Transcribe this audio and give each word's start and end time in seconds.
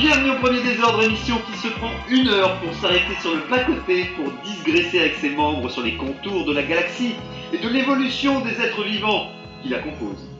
Bienvenue 0.00 0.30
au 0.30 0.36
premier 0.36 0.62
désordre, 0.62 1.02
émission 1.02 1.40
qui 1.50 1.58
se 1.58 1.66
prend 1.66 1.90
une 2.08 2.28
heure 2.28 2.60
pour 2.60 2.72
s'arrêter 2.74 3.16
sur 3.20 3.34
le 3.34 3.40
bas-côté, 3.50 4.04
pour 4.14 4.30
digresser 4.44 5.00
avec 5.00 5.16
ses 5.16 5.30
membres 5.30 5.68
sur 5.68 5.82
les 5.82 5.96
contours 5.96 6.44
de 6.44 6.52
la 6.52 6.62
galaxie 6.62 7.16
et 7.52 7.58
de 7.58 7.68
l'évolution 7.68 8.38
des 8.42 8.60
êtres 8.62 8.84
vivants 8.84 9.32
qui 9.60 9.70
la 9.70 9.80
composent. 9.80 10.30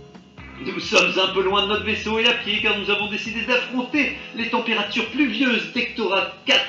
Nous 0.64 0.78
sommes 0.78 1.12
un 1.18 1.34
peu 1.34 1.42
loin 1.42 1.62
de 1.62 1.70
notre 1.70 1.82
vaisseau 1.82 2.20
et 2.20 2.28
à 2.28 2.34
pied 2.34 2.60
car 2.62 2.78
nous 2.78 2.88
avons 2.88 3.10
décidé 3.10 3.40
d'affronter 3.42 4.16
les 4.36 4.48
températures 4.48 5.08
pluvieuses 5.10 5.72
d'Ectorat 5.72 6.36
4. 6.46 6.60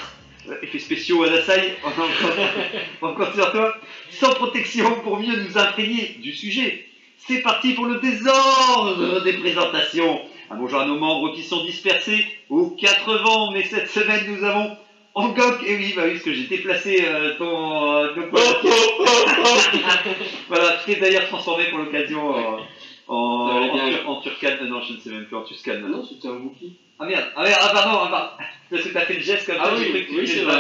Euh, 0.50 0.56
effets 0.64 0.80
spéciaux 0.80 1.22
à 1.22 1.30
la 1.30 1.44
saille, 1.44 1.74
encore 3.04 3.36
sur 3.36 3.52
toi, 3.52 3.76
sans 4.10 4.34
protection 4.34 4.90
pour 5.04 5.20
mieux 5.20 5.44
nous 5.44 5.60
imprégner 5.60 6.18
du 6.24 6.34
sujet. 6.34 6.88
C'est 7.20 7.42
parti 7.42 7.74
pour 7.74 7.86
le 7.86 8.00
désordre 8.00 9.24
des 9.24 9.34
présentations. 9.34 10.22
Un 10.52 10.56
bonjour 10.56 10.80
à 10.80 10.86
nos 10.86 10.98
membres 10.98 11.32
qui 11.34 11.44
sont 11.44 11.64
dispersés 11.64 12.26
aux 12.50 12.70
quatre 12.72 13.18
vents, 13.24 13.52
mais 13.52 13.64
cette 13.64 13.90
semaine 13.90 14.26
nous 14.28 14.44
avons 14.44 14.76
Angok, 15.16 15.64
et 15.66 15.76
oui, 15.76 15.94
bah 15.96 16.04
oui, 16.06 16.12
parce 16.14 16.24
que 16.24 16.34
j'ai 16.34 16.46
déplacé 16.48 17.04
euh, 17.06 17.34
ton, 17.38 17.94
euh, 17.94 18.14
ton 18.16 18.30
voilà, 20.48 20.78
tu 20.84 20.94
t'es 20.94 21.00
d'ailleurs 21.00 21.28
transformé 21.28 21.66
pour 21.70 21.80
l'occasion 21.80 22.30
en, 22.30 22.60
en, 23.08 23.70
en, 23.70 24.06
en 24.08 24.22
turcane, 24.22 24.60
euh, 24.62 24.68
non 24.68 24.82
je 24.82 24.94
ne 24.94 24.98
sais 25.00 25.10
même 25.10 25.26
plus, 25.26 25.36
en 25.36 25.42
tuscane. 25.44 25.86
Non, 25.88 26.06
c'était 26.06 26.28
un 26.30 26.38
Wookie. 26.38 26.74
Ah 27.00 27.06
merde, 27.06 27.26
ah 27.36 27.44
merde, 27.44 27.60
ah 27.62 27.70
pardon, 27.74 28.00
ah, 28.04 28.08
pardon. 28.10 28.30
parce 28.70 28.84
que 28.84 28.90
t'as 28.90 29.02
fait 29.02 29.16
le 29.16 29.22
geste 29.22 29.46
comme 29.46 29.58
Ah 29.60 29.66
ça, 29.66 29.74
oui, 29.78 29.92
que 29.92 29.98
tu 30.10 30.20
oui, 30.20 30.28
faisais 30.28 30.40
c'est 30.40 30.46
vrai, 30.46 30.56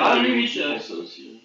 Ah 0.00 0.16
euh, 0.16 0.20
oui, 0.22 0.30
oui, 0.32 0.48
c'est 0.48 0.60
vrai. 0.62 0.76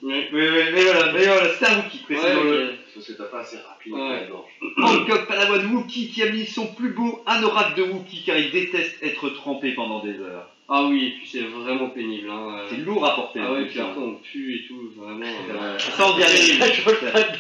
Oui. 0.02 0.04
Oui, 0.04 0.28
oui, 0.32 0.64
mais 0.74 0.84
voilà, 0.84 1.12
mais 1.14 1.26
voilà, 1.26 1.50
c'est 1.58 1.66
un 1.66 1.78
Wookie, 1.78 1.98
précisons-le. 2.00 2.52
Ouais, 2.52 2.68
Parce 2.68 2.89
que 3.08 3.14
pas 3.24 3.40
assez 3.40 3.58
rapide 3.58 3.94
Ouais. 3.94 4.00
dans 4.00 4.10
la 4.10 4.24
gorge. 4.26 4.50
Hancock 4.78 5.28
Padawan 5.28 5.66
Wookie 5.74 6.10
qui 6.10 6.24
a 6.24 6.32
mis 6.32 6.46
son 6.46 6.68
plus 6.68 6.90
beau 6.94 7.22
anorak 7.26 7.76
de 7.76 7.84
Wookie 7.84 8.24
car 8.26 8.38
il 8.38 8.52
déteste 8.52 8.96
être 9.02 9.30
trempé 9.30 9.74
pendant 9.74 10.04
des 10.04 10.20
heures. 10.20 10.48
Ah 10.72 10.86
oui, 10.88 11.06
et 11.06 11.10
puis 11.18 11.28
c'est 11.28 11.42
vraiment 11.42 11.90
pénible. 11.90 12.30
Hein. 12.30 12.66
C'est 12.70 12.78
lourd 12.78 13.04
à 13.04 13.16
porter. 13.16 13.40
Ah 13.44 13.54
ouais, 13.54 13.66
puis 13.66 13.80
hein. 13.80 13.88
après 13.90 14.02
on 14.02 14.16
pue 14.16 14.54
et 14.54 14.68
tout, 14.68 14.92
vraiment. 14.96 15.26
euh. 15.50 15.78
Ça 15.80 16.08
on 16.08 16.16
dirait. 16.16 16.30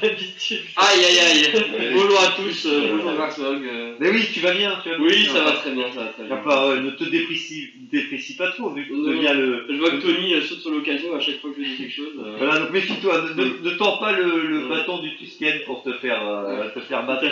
d'habitude. 0.02 0.62
Aïe 0.76 1.06
aïe 1.06 1.20
aïe 1.20 1.92
Bonjour 1.94 2.20
à 2.20 2.32
tous, 2.36 2.66
euh, 2.66 2.90
bonjour 2.92 3.14
Maxwell. 3.14 3.62
euh. 3.64 3.96
Mais 4.00 4.10
oui, 4.10 4.26
tu 4.34 4.40
vas 4.40 4.54
bien, 4.54 4.80
tu 4.82 4.90
vas 4.90 4.98
bien. 4.98 5.06
Oui, 5.06 5.26
ça 5.26 5.44
va 5.44 5.52
très 5.52 5.72
bien, 5.72 5.92
ça 5.94 6.06
va 6.06 6.08
très 6.08 6.24
bien. 6.24 6.38
pas, 6.38 6.70
euh, 6.70 6.82
ne 6.82 6.90
te 6.92 7.04
déprécie, 7.04 7.70
déprécie 7.92 8.36
pas 8.36 8.50
trop, 8.52 8.72
vu 8.72 8.88
que 8.88 8.94
le. 8.94 9.66
Je 9.70 9.80
vois 9.80 9.92
que 9.92 10.02
Tony 10.02 10.34
euh, 10.34 10.42
saute 10.42 10.60
sur 10.60 10.72
l'occasion 10.72 11.16
à 11.16 11.20
chaque 11.20 11.40
fois 11.42 11.52
que 11.52 11.62
je 11.62 11.70
dis 11.70 11.78
quelque 11.78 11.96
chose. 11.96 12.14
euh. 12.18 12.36
Voilà, 12.38 12.60
donc 12.60 12.72
méfie-toi, 12.72 13.26
ne, 13.36 13.70
tends 13.72 13.98
pas 13.98 14.14
le, 14.14 14.68
bâton 14.70 15.00
du 15.00 15.16
Tusken 15.18 15.62
pour 15.66 15.84
te 15.84 15.92
faire, 15.94 16.28
euh, 16.28 16.70
te 16.70 16.80
faire 16.80 17.06
battre. 17.06 17.26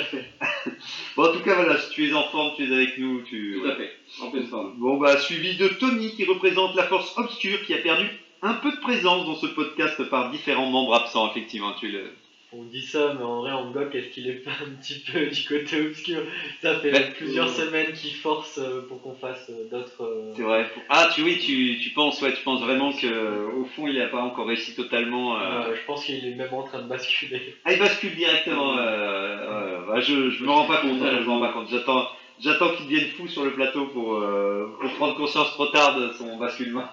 Bon, 1.16 1.24
en 1.24 1.34
tout 1.34 1.40
cas, 1.40 1.56
voilà, 1.56 1.78
si 1.80 1.90
tu 1.92 2.08
es 2.08 2.14
en 2.14 2.24
forme, 2.26 2.52
tu 2.56 2.64
es 2.64 2.76
avec 2.76 2.98
nous. 2.98 3.22
Tu... 3.22 3.60
tout 3.62 3.70
à 3.70 3.76
fait, 3.76 3.92
en 4.22 4.32
pleine 4.32 4.48
forme. 4.48 4.74
Bon, 4.78 4.98
bah, 4.98 5.18
suivi 5.20 5.56
de 5.58 5.68
Tony 5.68 6.14
qui 6.16 6.26
représente 6.26 6.76
la 6.76 6.84
force 6.84 7.18
obscure 7.18 7.62
qui 7.66 7.74
a 7.74 7.78
perdu 7.78 8.10
un 8.42 8.54
peu 8.54 8.72
de 8.72 8.78
présence 8.78 9.26
dans 9.26 9.36
ce 9.36 9.48
podcast 9.48 10.02
par 10.10 10.30
différents 10.32 10.70
membres 10.70 10.94
absents, 10.96 11.30
effectivement. 11.32 11.74
Tu 11.80 11.90
le... 11.90 12.12
On 12.54 12.64
dit 12.64 12.82
ça, 12.82 13.14
mais 13.18 13.24
en 13.26 13.42
vrai, 13.42 13.52
Angok, 13.52 13.94
est-ce 13.94 14.08
qu'il 14.08 14.30
est 14.30 14.42
pas 14.42 14.52
un 14.66 14.70
petit 14.82 15.04
peu 15.12 15.26
du 15.36 15.44
côté 15.44 15.82
obscur? 15.82 16.22
Ça 16.62 16.76
fait 16.80 16.92
Ben, 16.92 17.12
plusieurs 17.14 17.48
euh, 17.50 17.66
semaines 17.66 17.92
qu'il 17.92 18.14
force 18.16 18.58
euh, 18.58 18.86
pour 18.88 19.02
qu'on 19.02 19.16
fasse 19.16 19.50
euh, 19.50 19.68
d'autres. 19.70 20.02
euh, 20.04 20.32
C'est 20.34 20.44
vrai. 20.44 20.66
Ah, 20.88 21.10
tu 21.14 21.24
oui, 21.24 21.40
tu, 21.40 21.78
tu 21.84 21.90
penses, 21.90 22.22
ouais, 22.22 22.32
tu 22.34 22.42
penses 22.44 22.62
vraiment 22.62 22.94
que 22.94 23.52
au 23.54 23.66
fond, 23.66 23.86
il 23.88 23.98
n'a 23.98 24.08
pas 24.08 24.22
encore 24.22 24.48
réussi 24.48 24.74
totalement. 24.76 25.38
euh, 25.42 25.44
euh, 25.44 25.76
je 25.76 25.86
pense 25.86 26.06
qu'il 26.06 26.26
est 26.26 26.36
même 26.36 26.54
en 26.54 26.64
train 26.64 26.82
de 26.84 26.88
basculer. 26.88 27.54
Ah, 27.66 27.74
il 27.74 27.80
bascule 27.80 28.16
directement. 28.16 28.78
Je 28.78 30.30
je 30.30 30.44
me 30.44 30.50
rends 30.50 30.66
pas 30.68 30.78
compte. 30.78 31.02
hein, 31.02 31.18
je 31.20 31.26
me 31.26 31.30
rends 31.30 31.40
pas 31.42 31.52
compte. 31.54 31.68
J'attends, 31.70 32.08
j'attends 32.40 32.72
qu'il 32.76 32.86
devienne 32.86 33.10
fou 33.12 33.28
sur 33.28 33.44
le 33.44 33.54
plateau 33.54 33.88
pour, 33.88 34.16
euh, 34.16 34.76
prendre 34.98 35.16
conscience 35.16 35.52
trop 35.52 35.68
tard 35.68 36.00
de 36.00 36.12
son 36.14 36.38
basculement 36.38 36.86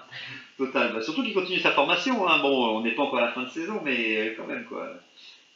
total. 0.57 0.93
Bah, 0.93 1.01
surtout 1.01 1.23
qu'il 1.23 1.33
continue 1.33 1.59
sa 1.59 1.71
formation. 1.71 2.27
Hein. 2.27 2.39
Bon, 2.41 2.77
on 2.77 2.81
n'est 2.81 2.91
pas 2.91 3.03
encore 3.03 3.19
à 3.19 3.27
la 3.27 3.31
fin 3.31 3.43
de 3.43 3.49
saison, 3.49 3.81
mais 3.83 4.33
quand 4.37 4.47
même 4.47 4.65
quoi. 4.65 4.89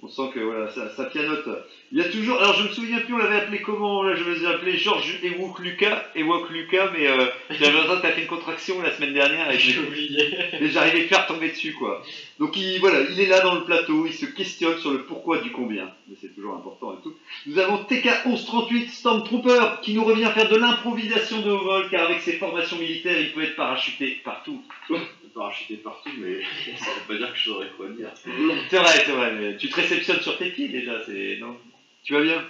On 0.01 0.07
sent 0.07 0.31
que 0.33 0.39
voilà, 0.39 0.71
ça, 0.71 0.89
ça 0.95 1.05
pianote. 1.05 1.49
Il 1.91 1.97
y 1.97 2.01
a 2.01 2.05
toujours. 2.05 2.39
Alors 2.41 2.53
je 2.53 2.63
me 2.63 2.69
souviens 2.69 3.01
plus, 3.01 3.13
on 3.13 3.17
l'avait 3.17 3.35
appelé 3.35 3.61
comment 3.61 4.01
là 4.03 4.15
Je 4.15 4.23
me 4.23 4.33
suis 4.33 4.45
appelé 4.45 4.77
Georges 4.77 5.19
Ewok 5.23 5.59
Lucas, 5.59 6.05
Ewok 6.15 6.49
Lucas, 6.51 6.91
mais 6.97 7.07
euh, 7.07 7.25
j'avais 7.49 7.73
l'impression 7.73 7.97
que 7.97 8.01
t'as 8.03 8.11
fait 8.11 8.21
une 8.21 8.27
contraction 8.27 8.81
la 8.81 8.95
semaine 8.95 9.13
dernière 9.13 9.51
et 9.51 9.59
J'ai 9.59 9.77
oublié. 9.77 10.37
et 10.61 10.67
j'arrivais 10.69 11.03
plus 11.05 11.15
à 11.15 11.23
retomber 11.23 11.49
dessus 11.49 11.73
quoi. 11.73 12.01
Donc 12.39 12.55
il, 12.55 12.79
voilà, 12.79 13.01
il 13.09 13.19
est 13.19 13.25
là 13.25 13.41
dans 13.41 13.55
le 13.55 13.65
plateau, 13.65 14.05
il 14.05 14.13
se 14.13 14.25
questionne 14.25 14.77
sur 14.77 14.91
le 14.91 15.03
pourquoi 15.03 15.39
du 15.39 15.51
combien. 15.51 15.91
Mais 16.07 16.15
c'est 16.21 16.33
toujours 16.33 16.55
important 16.55 16.93
et 16.93 17.03
tout. 17.03 17.13
Nous 17.47 17.59
avons 17.59 17.83
TK 17.83 18.25
1138 18.25 18.89
Stormtrooper 18.89 19.81
qui 19.81 19.93
nous 19.95 20.05
revient 20.05 20.31
faire 20.33 20.47
de 20.47 20.55
l'improvisation 20.55 21.41
de 21.41 21.51
haut 21.51 21.63
vol 21.63 21.89
car 21.89 22.05
avec 22.05 22.21
ses 22.21 22.33
formations 22.33 22.77
militaires 22.77 23.19
il 23.19 23.33
peut 23.33 23.43
être 23.43 23.57
parachuté 23.57 24.21
partout. 24.23 24.63
Parachuter 25.35 25.75
partout, 25.77 26.09
mais 26.17 26.39
ça 26.77 26.85
veut 26.85 27.07
pas 27.07 27.17
dire 27.17 27.31
que 27.31 27.37
je 27.37 27.49
saurais 27.49 27.69
quoi 27.77 27.87
dire. 27.89 28.09
C'est 28.69 28.77
vrai, 28.77 29.03
c'est 29.05 29.11
vrai, 29.11 29.33
mais 29.33 29.57
tu 29.57 29.69
te 29.69 29.75
réceptionnes 29.89 30.21
sur 30.21 30.37
tes 30.37 30.51
pieds 30.51 30.69
déjà, 30.69 31.03
c'est. 31.05 31.37
Non? 31.39 31.57
Tu 32.03 32.13
vas 32.13 32.21
bien? 32.21 32.43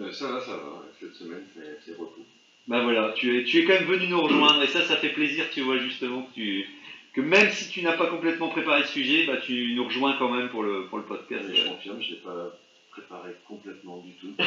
Euh, 0.00 0.12
ça 0.12 0.32
va, 0.32 0.40
ça 0.40 0.52
va. 0.52 0.84
Cette 1.00 1.14
semaine, 1.14 1.44
c'est 1.54 1.92
repos. 1.92 2.24
Bah 2.66 2.82
voilà, 2.82 3.12
tu 3.16 3.38
es, 3.38 3.44
tu 3.44 3.58
es 3.58 3.64
quand 3.64 3.74
même 3.74 3.84
venu 3.84 4.08
nous 4.08 4.20
rejoindre 4.20 4.62
et 4.62 4.66
ça, 4.66 4.82
ça 4.82 4.96
fait 4.96 5.08
plaisir, 5.08 5.46
tu 5.52 5.62
vois 5.62 5.78
justement 5.78 6.22
que 6.22 6.34
tu. 6.34 6.66
Que 7.14 7.22
même 7.22 7.50
si 7.50 7.70
tu 7.70 7.82
n'as 7.82 7.96
pas 7.96 8.06
complètement 8.08 8.48
préparé 8.48 8.82
le 8.82 8.86
sujet, 8.86 9.26
bah 9.26 9.38
tu 9.38 9.72
nous 9.74 9.84
rejoins 9.84 10.16
quand 10.18 10.30
même 10.30 10.50
pour 10.50 10.62
le, 10.62 10.84
pour 10.86 10.98
le 10.98 11.04
podcast. 11.04 11.44
Mais 11.48 11.56
je 11.56 11.68
confirme, 11.68 12.02
je 12.02 12.10
l'ai 12.10 12.20
pas 12.20 12.58
préparé 12.98 13.34
complètement 13.46 14.02
du 14.04 14.12
tout. 14.14 14.34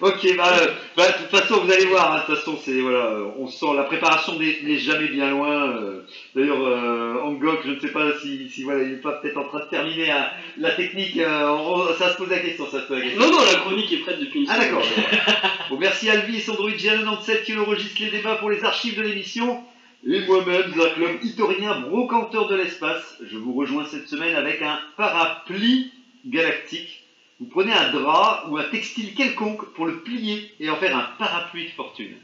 Ok, 0.00 0.36
bah, 0.36 0.52
euh, 0.60 0.66
bah, 0.96 1.08
de 1.08 1.12
toute 1.24 1.36
façon, 1.40 1.60
vous 1.64 1.72
allez 1.72 1.86
voir, 1.86 2.12
hein, 2.12 2.20
de 2.20 2.26
toute 2.26 2.36
façon, 2.36 2.56
c'est, 2.64 2.80
voilà, 2.80 3.06
euh, 3.06 3.24
on 3.38 3.48
sent 3.48 3.66
la 3.74 3.82
préparation 3.82 4.38
n'est 4.38 4.78
jamais 4.78 5.08
bien 5.08 5.30
loin. 5.30 5.70
euh. 5.70 6.02
D'ailleurs, 6.36 6.64
euh, 6.64 7.20
Angok, 7.24 7.60
je 7.64 7.72
ne 7.72 7.80
sais 7.80 7.88
pas 7.88 8.06
si, 8.22 8.48
si 8.48 8.62
voilà, 8.62 8.82
il 8.84 8.90
n'est 8.90 8.96
pas 9.00 9.12
peut-être 9.14 9.36
en 9.38 9.44
train 9.48 9.58
de 9.60 9.68
terminer 9.70 10.10
hein, 10.12 10.26
la 10.56 10.70
technique, 10.70 11.18
euh, 11.18 11.48
on- 11.50 11.92
ça 11.94 12.12
se 12.12 12.16
pose 12.16 12.30
la 12.30 12.38
question, 12.38 12.66
ça 12.70 12.80
se 12.82 12.86
pose 12.86 12.98
la 12.98 13.04
question. 13.04 13.20
Non, 13.20 13.32
non, 13.32 13.38
la 13.44 13.58
chronique 13.58 13.92
est 13.92 13.98
prête 13.98 14.20
depuis 14.20 14.42
une 14.44 14.50
Ah 14.50 14.54
semaine. 14.54 14.68
d'accord. 14.74 14.86
bon, 15.70 15.78
merci 15.78 16.08
Alvi 16.10 16.36
et 16.36 16.40
Sandroid 16.40 16.70
G97 16.70 17.42
qui 17.44 17.56
enregistrent 17.58 18.00
les 18.02 18.10
débats 18.10 18.36
pour 18.36 18.50
les 18.50 18.62
archives 18.64 18.96
de 18.96 19.02
l'émission. 19.02 19.60
Et 20.06 20.20
moi-même, 20.26 20.72
Zach 20.76 20.94
Club 20.94 21.18
Itorien, 21.24 21.80
brocanteur 21.80 22.46
de 22.46 22.54
l'espace. 22.54 23.16
Je 23.28 23.36
vous 23.36 23.52
rejoins 23.52 23.84
cette 23.84 24.06
semaine 24.08 24.36
avec 24.36 24.62
un 24.62 24.78
parapluie 24.96 25.90
galactique. 26.26 27.00
Vous 27.40 27.46
prenez 27.46 27.72
un 27.72 27.92
drap 27.92 28.44
ou 28.48 28.56
un 28.58 28.64
textile 28.64 29.14
quelconque 29.14 29.64
pour 29.74 29.86
le 29.86 30.00
plier 30.00 30.50
et 30.60 30.70
en 30.70 30.76
faire 30.76 30.96
un 30.96 31.08
parapluie 31.18 31.66
de 31.66 31.70
fortune. 31.70 32.16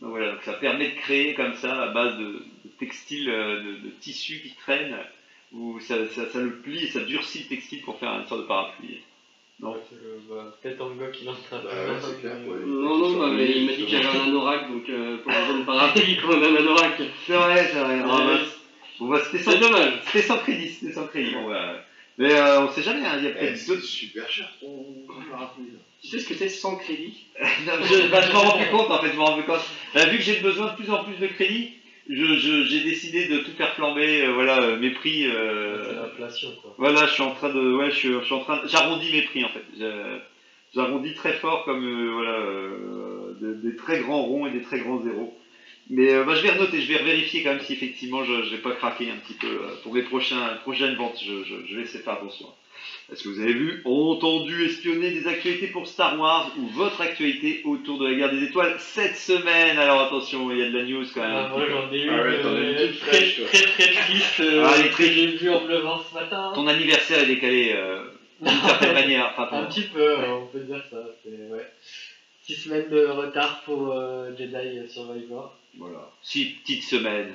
Donc 0.00 0.10
voilà, 0.10 0.32
donc 0.32 0.42
ça 0.44 0.52
permet 0.52 0.90
de 0.90 0.94
créer 0.94 1.34
comme 1.34 1.54
ça 1.54 1.82
à 1.82 1.88
base 1.88 2.16
de, 2.18 2.24
de 2.24 2.70
textiles, 2.78 3.28
euh, 3.30 3.60
de, 3.60 3.70
de 3.86 3.90
tissus 4.00 4.40
qui 4.42 4.50
traînent, 4.54 4.96
où 5.52 5.80
ça, 5.80 5.96
ça, 6.14 6.28
ça 6.30 6.38
le 6.40 6.52
plie 6.58 6.84
et 6.84 6.90
ça 6.90 7.00
durcit 7.00 7.40
le 7.44 7.46
textile 7.48 7.82
pour 7.82 7.98
faire 7.98 8.10
une 8.12 8.26
sorte 8.26 8.42
de 8.42 8.46
parapluie. 8.46 9.00
Non. 9.58 9.72
Ouais, 9.72 9.78
c'est 9.88 9.96
le- 9.96 10.20
bah, 10.28 10.54
Peut-être 10.62 10.84
de 10.90 10.94
Bah 11.24 11.36
faire 11.40 11.64
ouais, 11.64 12.44
un 12.44 12.50
ouais. 12.50 12.66
Non, 12.66 12.98
non, 12.98 13.18
bah, 13.18 13.30
mais 13.34 13.50
il 13.50 13.66
m'a 13.66 13.72
dit 13.72 13.84
qu'il 13.86 13.94
y 13.94 13.96
avait 13.96 14.06
un 14.18 14.24
anorak, 14.26 14.68
donc 14.70 14.88
euh, 14.90 15.16
pour 15.22 15.32
besoin 15.32 15.58
de 15.60 15.64
parapluie, 15.64 16.18
quand 16.20 16.28
même 16.36 16.54
un 16.54 16.56
anorak. 16.58 17.02
C'est 17.26 17.32
vrai, 17.36 17.66
c'est 17.72 17.80
vrai. 17.80 18.00
Ah, 18.04 18.26
Ouais. 18.26 18.38
Bon, 18.98 19.08
bah, 19.08 19.20
c'était 19.24 19.42
sans, 19.42 19.58
dommage. 19.58 19.92
c'était 20.06 20.22
sans 20.26 20.38
crédit, 20.38 20.68
c'était 20.68 20.92
sans 20.92 21.06
crédit. 21.06 21.32
Bon, 21.32 21.48
bah, 21.48 21.82
mais 22.18 22.32
euh, 22.32 22.62
on 22.62 22.70
sait 22.72 22.82
jamais, 22.82 23.04
hein, 23.04 23.16
il 23.18 23.24
y 23.24 23.26
a 23.28 23.30
Eh, 23.30 23.34
peut-être 23.34 23.56
C'est 23.58 23.68
d'autres. 23.68 23.82
super 23.84 24.30
cher 24.30 24.48
ton. 24.60 24.84
Tu 26.02 26.08
sais 26.08 26.18
ce 26.18 26.28
que 26.28 26.34
c'est 26.34 26.48
sans 26.48 26.76
crédit? 26.76 27.24
Non, 27.66 27.72
je, 27.82 28.08
bah, 28.10 28.20
je 28.22 28.32
m'en 28.32 28.40
rends 28.40 28.58
plus 28.58 28.70
compte 28.70 28.90
en 28.90 28.98
fait, 29.02 29.12
je 29.12 29.16
m'en 29.16 29.24
rends 29.26 29.36
plus 29.36 29.44
compte. 29.46 29.60
Bah, 29.94 30.06
vu 30.06 30.18
que 30.18 30.22
j'ai 30.24 30.40
besoin 30.40 30.70
de 30.72 30.76
plus 30.76 30.90
en 30.90 31.04
plus 31.04 31.16
de 31.16 31.26
crédit, 31.26 31.72
je, 32.08 32.24
je- 32.36 32.62
j'ai 32.64 32.80
décidé 32.84 33.26
de 33.28 33.38
tout 33.38 33.50
faire 33.52 33.74
flamber, 33.74 34.22
euh, 34.22 34.32
voilà, 34.32 34.60
euh, 34.62 34.76
mes 34.78 34.90
prix. 34.90 35.26
Euh, 35.26 36.02
l'inflation, 36.02 36.50
quoi. 36.62 36.74
voilà, 36.78 37.06
je 37.06 37.12
suis 37.12 37.22
en 37.22 37.32
train 37.34 37.48
de, 37.52 37.74
ouais, 37.76 37.90
je 37.90 37.96
suis, 37.96 38.08
je 38.12 38.24
suis 38.24 38.34
en 38.34 38.40
train, 38.40 38.60
j'arrondis 38.66 39.10
mes 39.12 39.22
prix 39.22 39.44
en 39.44 39.48
fait. 39.48 39.64
Je- 39.78 40.18
J'arrondis 40.74 41.14
très 41.14 41.32
fort 41.34 41.64
comme 41.64 41.80
voilà, 42.12 42.38
de- 43.40 43.54
des 43.62 43.76
très 43.76 44.00
grands 44.00 44.22
ronds 44.24 44.46
et 44.46 44.50
des 44.50 44.60
très 44.62 44.78
grands 44.80 45.00
zéros. 45.02 45.34
Mais 45.88 46.12
euh, 46.12 46.24
bah, 46.24 46.34
je 46.34 46.42
vais 46.42 46.50
renoter, 46.50 46.80
je 46.80 46.92
vais 46.92 47.02
vérifier 47.02 47.42
quand 47.42 47.50
même 47.50 47.60
si 47.60 47.72
effectivement 47.74 48.24
je 48.24 48.50
n'ai 48.52 48.58
pas 48.60 48.72
craqué 48.72 49.08
un 49.10 49.16
petit 49.16 49.34
peu 49.34 49.46
euh, 49.46 49.74
pour 49.82 49.94
mes 49.94 50.02
prochains, 50.02 50.56
prochaines 50.62 50.96
ventes. 50.96 51.18
Je, 51.24 51.44
je, 51.44 51.54
je 51.68 51.76
vais 51.76 51.82
essayer 51.82 52.00
de 52.00 52.04
faire 52.04 52.14
attention. 52.14 52.46
Est-ce 53.10 53.22
que 53.22 53.28
vous 53.28 53.40
avez 53.40 53.52
vu, 53.52 53.82
entendu, 53.84 54.64
espionné 54.66 55.10
des 55.12 55.28
actualités 55.28 55.68
pour 55.68 55.86
Star 55.86 56.18
Wars 56.18 56.50
ou 56.58 56.66
votre 56.68 57.00
actualité 57.00 57.62
autour 57.64 57.98
de 57.98 58.06
la 58.08 58.14
guerre 58.14 58.32
des 58.32 58.42
étoiles 58.44 58.74
cette 58.78 59.16
semaine? 59.16 59.78
Alors 59.78 60.00
attention, 60.02 60.50
il 60.50 60.58
y 60.58 60.62
a 60.62 60.68
de 60.70 60.76
la 60.76 60.84
news 60.84 61.04
quand 61.14 61.22
même. 61.22 61.32
Ah, 61.32 61.48
moi 61.56 61.66
j'en 61.70 61.92
ai 61.92 62.00
eu 62.02 62.10
Ah 62.10 62.22
ouais, 62.22 62.40
euh, 62.44 62.92
très, 63.00 63.20
très 63.20 63.62
très 63.62 63.92
triste 63.92 64.42
Ah, 64.64 64.74
que 64.96 65.04
j'ai 65.04 65.26
vu 65.28 65.50
en 65.50 65.60
me 65.62 65.68
levant 65.68 66.00
ce 66.02 66.14
matin. 66.14 66.50
Ton 66.54 66.66
anniversaire 66.66 67.20
est 67.20 67.26
décalé 67.26 67.72
euh, 67.76 68.02
d'une 68.40 68.60
certaine 68.60 68.94
manière. 69.00 69.32
Enfin, 69.36 69.56
Un 69.56 69.64
petit 69.66 69.82
peu, 69.82 70.14
on 70.28 70.46
peut 70.46 70.60
dire 70.60 70.82
ça. 70.90 70.98
C'est 71.22 71.30
ouais. 71.30 71.66
Six 72.46 72.54
semaines 72.54 72.88
de 72.90 73.06
retard 73.06 73.62
pour 73.64 73.92
euh, 73.92 74.30
Jedi 74.38 74.88
Survivor. 74.88 75.52
Voilà. 75.78 76.10
Six 76.22 76.44
petites 76.62 76.84
semaines. 76.84 77.32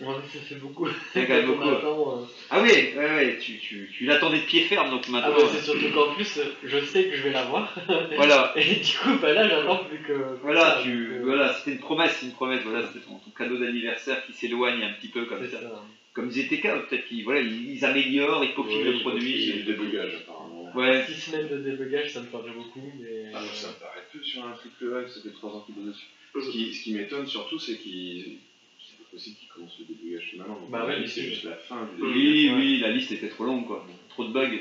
Ouais, 0.00 0.14
ça 0.32 0.38
fait 0.40 0.54
beaucoup. 0.54 0.88
C'est 1.12 1.26
quand 1.26 1.34
même 1.34 1.50
On 1.50 1.54
beaucoup. 1.56 1.68
attend, 1.68 2.18
euh. 2.18 2.24
Ah 2.50 2.62
oui, 2.62 2.70
ouais, 2.70 2.96
ouais, 2.96 3.38
tu, 3.40 3.58
tu, 3.58 3.90
tu 3.92 4.04
l'attendais 4.04 4.38
de 4.38 4.44
pied 4.44 4.60
ferme 4.62 4.90
donc 4.90 5.02
Ah 5.08 5.10
maintenant. 5.10 5.36
ouais, 5.36 5.42
euh, 5.42 5.48
c'est 5.52 5.62
surtout 5.64 5.90
qu'en 5.92 6.14
plus, 6.14 6.38
je 6.64 6.84
sais 6.84 7.04
que 7.04 7.16
je 7.16 7.22
vais 7.22 7.30
la 7.32 7.42
voir. 7.44 7.74
voilà. 8.16 8.52
Et 8.56 8.76
du 8.76 8.96
coup, 9.02 9.18
bah 9.20 9.32
là, 9.32 9.48
j'attends 9.48 9.84
plus 9.84 9.98
que. 9.98 10.12
Voilà, 10.42 10.76
ça, 10.76 10.80
tu, 10.82 11.18
voilà, 11.24 11.52
c'était 11.54 11.72
une 11.72 11.78
promesse, 11.80 12.20
une 12.22 12.32
promesse, 12.32 12.62
voilà, 12.64 12.86
c'était 12.86 13.04
ton, 13.04 13.14
ton 13.16 13.30
cadeau 13.36 13.58
d'anniversaire 13.58 14.24
qui 14.26 14.32
s'éloigne 14.32 14.82
un 14.84 14.92
petit 14.92 15.08
peu 15.08 15.24
comme 15.26 15.44
ça. 15.48 15.60
ça. 15.60 15.82
Comme 16.14 16.30
ZTK, 16.30 16.62
peut-être 16.88 17.06
qu'ils 17.08 17.24
voilà, 17.24 17.40
ils, 17.40 17.70
ils 17.74 17.84
améliorent, 17.84 18.44
ils 18.44 18.54
peaufinent 18.54 18.78
Ouais, 18.86 18.92
le 18.92 19.00
produit. 19.00 19.46
y 19.46 19.50
a 19.52 19.54
du 19.56 19.62
débugage 19.64 20.14
apparemment. 20.22 20.41
Ouais, 20.74 21.04
Six 21.06 21.14
semaines 21.30 21.48
de 21.48 21.58
débugage, 21.58 22.12
ça 22.12 22.20
me 22.20 22.26
paraît 22.26 22.52
beaucoup, 22.52 22.90
mais. 23.00 23.30
Ah, 23.34 23.38
euh, 23.42 23.46
ça 23.52 23.68
me 23.68 23.74
paraît 23.74 24.06
peu 24.12 24.22
sur 24.22 24.44
un 24.44 24.52
triple 24.52 24.86
vague, 24.88 25.08
ça 25.08 25.20
fait 25.20 25.30
3 25.30 25.50
ans 25.50 25.64
qu'il 25.66 25.82
est 25.82 25.88
dessus. 25.88 26.06
Ce 26.34 26.50
qui, 26.50 26.74
ce 26.74 26.82
qui 26.84 26.94
m'étonne 26.94 27.26
surtout, 27.26 27.58
c'est 27.58 27.76
qu'il. 27.78 28.38
C'est 28.80 28.96
pas 28.98 29.10
possible 29.10 29.36
qu'il 29.36 29.48
commence 29.48 29.78
le 29.78 29.84
débugage 29.94 30.32
maintenant. 30.38 30.54
Donc, 30.60 30.70
Bah 30.70 30.86
ouais, 30.86 31.00
mais 31.00 31.06
c'est 31.06 31.22
juste 31.22 31.44
la 31.44 31.56
fin 31.56 31.84
du 31.84 31.90
débugage. 31.96 32.14
oui, 32.16 32.48
Ouais. 32.50 32.56
oui, 32.56 32.78
la 32.80 32.90
liste 32.90 33.12
était 33.12 33.28
trop 33.28 33.44
longue, 33.44 33.66
quoi. 33.66 33.86
Trop 34.10 34.24
de 34.24 34.32
bugs. 34.32 34.58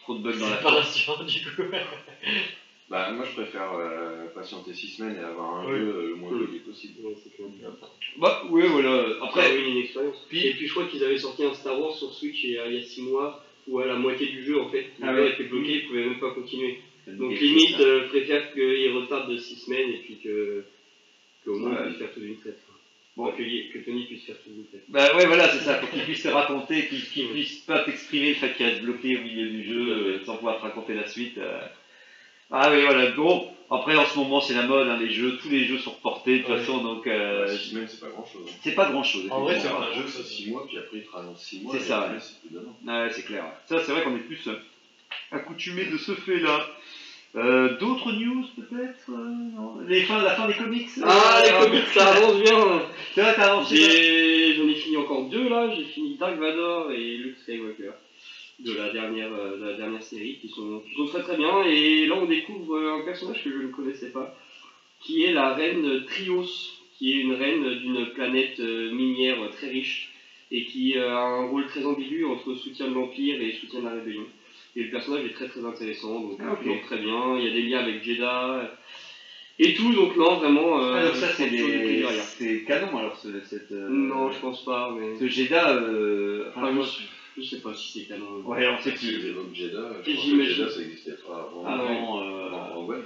Trop 0.00 0.16
de 0.18 0.22
bugs 0.22 0.36
dans 0.38 0.48
la 0.50 0.56
C'est 0.56 0.62
pas 0.62 0.70
rassurant 0.70 1.24
du 1.24 1.40
coup. 1.42 1.62
Bah, 2.90 3.10
moi 3.10 3.26
je 3.26 3.32
préfère 3.34 3.70
euh, 3.74 4.28
patienter 4.34 4.72
6 4.72 4.88
semaines 4.96 5.16
et 5.16 5.18
avoir 5.18 5.56
un 5.60 5.66
Oui. 5.70 5.78
jeu 5.78 5.88
euh, 5.94 6.08
le 6.08 6.14
moins 6.14 6.32
Mm. 6.32 6.46
bugué 6.46 6.58
possible. 6.60 6.94
Ouais, 7.04 7.14
c'est 7.22 7.36
clair. 7.36 7.46
Bah, 8.16 8.42
oui, 8.48 8.62
voilà. 8.66 9.04
Après, 9.24 9.60
une 9.60 9.76
expérience. 9.76 10.16
Puis- 10.30 10.46
et 10.46 10.54
puis 10.54 10.66
je 10.66 10.72
crois 10.72 10.86
qu'ils 10.86 11.04
avaient 11.04 11.18
sorti 11.18 11.44
un 11.44 11.52
Star 11.52 11.78
Wars 11.78 11.94
sur 11.94 12.10
Switch 12.14 12.44
il 12.44 12.52
y 12.52 12.58
a, 12.58 12.66
il 12.66 12.76
y 12.76 12.78
a 12.78 12.82
6 12.82 13.02
mois, 13.02 13.44
où 13.68 13.78
à 13.80 13.86
la 13.86 13.96
moitié 13.96 14.26
du 14.26 14.42
jeu, 14.44 14.58
en 14.60 14.68
fait, 14.70 14.86
Ah 15.02 15.14
jeu 15.14 15.20
ouais. 15.22 15.30
était 15.32 15.44
bloqué, 15.44 15.72
ils 15.76 15.86
pouvaient 15.86 16.06
même 16.06 16.18
pas 16.18 16.30
continuer. 16.32 16.78
Donc 17.06 17.38
limite, 17.38 17.80
euh, 17.80 18.08
préfère 18.08 18.52
qu'ils 18.52 18.92
retardent 18.92 19.30
de 19.32 19.38
6 19.38 19.56
semaines 19.64 19.90
et 19.90 19.98
puis 19.98 20.18
que 20.22 20.64
qu'au 21.44 21.58
moins 21.58 21.70
Ouais. 21.70 21.76
ils 21.80 21.86
puissent 21.88 21.98
faire 21.98 22.12
tout 22.14 22.20
d'une 22.20 22.36
traite. 22.38 22.58
Bon. 23.16 23.24
Enfin, 23.26 23.36
que, 23.36 23.72
que 23.72 23.78
Tony 23.84 24.04
puisse 24.04 24.24
faire 24.26 24.36
tout 24.44 24.50
d'une 24.50 24.66
traite. 24.66 24.84
Bah 24.88 25.16
ouais, 25.16 25.26
voilà, 25.26 25.48
c'est 25.48 25.64
ça. 25.64 25.74
Faut 25.80 25.86
qu'ils 25.88 26.04
puissent 26.04 26.22
te 26.22 26.28
raconter, 26.28 26.86
qu'ils 26.86 27.02
qu'ils 27.08 27.28
puissent 27.28 27.60
pas 27.66 27.84
t'exprimer 27.84 28.28
le 28.30 28.34
fait 28.34 28.52
qu'il 28.54 28.66
reste 28.66 28.82
bloqué 28.82 29.16
au 29.18 29.22
milieu 29.22 29.48
du 29.48 29.64
jeu 29.64 29.88
euh, 29.90 30.24
sans 30.24 30.36
pouvoir 30.36 30.58
te 30.58 30.62
raconter 30.62 30.94
la 30.94 31.08
suite. 31.08 31.38
euh. 31.38 31.60
Ah 32.50 32.70
oui, 32.72 32.82
voilà. 32.82 33.10
Bon, 33.12 33.50
après 33.70 33.96
en 33.96 34.04
ce 34.06 34.18
moment 34.18 34.40
c'est 34.40 34.54
la 34.54 34.62
mode, 34.66 34.88
hein, 34.88 34.96
les 34.98 35.10
jeux, 35.10 35.36
tous 35.42 35.48
les 35.50 35.64
jeux 35.64 35.78
sont 35.78 35.90
reportés 35.92 36.38
de 36.38 36.42
toute 36.42 36.50
Ouais. 36.52 36.58
façon, 36.58 36.78
donc 36.82 37.06
euh, 37.06 37.46
6 37.56 37.70
semaines, 37.70 37.86
c'est 37.88 38.00
pas 38.00 38.08
grand 38.08 38.26
chose. 38.26 38.50
c'est 38.62 38.74
pas 38.74 38.90
grand 38.90 39.02
chose. 39.02 39.28
En 39.30 39.40
vrai, 39.42 39.58
C'est 39.60 39.68
un 39.68 39.92
jeu, 39.94 40.04
c'est 40.08 40.22
6 40.24 40.50
mois, 40.50 40.66
puis 40.66 40.78
après 40.78 40.98
il 40.98 41.04
te 41.04 41.10
rallonge 41.10 41.36
6 41.38 41.60
mois. 41.62 41.74
C'est 41.76 41.84
ça, 41.84 42.00
après, 42.02 42.14
ouais. 42.14 42.20
c'est 42.20 42.40
plus 42.40 42.54
d'un 42.54 42.60
an. 42.68 42.76
Ah 42.88 43.02
ouais, 43.04 43.10
c'est 43.12 43.24
clair. 43.24 43.44
Ça, 43.66 43.80
c'est 43.84 43.92
vrai 43.92 44.02
qu'on 44.04 44.16
est 44.16 44.20
plus 44.20 44.46
euh, 44.48 44.54
accoutumé 45.32 45.84
de 45.86 45.96
ce 45.98 46.12
fait-là. 46.12 46.66
Euh, 47.36 47.76
D'autres 47.78 48.12
news 48.12 48.42
peut-être 48.56 49.10
euh, 49.10 49.14
non 49.54 49.80
les 49.86 50.02
fins, 50.04 50.22
La 50.22 50.30
fin 50.34 50.48
des 50.48 50.54
comics 50.54 50.88
Ah, 51.04 51.42
les 51.44 51.66
comics, 51.66 51.84
ça 51.92 52.06
avance 52.14 52.40
bien 52.40 52.80
C'est 53.14 53.20
vrai, 53.20 53.34
t'as 53.36 53.52
avancé 53.52 54.54
J'en 54.56 54.66
ai 54.66 54.74
fini 54.74 54.96
encore 54.96 55.24
deux 55.28 55.46
là, 55.46 55.68
j'ai 55.76 55.84
fini 55.84 56.16
Dark 56.16 56.38
Vador 56.38 56.90
et 56.90 57.18
Luke 57.18 57.36
Skywalker 57.42 57.90
de 58.60 58.72
la 58.74 58.90
dernière, 58.90 59.32
euh, 59.32 59.56
de 59.58 59.64
la 59.64 59.74
dernière 59.74 60.02
série 60.02 60.36
qui 60.40 60.48
sont, 60.48 60.80
qui 60.88 60.94
sont 60.96 61.06
très 61.06 61.22
très 61.22 61.36
bien 61.36 61.62
et 61.64 62.06
là 62.06 62.16
on 62.16 62.26
découvre 62.26 62.76
euh, 62.76 62.98
un 62.98 63.04
personnage 63.04 63.42
que 63.44 63.50
je 63.52 63.58
ne 63.58 63.68
connaissais 63.68 64.10
pas 64.10 64.34
qui 65.00 65.22
est 65.24 65.32
la 65.32 65.54
reine 65.54 66.04
Trios 66.06 66.44
qui 66.96 67.12
est 67.14 67.20
une 67.20 67.32
reine 67.34 67.62
d'une 67.78 68.06
planète 68.06 68.58
euh, 68.58 68.90
minière 68.90 69.36
très 69.52 69.68
riche 69.68 70.10
et 70.50 70.64
qui 70.64 70.96
a 70.96 71.18
un 71.20 71.46
rôle 71.46 71.66
très 71.66 71.84
ambigu 71.84 72.24
entre 72.24 72.54
soutien 72.54 72.88
de 72.88 72.94
l'Empire 72.94 73.40
et 73.40 73.52
soutien 73.52 73.80
de 73.80 73.84
la 73.84 73.92
rébellion. 73.92 74.24
Et 74.74 74.84
le 74.84 74.90
personnage 74.90 75.24
est 75.26 75.34
très 75.34 75.46
très 75.46 75.64
intéressant, 75.64 76.20
donc 76.20 76.38
Ah, 76.40 76.56
très 76.86 76.98
bien, 76.98 77.36
il 77.36 77.44
y 77.44 77.48
a 77.48 77.52
des 77.52 77.62
liens 77.62 77.80
avec 77.80 78.02
Jeddah 78.02 78.74
et 79.58 79.74
tout, 79.74 79.92
donc 79.92 80.16
non 80.16 80.36
vraiment... 80.36 80.82
euh, 80.82 81.10
Ah, 81.12 81.14
ça, 81.14 81.28
c'est 81.28 81.50
des- 81.50 82.64
canon 82.66 82.96
alors, 82.96 83.16
ce, 83.16 83.28
cette. 83.42 83.72
euh, 83.72 83.88
Non, 83.90 84.30
je 84.30 84.38
pense 84.40 84.64
pas, 84.64 84.94
mais... 84.98 85.18
Ce 85.18 85.28
Jeddah. 85.28 85.74
Euh... 85.76 86.46
Enfin, 86.50 86.62
Enfin, 86.62 86.72
moi, 86.72 86.84
je, 86.86 87.02
je 87.40 87.48
sais 87.48 87.60
pas 87.60 87.74
si 87.74 87.92
c'est 88.00 88.04
canon. 88.06 88.40
Ouais, 88.44 88.66
on 88.68 88.80
sait 88.82 88.92
plus. 88.92 89.08
ils 89.08 89.26
évoquent 89.28 89.54
Jeddah, 89.54 89.90
Et 90.06 90.10
je 90.10 90.14
pense 90.16 90.24
que 90.24 90.30
j'imagine. 90.30 90.54
Jeddah 90.56 90.70
ça 90.70 90.80
existait 90.82 91.16
pas 91.26 91.48
avant. 91.50 91.64
Avant. 91.66 92.18
avant 92.20 92.22
Euh... 92.92 92.98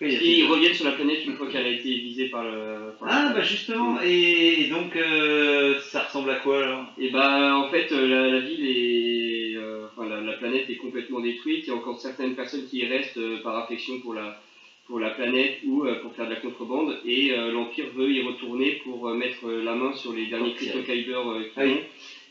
Ils 0.00 0.44
reviennent 0.46 0.74
sur 0.74 0.84
la 0.84 0.92
planète 0.92 1.24
une 1.24 1.34
fois 1.36 1.48
qu'elle 1.48 1.64
a 1.64 1.68
été 1.70 1.88
visée 1.94 2.26
par 2.28 2.44
le. 2.44 2.92
par 2.98 3.08
le- 3.08 3.14
Ah, 3.14 3.32
bah 3.32 3.42
justement, 3.42 3.98
et, 4.02 4.62
et 4.62 4.68
donc 4.68 4.94
euh, 4.96 5.78
ça 5.80 6.02
ressemble 6.02 6.30
à 6.30 6.36
quoi 6.36 6.58
alors? 6.62 6.84
Et 6.98 7.08
bah 7.10 7.56
en 7.56 7.68
fait 7.70 7.90
euh, 7.92 8.06
la, 8.08 8.28
la 8.28 8.40
ville 8.40 8.64
est. 8.66 9.56
euh, 9.56 9.86
enfin 9.86 10.06
la, 10.08 10.20
la 10.20 10.32
planète 10.34 10.68
est 10.68 10.76
complètement 10.76 11.20
détruite. 11.20 11.64
Il 11.66 11.68
y 11.68 11.72
a 11.72 11.76
encore 11.76 11.98
certaines 12.00 12.34
personnes 12.34 12.66
qui 12.66 12.78
y 12.80 12.86
restent 12.86 13.16
euh, 13.18 13.40
par 13.42 13.56
affection 13.56 13.98
pour 14.00 14.12
la, 14.14 14.38
pour 14.88 14.98
la 14.98 15.10
planète 15.10 15.58
ou 15.64 15.84
euh, 15.86 16.00
pour 16.02 16.14
faire 16.14 16.26
de 16.26 16.34
la 16.34 16.40
contrebande. 16.40 16.98
Et 17.06 17.32
euh, 17.32 17.52
l'Empire 17.52 17.86
veut 17.94 18.10
y 18.10 18.20
retourner 18.20 18.72
pour 18.84 19.08
euh, 19.08 19.14
mettre 19.14 19.48
la 19.48 19.74
main 19.74 19.94
sur 19.94 20.12
les 20.12 20.26
derniers 20.26 20.50
Ok. 20.50 20.56
Crystal 20.56 20.84
Kyber 20.84 21.12
euh, 21.30 21.42
qu'ils 21.44 21.50
Ah 21.56 21.62
oui. 21.64 21.76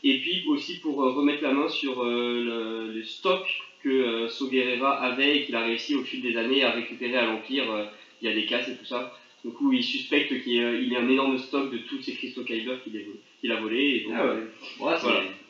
Et 0.06 0.18
puis 0.18 0.44
aussi 0.48 0.78
pour 0.80 1.02
euh, 1.02 1.12
remettre 1.12 1.42
la 1.42 1.52
main 1.52 1.68
sur 1.68 2.02
euh, 2.02 2.44
le, 2.88 2.92
les 2.98 3.04
stocks 3.04 3.58
que 3.82 3.88
euh, 3.88 4.28
Saw 4.28 4.50
Gerrera 4.50 5.00
avait 5.02 5.38
et 5.38 5.44
qu'il 5.44 5.56
a 5.56 5.62
réussi 5.62 5.94
au 5.94 6.02
fil 6.02 6.20
des 6.20 6.36
années 6.36 6.62
à 6.62 6.70
récupérer 6.70 7.16
à 7.16 7.24
l'Empire 7.26 7.64
via 8.20 8.32
des 8.32 8.44
casses 8.46 8.68
et 8.68 8.76
tout 8.76 8.84
ça. 8.84 9.12
Du 9.44 9.50
coup, 9.50 9.72
il 9.72 9.82
suspecte 9.84 10.28
qu'il 10.42 10.52
y, 10.52 10.58
ait- 10.58 10.96
un 10.96 11.08
énorme 11.08 11.36
stock 11.38 11.70
de 11.70 11.78
tous 11.78 12.00
ces 12.00 12.12
cristaux 12.14 12.44
Kyber 12.44 12.78
qu'il 12.82 13.52
a, 13.52 13.56
volés. 13.60 13.96
Et 13.96 14.04
donc, 14.04 14.12
Ah 14.16 14.26
ouais. 14.26 14.42
Voilà. 14.78 15.00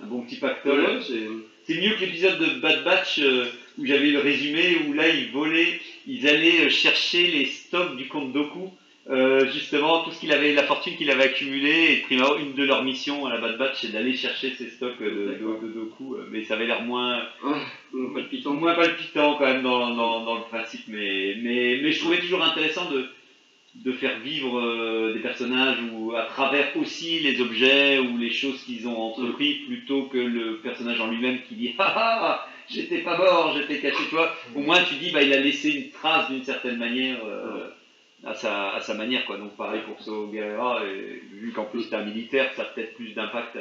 un 0.03 0.07
bon 0.07 0.23
petit 0.23 0.37
pactole. 0.37 0.81
ouais, 0.81 1.01
c'est- 1.03 1.75
mieux 1.81 1.95
que 1.95 2.01
l'épisode 2.05 2.39
de 2.41 2.61
Bad 2.61 2.83
Batch 2.85 3.21
euh, 3.21 3.47
où 3.79 3.87
j'avais 3.87 4.11
le 4.11 4.19
résumé 4.19 4.79
où 4.89 4.93
là 4.95 5.09
ils 5.09 5.31
volaient, 5.31 5.81
ils 6.07 6.27
allaient 6.29 6.69
chercher 6.71 7.29
les 7.29 7.45
stocks 7.47 7.97
du 7.97 8.09
compte 8.09 8.33
Doku. 8.33 8.69
Euh, 9.11 9.51
justement, 9.53 10.03
tout 10.03 10.13
ce 10.13 10.21
qu'il 10.21 10.33
avait, 10.33 10.55
la 10.55 10.63
fortune 10.63 10.97
qu'il 10.97 11.11
avait 11.11 11.25
accumulée, 11.25 11.93
et 11.93 11.97
prima, 12.03 12.27
une 12.41 12.55
de 12.55 12.65
leurs 12.65 12.85
missions 12.85 13.27
à 13.27 13.35
la 13.35 13.39
Bad 13.39 13.59
Batch, 13.59 13.83
c'est 13.83 13.93
d'aller 13.93 14.15
chercher 14.15 14.55
ces 14.55 14.71
stocks 14.71 14.99
de, 14.99 15.07
de, 15.09 15.67
de 15.67 15.73
Doku, 15.75 16.15
euh, 16.15 16.27
mais 16.31 16.43
ça 16.45 16.55
avait 16.55 16.67
l'air 16.67 16.83
moins, 16.83 17.23
palpitant. 18.15 18.55
moins 18.55 18.75
palpitant 18.75 19.37
quand 19.37 19.45
même 19.45 19.63
dans, 19.63 19.95
dans, 19.95 20.25
dans 20.25 20.37
le 20.37 20.45
principe, 20.45 20.89
mais, 20.89 21.37
mais, 21.43 21.81
mais 21.83 21.93
je 21.93 22.01
trouvais 22.01 22.19
toujours 22.19 22.43
intéressant 22.43 22.91
de, 22.91 23.07
de 23.75 23.93
faire 23.93 24.21
vivre 24.21 24.59
euh, 24.59 25.13
des 25.15 25.21
personnages 25.21 25.79
ou 25.93 26.15
à 26.15 26.23
travers 26.23 26.77
aussi 26.77 27.19
les 27.21 27.41
objets 27.41 27.99
ou 27.99 28.17
les 28.17 28.31
choses 28.31 28.63
qu'ils 28.63 28.87
ont 28.87 28.97
entrepris 28.97 29.65
plutôt 29.67 30.05
que 30.05 30.19
le 30.19 30.59
personnage 30.59 31.01
en 31.01 31.09
lui-même 31.09 31.41
qui 31.49 31.57
dit 31.57 31.75
ah 31.79 31.93
ah 31.97 32.47
j'étais 32.71 32.99
pas 32.99 33.19
mort 33.19 33.55
j'étais 33.57 33.81
caché 33.81 34.09
toi 34.11 34.33
au 34.55 34.61
moins 34.61 34.79
tu 34.85 34.95
dis 34.95 35.11
bah 35.11 35.23
il 35.23 35.33
a 35.33 35.41
laissé 35.41 35.71
une 35.71 35.91
trace 35.91 36.31
d'une 36.31 36.45
certaine 36.45 36.79
manière 36.79 37.19
euh, 37.25 37.64
à, 38.27 38.35
sa, 38.35 38.73
à 38.75 38.81
sa 38.81 38.95
manière 38.95 39.25
quoi 39.27 39.37
donc 39.39 39.57
pareil 39.57 39.83
pour 39.83 40.01
Saw 40.03 40.33
Gerrera 40.33 40.85
et 40.87 41.21
vu 41.33 41.53
qu'en 41.53 41.65
plus 41.65 41.83
c'est 41.85 41.95
un 41.97 42.05
militaire 42.05 42.53
ça 42.55 42.63
a 42.63 42.65
peut-être 42.67 42.95
plus 42.95 43.15
d'impact 43.15 43.59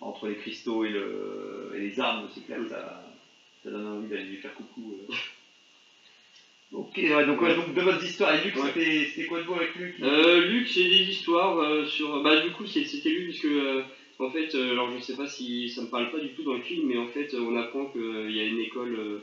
entre 0.00 0.26
les 0.28 0.36
cristaux 0.36 0.84
et, 0.84 0.90
le, 0.90 1.72
et 1.76 1.80
les 1.80 2.00
armes 2.00 2.28
c'est 2.34 2.44
clair 2.44 2.60
ça, 2.68 3.02
ça 3.64 3.70
donne 3.70 3.86
envie 3.86 4.08
d'aller 4.08 4.24
lui 4.24 4.36
faire 4.38 4.54
coucou 4.54 4.94
euh. 5.10 5.14
Ok, 6.70 6.98
ouais, 6.98 7.24
donc, 7.24 7.40
ouais, 7.40 7.54
donc 7.54 7.72
de 7.72 7.80
votre 7.80 8.04
histoire, 8.04 8.34
et 8.34 8.42
Luc, 8.44 8.54
Ouais. 8.56 8.66
c'était 8.66 9.06
c'était 9.06 9.24
quoi 9.26 9.40
de 9.40 9.44
beau 9.46 9.54
avec 9.54 9.74
Luc? 9.74 9.94
Euh, 10.02 10.40
Luc, 10.42 10.68
c'est 10.68 10.84
des 10.84 11.08
histoires 11.08 11.56
euh, 11.58 11.86
sur. 11.86 12.20
Bah, 12.20 12.38
du 12.42 12.50
coup, 12.50 12.66
c'est- 12.66 12.84
c'était 12.84 13.08
lui, 13.08 13.24
parce 13.28 13.38
que. 13.38 13.48
euh, 13.48 13.82
en 14.18 14.28
fait, 14.28 14.54
alors 14.54 14.90
je 14.90 14.98
sais 14.98 15.14
pas 15.16 15.26
si 15.26 15.70
ça 15.70 15.80
me 15.80 15.86
parle 15.86 16.10
pas 16.10 16.18
du 16.18 16.28
tout 16.32 16.42
dans 16.42 16.52
le 16.52 16.60
film, 16.60 16.84
mais 16.86 16.98
en 16.98 17.06
fait, 17.06 17.32
on 17.34 17.56
apprend 17.56 17.86
qu'il 17.86 18.30
y 18.32 18.40
a 18.40 18.44
une 18.44 18.58
école. 18.60 19.22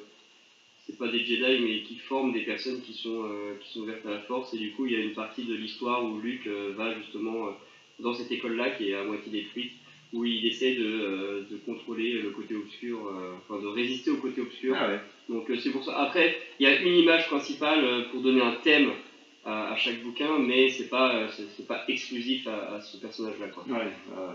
C'est 0.86 0.98
pas 0.98 1.08
des 1.10 1.24
Jedi, 1.24 1.60
mais 1.64 1.80
qui 1.82 1.96
forment 1.96 2.32
des 2.32 2.42
personnes 2.42 2.82
qui 2.82 2.94
sont, 2.94 3.24
euh, 3.26 3.56
qui 3.62 3.72
sont 3.72 3.82
ouvertes 3.82 4.06
à 4.06 4.12
la 4.12 4.20
force, 4.20 4.54
et 4.54 4.58
du 4.58 4.72
coup, 4.72 4.86
il 4.86 4.94
y 4.94 4.96
a 4.96 5.00
une 5.00 5.14
partie 5.14 5.44
de 5.44 5.54
l'histoire 5.56 6.04
où 6.06 6.18
Luc 6.20 6.46
euh, 6.48 6.74
va 6.76 6.94
justement 6.96 7.48
euh, 7.48 7.52
dans 8.00 8.14
cette 8.14 8.32
école-là, 8.32 8.70
qui 8.72 8.90
est 8.90 8.94
à 8.94 9.04
moitié 9.04 9.32
détruite, 9.32 9.72
où 10.14 10.24
il 10.26 10.46
essaie 10.46 10.74
de, 10.74 10.86
euh, 10.86 11.42
de 11.50 11.58
contrôler 11.58 12.12
le 12.14 12.30
côté 12.30 12.54
obscur, 12.56 13.08
euh, 13.08 13.34
enfin 13.50 13.60
de 13.60 13.68
résister 13.68 14.12
au 14.12 14.18
côté 14.18 14.42
obscur. 14.42 14.76
Ah 14.78 14.88
ouais. 14.88 15.00
Donc 15.28 15.50
euh, 15.50 15.58
c'est 15.58 15.72
pour 15.72 15.84
ça. 15.84 15.98
Après, 15.98 16.36
il 16.60 16.64
y 16.64 16.68
a 16.68 16.80
une 16.80 16.96
image 16.96 17.26
principale 17.28 18.06
pour 18.12 18.22
donner 18.22 18.42
un 18.42 18.52
thème 18.64 18.92
à, 19.44 19.72
à 19.72 19.76
chaque 19.76 20.02
bouquin, 20.02 20.38
mais 20.38 20.70
c'est 20.70 20.88
pas 20.88 21.16
euh, 21.16 21.28
c'est 21.30 21.66
pas 21.68 21.84
exclusif 21.88 22.46
à, 22.48 22.76
à 22.76 22.82
ce 22.82 22.98
personnage-là. 22.98 23.48
quoi. 23.48 23.64
Ouais, 23.68 23.92
euh, 24.12 24.30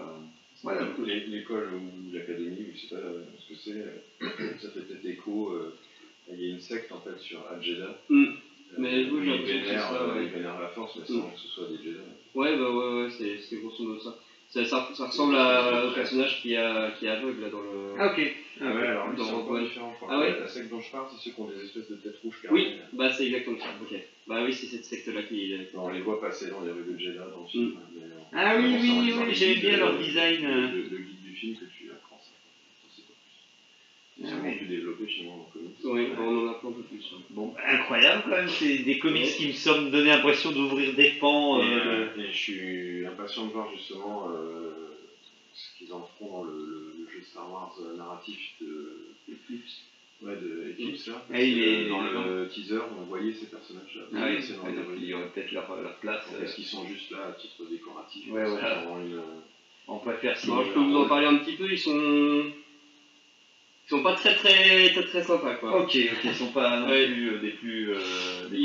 voilà. 0.65 0.81
L'é- 1.07 1.25
L'école 1.29 1.73
ou 1.75 2.13
l'académie, 2.13 2.67
je 2.75 2.81
sais 2.81 2.89
pas 2.89 3.01
ce 3.39 3.49
que 3.49 3.55
c'est, 3.55 4.59
ça 4.61 4.71
fait 4.71 4.81
peut-être 4.81 5.07
écho. 5.07 5.55
Euh, 6.31 6.35
Il 6.37 6.45
y 6.45 6.51
a 6.51 6.55
une 6.55 6.61
secte 6.61 6.91
en 6.93 7.01
fait 7.01 7.19
sur 7.19 7.41
Al-Jeddah. 7.51 7.99
Mm. 8.09 8.25
Euh, 8.25 8.29
Mais 8.79 9.05
oui, 9.11 9.21
j'ai 9.25 9.31
l'impression 9.31 9.61
que 9.63 9.69
ça, 9.81 9.95
euh, 9.95 10.15
ouais. 10.15 10.25
ils 10.27 10.31
vénèrent 10.31 10.61
la 10.61 10.69
force, 10.69 10.97
mais 10.97 11.07
sans 11.07 11.23
que 11.31 11.39
ce 11.39 11.49
soit 11.49 11.67
des 11.69 11.77
Jedi. 11.83 11.99
Ouais, 12.35 12.57
bah 12.57 12.71
ouais, 12.71 13.03
ouais, 13.05 13.11
c'est 13.11 13.39
c'est 13.41 13.57
grosso 13.57 13.83
modo 13.83 13.99
ça. 14.01 14.17
Ça, 14.49 14.65
ça, 14.65 14.89
ça 14.95 15.07
ressemble 15.07 15.37
à, 15.37 15.87
au 15.87 15.93
personnage 15.93 16.43
qui, 16.43 16.57
a, 16.57 16.91
qui 16.99 17.07
est 17.07 17.09
aveugle 17.11 17.41
là 17.43 17.51
dans 17.51 17.61
le. 17.63 17.95
Ah 17.99 18.13
ok. 18.13 18.21
Ah 18.61 18.75
ouais, 18.75 18.87
alors 18.87 19.15
dans 19.15 19.25
c'est 19.25 19.31
Rogue 19.31 19.41
encore 19.43 19.53
One. 19.57 19.65
différent. 19.65 19.93
je 19.93 19.97
crois. 20.05 20.09
Ah 20.13 20.19
ouais 20.21 20.41
La 20.41 20.49
secte 20.49 20.71
dont 20.71 20.81
je 20.81 20.91
parle, 20.91 21.07
c'est 21.13 21.23
ceux 21.23 21.35
qui 21.35 21.41
ont 21.41 21.49
des 21.49 21.65
espèces 21.65 21.89
de 21.89 21.95
têtes 21.97 22.19
rouges 22.25 22.35
Oui, 22.51 22.65
carrées. 22.65 22.79
bah 22.93 23.13
c'est 23.13 23.27
exactement 23.27 23.59
ça. 23.59 23.67
Ok. 23.81 23.97
Bah 24.27 24.43
oui, 24.45 24.53
c'est 24.53 24.67
cette 24.67 24.85
secte-là 24.85 25.23
qui. 25.23 25.55
On 25.75 25.89
les 25.91 26.01
voit 26.01 26.21
passer 26.21 26.51
dans 26.51 26.63
les 26.63 26.73
rues 26.73 26.83
de 26.93 26.99
Jeddah 26.99 27.27
dans 27.33 27.43
le 27.43 27.49
film. 27.49 27.75
mais, 27.95 28.03
euh, 28.03 28.09
Ah 28.33 28.57
oui, 28.59 28.65
oui, 28.81 29.13
oui, 29.19 29.33
guides, 29.33 29.61
bien 29.61 29.77
leur 29.79 29.95
euh, 29.95 29.99
design, 30.03 30.45
euh. 30.45 30.69
le 30.73 30.99
guide 30.99 31.23
du 31.23 31.33
film 31.35 31.57
que 31.57 31.65
tu 31.67 31.91
apprends 31.93 32.19
ça. 32.21 32.33
Je 32.91 32.97
sais 32.97 33.03
pas 33.07 34.29
plus. 34.41 34.67
Développé 34.67 35.09
chez 35.09 35.25
moi 35.25 35.35
en 35.35 35.51
comics. 35.53 35.77
Oui, 35.85 36.09
on 36.19 36.47
en 36.47 36.51
apprend 36.53 36.69
un 36.69 36.73
peu 36.73 36.83
plus. 36.83 37.05
hein. 37.15 37.21
Bon, 37.31 37.55
incroyable 37.67 38.23
quand 38.25 38.37
même, 38.37 38.49
c'est 38.49 38.79
des 38.79 38.99
comics 38.99 39.23
Ouais. 39.25 39.35
qui 39.37 39.49
me 39.49 39.53
semblent 39.53 39.91
donner 39.91 40.09
l'impression 40.11 40.53
d'ouvrir 40.53 40.95
des 40.95 41.11
pans. 41.21 41.61
Et, 41.63 41.65
euh, 41.65 42.07
euh, 42.17 42.21
et 42.23 42.27
je 42.33 42.37
suis 42.37 43.07
impatient 43.07 43.47
de 43.47 43.53
voir 43.53 43.69
justement 43.73 44.29
euh, 44.31 44.71
ce 45.55 45.79
qu'ils 45.79 45.93
en 45.93 46.03
feront 46.19 46.39
dans 46.39 46.45
le, 46.45 46.53
le- 46.53 46.95
le 47.05 47.11
jeu 47.13 47.23
Star 47.23 47.51
Wars 47.51 47.75
euh, 47.83 47.97
narratif 47.97 48.39
de 48.61 48.97
Eclipse. 49.31 49.83
Ouais, 50.23 50.37
de 50.37 50.73
Eclipse 50.73 51.07
là. 51.07 51.25
Ah, 51.31 51.33
que 51.33 51.41
est- 51.43 51.89
dans 51.89 52.03
le 52.03 52.47
teaser, 52.49 52.79
on 52.99 53.05
voyait 53.05 53.33
ces 53.33 53.47
personnages-là. 53.47 54.03
Ah 54.15 54.27
oui, 54.29 54.37
ouais, 54.37 54.85
il 54.99 55.05
y 55.05 55.15
aurait 55.15 55.29
peut-être 55.35 55.51
leur, 55.53 55.75
leur 55.83 55.97
place. 55.97 56.25
Euh, 56.35 56.45
Est-ce 56.45 56.57
qu'ils 56.57 56.67
sont 56.67 56.87
juste 56.87 57.11
là 57.11 57.29
à 57.29 57.33
titre 57.33 57.65
décoratif 57.71 58.31
Ouais, 58.31 58.45
voilà. 58.45 58.83
euh, 58.83 59.21
on 59.89 59.99
préfère 59.99 60.37
si. 60.39 60.47
Alors, 60.51 60.65
je 60.65 60.73
peux 60.73 60.81
vous 60.81 60.95
en 60.97 61.09
parler 61.09 61.27
un 61.27 61.37
petit 61.37 61.55
peu, 61.55 61.71
ils 61.73 61.79
sont. 61.79 62.45
Ils 63.93 63.97
sont 63.97 64.03
pas 64.05 64.15
très 64.15 64.35
très 64.37 64.91
très, 64.93 65.03
très 65.03 65.23
sympas 65.25 65.55
quoi. 65.55 65.81
Ok, 65.83 65.97
ok, 65.97 66.21
ils 66.25 66.35
sont 66.35 66.53
pas 66.53 66.79
non 66.79 66.89
Ouais. 66.89 67.07
plus 67.09 67.29
euh, 67.31 67.39
des 67.41 67.51
plus. 67.51 67.91
euh, 67.91 67.99
des 68.45 68.49
plus- 68.51 68.59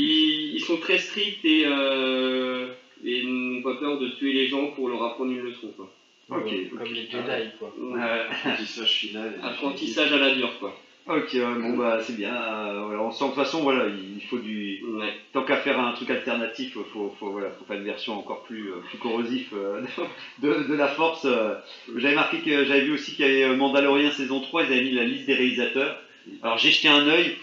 Ils, 0.53 0.59
sont 0.59 0.77
très 0.77 0.99
stricts 0.99 1.43
et, 1.43 1.63
euh, 1.65 2.67
et 3.03 3.23
n'ont 3.23 3.63
pas 3.63 3.73
peur 3.79 3.97
de 3.97 4.09
tuer 4.09 4.33
les 4.33 4.47
gens 4.47 4.67
pour 4.67 4.87
leur 4.87 5.01
apprendre 5.03 5.31
une 5.31 5.41
leçon 5.41 5.71
quoi. 5.75 5.91
Ok, 6.29 6.53
Comme 6.77 6.93
les 6.93 7.07
Jedi, 7.07 7.49
quoi. 7.57 7.73
Euh, 7.79 8.29
apprentissage 8.29 8.91
final 8.99 9.33
Apprentissage 9.41 10.13
à 10.13 10.17
la 10.17 10.35
dure 10.35 10.59
quoi. 10.59 10.79
Ok, 11.07 11.29
ouais, 11.33 11.41
bon 11.61 11.77
bah 11.77 11.99
c'est 12.05 12.15
bien. 12.15 12.33
euh, 12.35 12.81
voilà, 12.85 13.01
on 13.03 13.11
sent 13.11 13.25
de 13.25 13.29
toute 13.29 13.43
façon, 13.43 13.61
voilà, 13.61 13.85
il 13.87 14.21
faut 14.23 14.39
du. 14.39 14.81
Ouais. 14.87 15.13
Tant 15.33 15.43
qu'à 15.43 15.57
faire 15.57 15.79
un 15.79 15.91
truc 15.93 16.09
alternatif, 16.09 16.73
il 16.75 16.83
faut, 16.91 17.15
faut, 17.19 17.31
voilà, 17.31 17.49
faut 17.51 17.65
faire 17.65 17.77
une 17.77 17.83
version 17.85 18.17
encore 18.17 18.43
plus, 18.43 18.71
euh, 18.71 18.77
plus 18.89 18.97
corrosif 18.97 19.49
euh, 19.53 19.81
de, 20.39 20.63
de 20.67 20.73
la 20.75 20.87
force. 20.87 21.25
euh. 21.25 21.53
J'avais 21.95 22.15
marqué 22.15 22.39
que 22.39 22.65
j'avais 22.65 22.81
vu 22.81 22.93
aussi 22.93 23.15
qu'il 23.15 23.25
y 23.27 23.43
avait 23.43 23.55
Mandalorian 23.55 24.11
saison 24.11 24.39
3, 24.41 24.63
ils 24.63 24.71
avaient 24.73 24.81
mis 24.81 24.91
la 24.91 25.03
liste 25.03 25.25
des 25.27 25.35
réalisateurs. 25.35 25.95
Alors 26.41 26.57
j'ai 26.57 26.71
jeté 26.71 26.87
un 26.87 27.07
œil. 27.07 27.35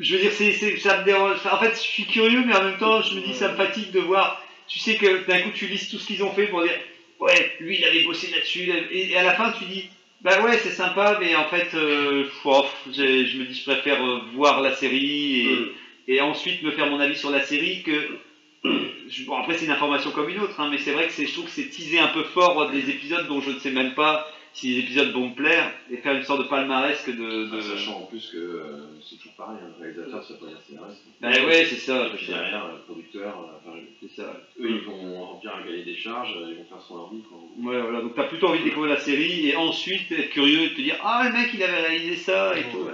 Je 0.00 0.14
veux 0.16 0.20
dire, 0.22 0.32
c'est, 0.32 0.52
c'est- 0.52 0.76
ça 0.78 0.98
me 1.00 1.04
dérange. 1.04 1.38
En 1.50 1.58
fait, 1.58 1.72
je 1.74 1.80
suis 1.80 2.06
curieux, 2.06 2.42
mais 2.44 2.54
en 2.56 2.64
même 2.64 2.78
temps, 2.78 3.00
je 3.02 3.14
me 3.14 3.20
dis, 3.20 3.34
ça 3.34 3.50
me 3.50 3.56
fatigue 3.56 3.92
de 3.92 4.00
voir. 4.00 4.42
Tu 4.66 4.78
sais 4.78 4.96
que 4.96 5.24
d'un 5.26 5.40
coup, 5.42 5.50
tu 5.54 5.66
lises 5.66 5.88
tout 5.88 5.98
ce 5.98 6.06
qu'ils 6.06 6.24
ont 6.24 6.32
fait 6.32 6.46
pour 6.48 6.62
dire, 6.62 6.72
ouais, 7.20 7.52
lui, 7.60 7.78
il 7.78 7.84
avait 7.84 8.02
bossé 8.04 8.30
là-dessus. 8.30 8.68
Et 8.90 9.16
à 9.16 9.22
la 9.22 9.34
fin, 9.34 9.52
tu 9.52 9.64
dis, 9.66 9.88
bah 10.24 10.42
ouais, 10.42 10.58
c'est 10.58 10.70
sympa, 10.70 11.18
mais 11.20 11.34
en 11.36 11.44
fait, 11.48 11.74
euh, 11.74 12.26
oh, 12.44 12.64
je 12.90 13.38
me 13.38 13.44
dis, 13.44 13.54
je 13.54 13.64
préfère 13.70 14.02
euh, 14.04 14.20
voir 14.34 14.60
la 14.62 14.74
série 14.74 15.40
et, 15.42 15.56
Mm. 15.56 15.68
et 16.08 16.20
ensuite 16.22 16.62
me 16.62 16.70
faire 16.72 16.86
mon 16.90 17.00
avis 17.00 17.16
sur 17.16 17.30
la 17.30 17.42
série 17.42 17.82
que. 17.82 18.18
je- 18.64 19.24
Bon, 19.26 19.36
après, 19.36 19.58
c'est 19.58 19.66
une 19.66 19.70
information 19.72 20.10
comme 20.12 20.28
une 20.30 20.40
autre, 20.40 20.58
hein, 20.60 20.68
mais 20.70 20.78
c'est 20.78 20.92
vrai 20.92 21.06
que 21.08 21.12
c'est, 21.12 21.26
je 21.26 21.32
trouve 21.34 21.44
que 21.46 21.50
c'est 21.50 21.68
teaser 21.68 21.98
un 22.00 22.08
peu 22.08 22.24
fort 22.24 22.70
des 22.70 22.90
épisodes 22.90 23.26
dont 23.28 23.40
je 23.42 23.50
ne 23.50 23.58
sais 23.58 23.70
même 23.70 23.94
pas 23.94 24.26
si 24.54 24.68
les 24.74 24.80
épisodes 24.80 25.10
vont 25.12 25.28
me 25.30 25.34
plaire 25.34 25.70
et 25.90 25.96
faire 25.98 26.14
une 26.14 26.22
sorte 26.22 26.42
de 26.44 26.48
palmarès 26.48 27.02
que 27.02 27.10
de. 27.10 27.16
de... 27.50 27.58
Ah, 27.58 27.60
Sachant 27.60 27.98
en 27.98 28.06
plus 28.06 28.30
que 28.32 28.36
euh, 28.38 28.86
c'est 29.02 29.16
toujours 29.16 29.34
pareil, 29.34 29.58
un 29.60 29.82
réalisateur, 29.82 30.24
ça 30.24 30.34
peut 30.34 30.46
dire 30.46 30.58
scénariste. 30.66 31.02
Bah 31.20 31.28
ouais, 31.30 31.64
c'est 31.66 31.76
ça. 31.76 32.06
Et 32.06 32.10
puis 32.10 32.26
derrière, 32.28 32.64
euh, 32.66 32.78
producteur, 32.86 33.36
euh, 33.38 33.58
enfin, 33.68 33.76
C'est 34.00 34.14
ça. 34.22 34.40
eux 34.60 34.70
ils 34.70 34.80
vont 34.82 35.24
remplir 35.24 35.56
un 35.56 35.62
cahier 35.64 35.82
des 35.84 35.96
charges, 35.96 36.34
euh, 36.36 36.46
ils 36.50 36.56
vont 36.56 36.64
faire 36.64 36.80
son 36.86 36.94
ordi. 36.94 37.22
Quoi. 37.28 37.38
Ouais, 37.72 37.80
voilà, 37.82 38.00
donc 38.00 38.14
t'as 38.14 38.24
plutôt 38.24 38.46
envie 38.48 38.60
de 38.60 38.64
découvrir 38.64 38.94
la 38.94 39.00
série 39.00 39.48
et 39.50 39.56
ensuite 39.56 40.10
être 40.12 40.30
curieux 40.30 40.62
et 40.62 40.70
te 40.74 40.80
dire 40.80 40.96
Ah, 41.02 41.22
le 41.26 41.32
mec 41.36 41.50
il 41.52 41.62
avait 41.62 41.86
réalisé 41.88 42.16
ça 42.16 42.56
et 42.58 42.62
tout. 42.70 42.78
ouais. 42.78 42.92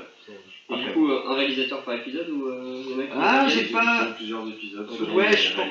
Et 0.72 0.84
du 0.84 0.92
coup, 0.92 1.10
un 1.10 1.34
réalisateur 1.34 1.82
par 1.82 1.94
épisode 1.96 2.28
ou 2.30 2.46
euh, 2.46 2.80
il 2.86 2.90
y 2.92 2.94
en 2.94 3.00
a 3.00 3.02
qui- 3.06 3.12
Ah, 3.12 3.44
Ils 3.48 3.50
j'ai 3.52 3.64
pas- 3.72 4.06
plusieurs 4.16 4.48
épisodes 4.48 4.88
selon 4.96 5.14
Ouais, 5.14 5.36
je 5.36 5.52
pense 5.52 5.66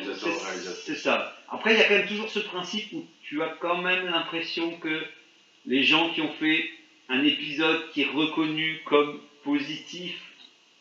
c'est 0.86 0.96
ça. 0.96 1.34
Après, 1.50 1.74
il 1.74 1.80
y 1.80 1.82
a 1.82 1.86
quand 1.88 1.94
même 1.96 2.08
toujours 2.08 2.28
ce 2.30 2.40
principe 2.40 2.92
où 2.92 3.06
tu 3.24 3.42
as 3.42 3.48
quand 3.62 3.82
même 3.82 4.06
l'impression 4.08 4.72
que 4.78 5.02
les 5.70 5.84
gens 5.84 6.10
qui 6.14 6.22
ont 6.22 6.34
fait 6.34 6.70
un 7.10 7.24
épisode 7.24 7.90
qui 7.94 8.02
est 8.02 8.10
reconnu 8.10 8.82
comme 8.86 9.20
positif 9.44 10.20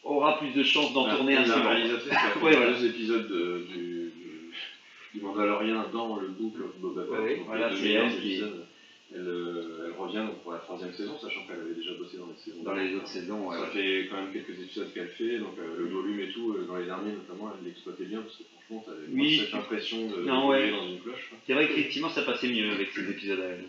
aura 0.03 0.39
plus 0.39 0.51
de 0.55 0.63
chances 0.63 0.93
d'en 0.95 1.07
Bah, 1.07 1.15
tourner 1.17 1.37
un 1.37 1.45
second. 1.45 1.69
réalisatrice 1.69 2.13
a 2.13 2.31
fait 2.31 2.41
Ouais, 2.41 2.57
voilà. 2.57 2.73
deux 2.73 2.87
épisodes 2.87 3.29
de- 3.29 3.67
du, 3.69 5.21
Mandalorian 5.21 5.85
dans 5.93 6.17
le 6.17 6.27
of 6.29 6.79
Boba 6.81 7.03
Fett, 7.03 7.11
Ouais, 7.11 7.43
voilà, 7.47 7.71
c'est 7.77 7.91
elle 7.91 8.11
qui- 8.21 8.33
épisodes. 8.35 8.65
Elle, 9.13 9.21
euh, 9.27 9.87
elle 9.87 9.93
revient 9.99 10.19
donc 10.29 10.43
pour 10.43 10.53
la 10.53 10.59
troisième 10.59 10.93
saison, 10.93 11.19
sachant 11.19 11.41
qu'elle 11.47 11.61
avait 11.61 11.75
déjà 11.75 11.93
bossé 11.95 12.19
dans 12.19 12.27
les 12.27 12.37
saisons. 12.37 12.63
Dans 12.63 12.75
les 12.75 12.95
autres 12.95 13.09
saisons, 13.09 13.49
ouais. 13.49 13.59
Ça 13.59 13.67
fait 13.69 14.07
quand 14.11 14.17
même 14.23 14.33
quelques 14.33 14.61
épisodes 14.61 14.93
qu'elle 14.93 15.09
fait, 15.09 15.39
donc 15.39 15.55
euh, 15.59 15.77
le 15.79 15.87
volume 15.89 16.21
et 16.21 16.29
tout, 16.33 16.53
euh, 16.53 16.67
dans 16.69 16.77
les 16.77 16.85
derniers 16.85 17.13
notamment, 17.13 17.51
elle 17.59 17.65
l'exploitait 17.67 18.05
bien, 18.05 18.21
parce 18.21 18.37
que 18.37 18.45
franchement, 18.45 18.85
t'avais 18.87 19.07
Oui. 19.11 19.39
cette 19.39 19.55
impression 19.55 20.09
de 20.11 20.23
Non, 20.25 20.49
de 20.49 20.53
ouais. 20.53 20.71
dans 20.71 20.87
une 20.87 21.01
cloche. 21.01 21.31
C'est 21.47 21.55
vrai 21.55 21.67
qu'effectivement 21.69 22.11
ça 22.11 22.23
passait 22.23 22.49
mieux 22.49 22.71
avec 22.71 22.91
ces 22.91 23.11
épisodes 23.11 23.41
à 23.41 23.45
elle. 23.45 23.65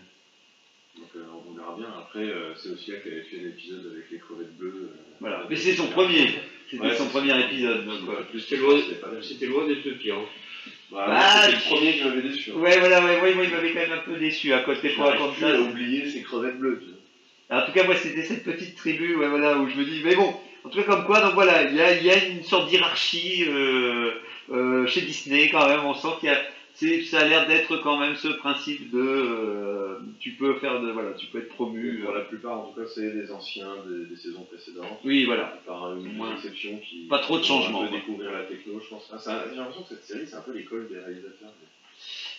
Donc 1.00 1.08
euh, 1.16 1.20
on 1.48 1.54
verra 1.54 1.74
bien. 1.76 1.88
Après, 1.98 2.20
euh, 2.20 2.54
c'est 2.56 2.70
aussi 2.70 2.92
elle 2.92 3.02
qui 3.02 3.08
avait 3.08 3.22
fait 3.22 3.36
l'épisode 3.36 3.90
avec 3.92 4.10
les 4.10 4.18
crevettes 4.18 4.56
bleues. 4.58 4.90
euh, 4.92 4.96
Voilà. 5.20 5.44
Mais 5.48 5.56
c'est 5.56 5.72
son 5.74 5.86
premier. 5.88 6.28
C'était 6.70 6.84
Ouais, 6.84 6.94
son 6.94 7.04
c'est 7.04 7.10
premier 7.10 7.40
épisode. 7.40 7.84
Donc, 7.86 7.98
C'était 8.38 8.56
loin, 8.56 8.76
ça, 8.78 8.84
c'était 8.84 9.00
pas 9.00 9.08
elle. 9.16 9.24
c'était 9.24 9.46
loin 9.46 9.66
d'être 9.66 9.84
le 9.84 9.94
pire. 9.94 10.16
hein. 10.16 10.26
Bah, 10.92 11.04
Bah, 11.08 11.42
c'était 11.42 11.56
le 11.56 11.62
premier 11.76 11.92
qui 11.94 12.04
m'avait 12.04 12.22
déçu. 12.28 12.50
hein. 12.50 12.58
Ouais, 12.58 12.78
voilà, 12.78 13.04
ouais, 13.04 13.20
ouais, 13.22 13.34
moi 13.34 13.44
il 13.44 13.50
m'avait 13.50 13.72
quand 13.72 13.80
même 13.80 13.92
un 13.92 13.98
peu 14.04 14.16
déçu 14.16 14.52
à 14.52 14.60
côté 14.60 14.90
pour 14.90 15.06
J'arrive 15.06 15.32
plus 15.34 15.40
ça. 15.40 15.56
à 15.56 15.60
oublier 15.60 16.08
ces 16.10 16.22
crevettes 16.22 16.58
bleues. 16.58 16.80
tu 16.80 16.90
vois. 16.90 17.62
En 17.62 17.66
tout 17.66 17.72
cas, 17.72 17.84
moi, 17.84 17.96
c'était 17.96 18.22
cette 18.22 18.44
petite 18.44 18.76
tribu, 18.76 19.16
ouais, 19.16 19.28
voilà, 19.28 19.58
où 19.58 19.68
je 19.68 19.74
me 19.76 19.84
dis, 19.84 20.00
mais 20.04 20.14
bon, 20.14 20.32
en 20.62 20.68
tout 20.68 20.78
cas, 20.78 20.84
comme 20.84 21.04
quoi, 21.04 21.20
donc 21.20 21.34
voilà, 21.34 21.64
il 21.68 21.74
y 21.74 21.80
a, 21.80 21.96
il 21.98 22.04
y 22.04 22.10
a 22.10 22.24
une 22.26 22.44
sorte 22.44 22.68
d'hierarchie 22.68 23.44
euh, 23.48 24.12
euh, 24.52 24.86
chez 24.86 25.00
Disney 25.00 25.48
quand 25.50 25.66
même. 25.68 25.84
On 25.84 25.94
sent 25.94 26.08
qu'il 26.20 26.28
y 26.28 26.32
a, 26.32 26.40
c'est, 26.74 27.02
ça 27.02 27.20
a 27.20 27.24
l'air 27.24 27.46
d'être 27.46 27.76
quand 27.78 27.98
même 27.98 28.16
ce 28.16 28.28
principe 28.28 28.90
de, 28.90 28.98
euh, 28.98 29.98
tu 30.18 30.32
peux 30.32 30.54
faire 30.58 30.80
de, 30.80 30.90
voilà, 30.90 31.12
tu 31.12 31.26
peux 31.26 31.38
être 31.38 31.48
promu. 31.48 32.00
Pour 32.00 32.10
euh, 32.14 32.18
la 32.18 32.24
plupart, 32.24 32.58
en 32.58 32.62
tout 32.66 32.80
cas, 32.80 32.86
c'est 32.94 33.10
des 33.12 33.30
anciens 33.30 33.68
des, 33.86 34.06
des 34.06 34.16
saisons 34.16 34.42
précédentes. 34.44 34.98
oui, 35.04 35.24
voilà. 35.24 35.58
Par 35.66 35.94
une 35.96 36.14
Moins. 36.14 36.34
exception 36.34 36.78
qui. 36.78 37.06
Pas 37.08 37.18
trop 37.18 37.38
de 37.38 37.44
changements, 37.44 37.90
découvrir 37.90 38.32
la 38.32 38.44
techno, 38.44 38.80
je 38.80 38.88
pense. 38.88 39.10
Ah, 39.26 39.44
J'ai 39.50 39.56
l'impression 39.56 39.82
que 39.82 39.88
cette 39.90 40.04
série, 40.04 40.26
c'est 40.26 40.36
un 40.36 40.40
peu 40.42 40.52
l'école 40.52 40.88
des 40.88 40.98
réalisateurs. 40.98 41.52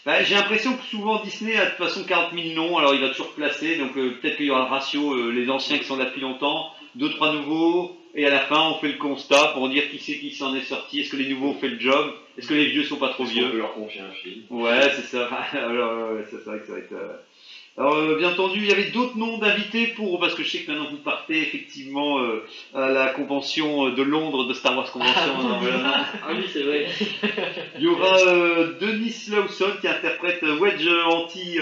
Bah, 0.03 0.23
j'ai 0.23 0.33
l'impression 0.33 0.75
que 0.75 0.83
souvent 0.83 1.21
Disney 1.23 1.55
a 1.55 1.65
de 1.65 1.69
toute 1.71 1.77
façon 1.87 2.03
40 2.03 2.33
000 2.33 2.55
noms, 2.55 2.77
alors 2.79 2.95
il 2.95 3.01
va 3.01 3.09
toujours 3.09 3.33
placer, 3.33 3.77
donc 3.77 3.95
euh, 3.97 4.17
peut-être 4.19 4.37
qu'il 4.37 4.47
y 4.47 4.49
aura 4.49 4.61
le 4.63 4.69
ratio, 4.69 5.13
euh, 5.13 5.29
les 5.31 5.47
anciens 5.51 5.77
qui 5.77 5.83
sont 5.85 5.95
là 5.95 6.05
depuis 6.05 6.21
longtemps, 6.21 6.71
deux, 6.95 7.11
trois 7.11 7.31
nouveaux, 7.33 7.95
et 8.15 8.25
à 8.25 8.29
la 8.29 8.39
fin 8.41 8.61
on 8.69 8.75
fait 8.79 8.89
le 8.89 8.97
constat 8.97 9.51
pour 9.53 9.69
dire 9.69 9.89
qui 9.89 9.99
c'est 9.99 10.17
qui 10.19 10.31
s'en 10.31 10.53
est 10.55 10.61
sorti, 10.63 10.99
est-ce 11.01 11.09
que 11.11 11.17
les 11.17 11.29
nouveaux 11.29 11.49
ont 11.49 11.59
fait 11.59 11.69
le 11.69 11.79
job, 11.79 12.13
est-ce 12.37 12.47
que 12.47 12.53
les 12.53 12.67
vieux 12.67 12.83
sont 12.83 12.97
pas 12.97 13.09
trop 13.09 13.23
vieux? 13.25 13.49
peut 13.49 13.57
leur 13.57 13.73
confier 13.73 14.01
un 14.01 14.11
film? 14.11 14.43
Ouais, 14.49 14.91
c'est 14.95 15.07
ça. 15.17 15.27
Alors, 15.53 16.11
ouais, 16.13 16.25
c'est 16.29 16.43
vrai 16.43 16.59
que 16.59 16.67
ça 16.67 16.73
va 16.73 16.79
être. 16.79 16.91
euh, 16.93 17.13
Alors, 17.77 17.95
euh, 17.95 18.17
bien 18.17 18.31
entendu, 18.31 18.59
il 18.59 18.67
y 18.67 18.71
avait 18.73 18.89
d'autres 18.91 19.17
noms 19.17 19.37
d'invités 19.37 19.87
pour, 19.87 20.19
parce 20.19 20.35
que 20.35 20.43
je 20.43 20.49
sais 20.49 20.59
que 20.59 20.71
maintenant 20.71 20.89
vous 20.91 20.97
partez 20.97 21.41
effectivement 21.41 22.19
euh, 22.19 22.43
à 22.73 22.89
la 22.89 23.07
convention 23.07 23.89
de 23.91 24.01
Londres 24.03 24.45
de 24.45 24.53
Star 24.53 24.75
Wars 24.77 24.91
Convention. 24.91 25.37
non, 25.41 25.59
voilà, 25.59 25.77
non. 25.77 25.93
Ah 26.23 26.33
oui, 26.35 26.45
c'est 26.51 26.63
vrai. 26.63 26.87
Il 27.77 27.83
y 27.83 27.87
aura 27.87 28.17
euh, 28.27 28.73
Denis 28.79 29.15
Lawson 29.29 29.71
qui 29.79 29.87
interprète 29.87 30.43
euh, 30.43 30.57
Wedge 30.59 30.85
anti 31.05 31.57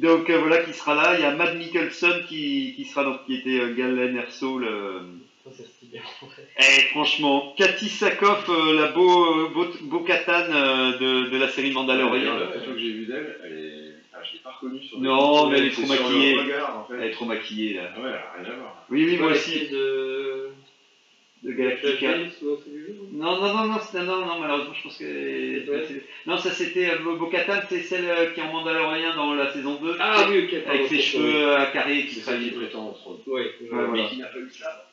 Donc 0.00 0.30
euh, 0.30 0.38
voilà 0.38 0.58
qui 0.58 0.72
sera 0.72 0.94
là. 0.94 1.14
Il 1.18 1.22
y 1.22 1.24
a 1.24 1.34
Matt 1.34 1.56
Mikkelsen 1.56 2.24
qui, 2.28 2.74
qui 2.76 2.84
sera 2.84 3.04
donc 3.04 3.24
qui 3.26 3.36
était 3.36 3.60
euh, 3.60 3.74
Galen 3.74 4.16
Erso 4.16 4.58
le. 4.58 5.02
Stylé. 5.50 6.00
Eh, 6.58 6.80
franchement, 6.90 7.54
Cathy 7.56 7.88
Sakoff, 7.88 8.46
euh, 8.50 8.74
la 8.78 8.88
beau, 8.88 9.48
beau, 9.48 9.64
beau 9.82 10.00
katane 10.00 10.52
euh, 10.52 10.98
de, 10.98 11.30
de 11.30 11.38
la 11.38 11.48
série 11.48 11.72
Mandalorian. 11.72 12.36
La 12.36 12.48
photo 12.48 12.72
que 12.72 12.78
j'ai 12.78 12.90
vue 12.92 13.06
d'elle, 13.06 13.38
elle 13.44 13.52
est. 13.52 13.94
Ah, 14.12 14.18
je 14.22 14.34
l'ai 14.34 14.38
pas 14.40 14.50
reconnue 14.50 14.82
sur 14.82 14.98
le 14.98 15.04
Non, 15.04 15.48
mais 15.48 15.56
elle 15.58 15.66
est 15.68 15.70
trop 15.70 15.86
maquillée. 15.86 16.38
regard, 16.38 16.78
en 16.80 16.84
fait. 16.84 16.94
Elle 17.00 17.08
est 17.08 17.12
trop 17.12 17.24
maquillée 17.24 17.74
là. 17.74 17.82
Ah 17.96 18.00
ouais, 18.00 18.08
elle 18.08 18.14
a 18.14 18.42
rien 18.42 18.52
à 18.52 18.56
voir. 18.58 18.84
Oui, 18.90 19.04
oui, 19.06 19.16
moi 19.16 19.30
aussi. 19.30 19.68
de. 19.68 20.50
De 21.42 21.52
Galactica. 21.52 22.18
Non, 22.18 22.58
c'est 22.64 22.70
du 22.72 22.80
jeu, 22.82 22.96
non 23.12 23.36
Non, 23.36 23.40
non, 23.40 23.54
non, 23.54 23.64
non, 23.66 23.78
c'était- 23.80 24.04
non, 24.04 24.26
non, 24.26 24.40
malheureusement, 24.40 24.74
je 24.74 24.82
pense 24.82 24.96
que. 24.98 25.04
Ouais. 25.70 26.02
Non, 26.26 26.36
ça 26.36 26.50
c'était. 26.50 26.90
euh, 26.90 26.98
Bo-Katan, 26.98 27.60
c'est 27.68 27.82
celle 27.82 28.06
euh, 28.06 28.26
qui 28.32 28.40
est 28.40 28.42
en 28.42 28.52
Mandalorian 28.52 29.14
dans 29.14 29.34
la 29.34 29.52
saison 29.52 29.78
2. 29.80 29.96
Ah 30.00 30.26
oui, 30.28 30.44
ok. 30.44 30.62
pardon, 30.64 30.78
Avec 30.80 30.88
ses 30.90 31.00
cheveux 31.00 31.48
euh, 31.58 31.64
carrés 31.72 32.06
qui 32.06 32.16
C'est 32.16 32.20
sera 32.22 32.32
ça 32.32 32.38
qui 32.38 32.50
voilà. 32.50 34.02
n'a 34.18 34.26
pas 34.26 34.38
eu 34.38 34.50
ça. 34.50 34.84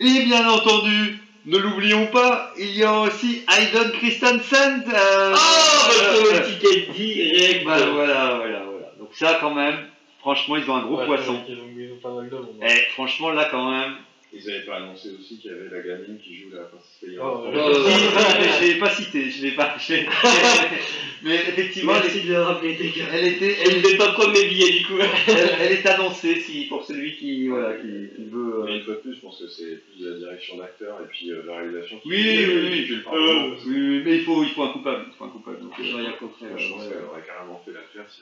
Et 0.00 0.24
bien 0.24 0.48
entendu, 0.48 1.18
ne 1.46 1.58
l'oublions 1.58 2.06
pas, 2.08 2.52
il 2.58 2.76
y 2.76 2.82
a 2.82 2.98
aussi 3.00 3.42
Hayden 3.48 3.92
Christensen. 3.92 4.82
Euh, 4.92 5.34
Ah, 5.36 5.88
euh, 5.92 6.20
votre 6.22 6.42
ticket 6.48 6.92
direct. 6.92 7.64
bah, 7.64 7.78
voilà, 7.92 8.34
voilà, 8.36 8.64
voilà. 8.64 8.92
Donc 8.98 9.10
ça, 9.12 9.38
quand 9.40 9.54
même, 9.54 9.76
franchement, 10.20 10.56
ils 10.56 10.68
ont 10.70 10.74
un 10.76 10.82
gros 10.86 10.98
Ouais, 10.98 11.06
poisson. 11.06 11.40
Ils 11.48 11.54
ont, 11.54 11.68
ils 11.76 11.92
ont 11.92 11.96
pas 12.02 12.10
mal 12.10 12.28
de 12.28 12.36
monde. 12.36 12.56
Eh, 12.62 12.90
franchement, 12.92 13.30
là, 13.30 13.48
quand 13.50 13.70
même, 13.70 13.94
Ils 14.30 14.50
avaient 14.50 14.66
pas 14.66 14.76
annoncé 14.76 15.08
aussi 15.18 15.38
qu'il 15.38 15.50
y 15.50 15.54
avait 15.54 15.70
la 15.74 15.80
gamine 15.80 16.18
qui 16.18 16.36
joue 16.36 16.50
la 16.52 16.62
princesse 16.64 16.98
Leia. 17.02 17.20
Oh, 17.24 17.44
Euh, 17.46 17.74
Si, 17.88 17.92
je 18.60 18.66
ne 18.66 18.72
l'ai 18.74 18.78
pas 18.78 18.90
cité, 18.90 19.30
je 19.30 19.42
l'ai 19.42 19.52
pas. 19.52 19.74
je 19.78 19.94
mais 21.22 21.34
effectivement, 21.36 21.94
elle, 21.96 22.02
Merci 22.02 22.22
de 22.26 22.32
le 22.34 22.42
rappeler, 22.42 22.76
les 22.76 22.90
gars. 22.90 23.06
elle 23.12 23.26
était, 23.26 23.56
Elle 23.60 23.70
elle, 23.70 23.76
ne 23.78 23.82
devait 23.82 23.96
pas 23.96 24.12
prendre 24.12 24.32
mes 24.34 24.44
billets 24.46 24.78
du 24.80 24.84
coup. 24.86 24.98
elle- 25.28 25.50
elle 25.60 25.72
est 25.72 25.86
annoncée 25.86 26.40
si, 26.40 26.66
pour 26.68 26.84
celui 26.84 27.16
qui, 27.16 27.48
voilà, 27.48 27.76
qui, 27.76 27.88
qui 28.16 28.24
veut. 28.30 28.64
Mais 28.66 28.72
euh, 28.72 28.76
une 28.76 28.82
fois 28.84 28.94
de 28.94 29.00
plus, 29.00 29.14
je 29.14 29.20
pense 29.20 29.38
que 29.40 29.48
c'est 29.48 29.82
plus 29.82 30.04
de 30.04 30.10
la 30.10 30.18
direction 30.18 30.56
d'acteur 30.58 30.98
et 31.02 31.08
puis 31.08 31.30
euh, 31.32 31.42
la 31.46 31.56
réalisation 31.56 31.98
qui 32.00 32.08
Oui, 32.08 32.16
oui, 32.22 32.44
qui 32.44 32.50
oui. 32.52 32.82
fait 32.86 32.92
le 32.94 32.98
euh, 33.00 33.02
parlement. 33.04 33.48
oui, 33.66 33.74
oui, 33.74 34.02
mais 34.04 34.14
il 34.16 34.24
faut, 34.24 34.44
il 34.44 34.50
faut 34.50 34.62
un 34.62 34.72
coupable. 34.72 35.06
Il 35.08 35.16
faut 35.16 35.24
un 35.24 35.28
coupable. 35.30 35.60
donc, 35.62 35.72
Je 35.82 35.96
rien 35.96 36.12
contre 36.12 36.34
elle. 36.42 36.58
Je 36.62 36.68
pense 36.70 36.82
qu'elle 36.86 37.04
aurait 37.10 37.24
carrément 37.26 37.62
fait 37.64 37.72
l'affaire 37.72 38.04
si 38.10 38.20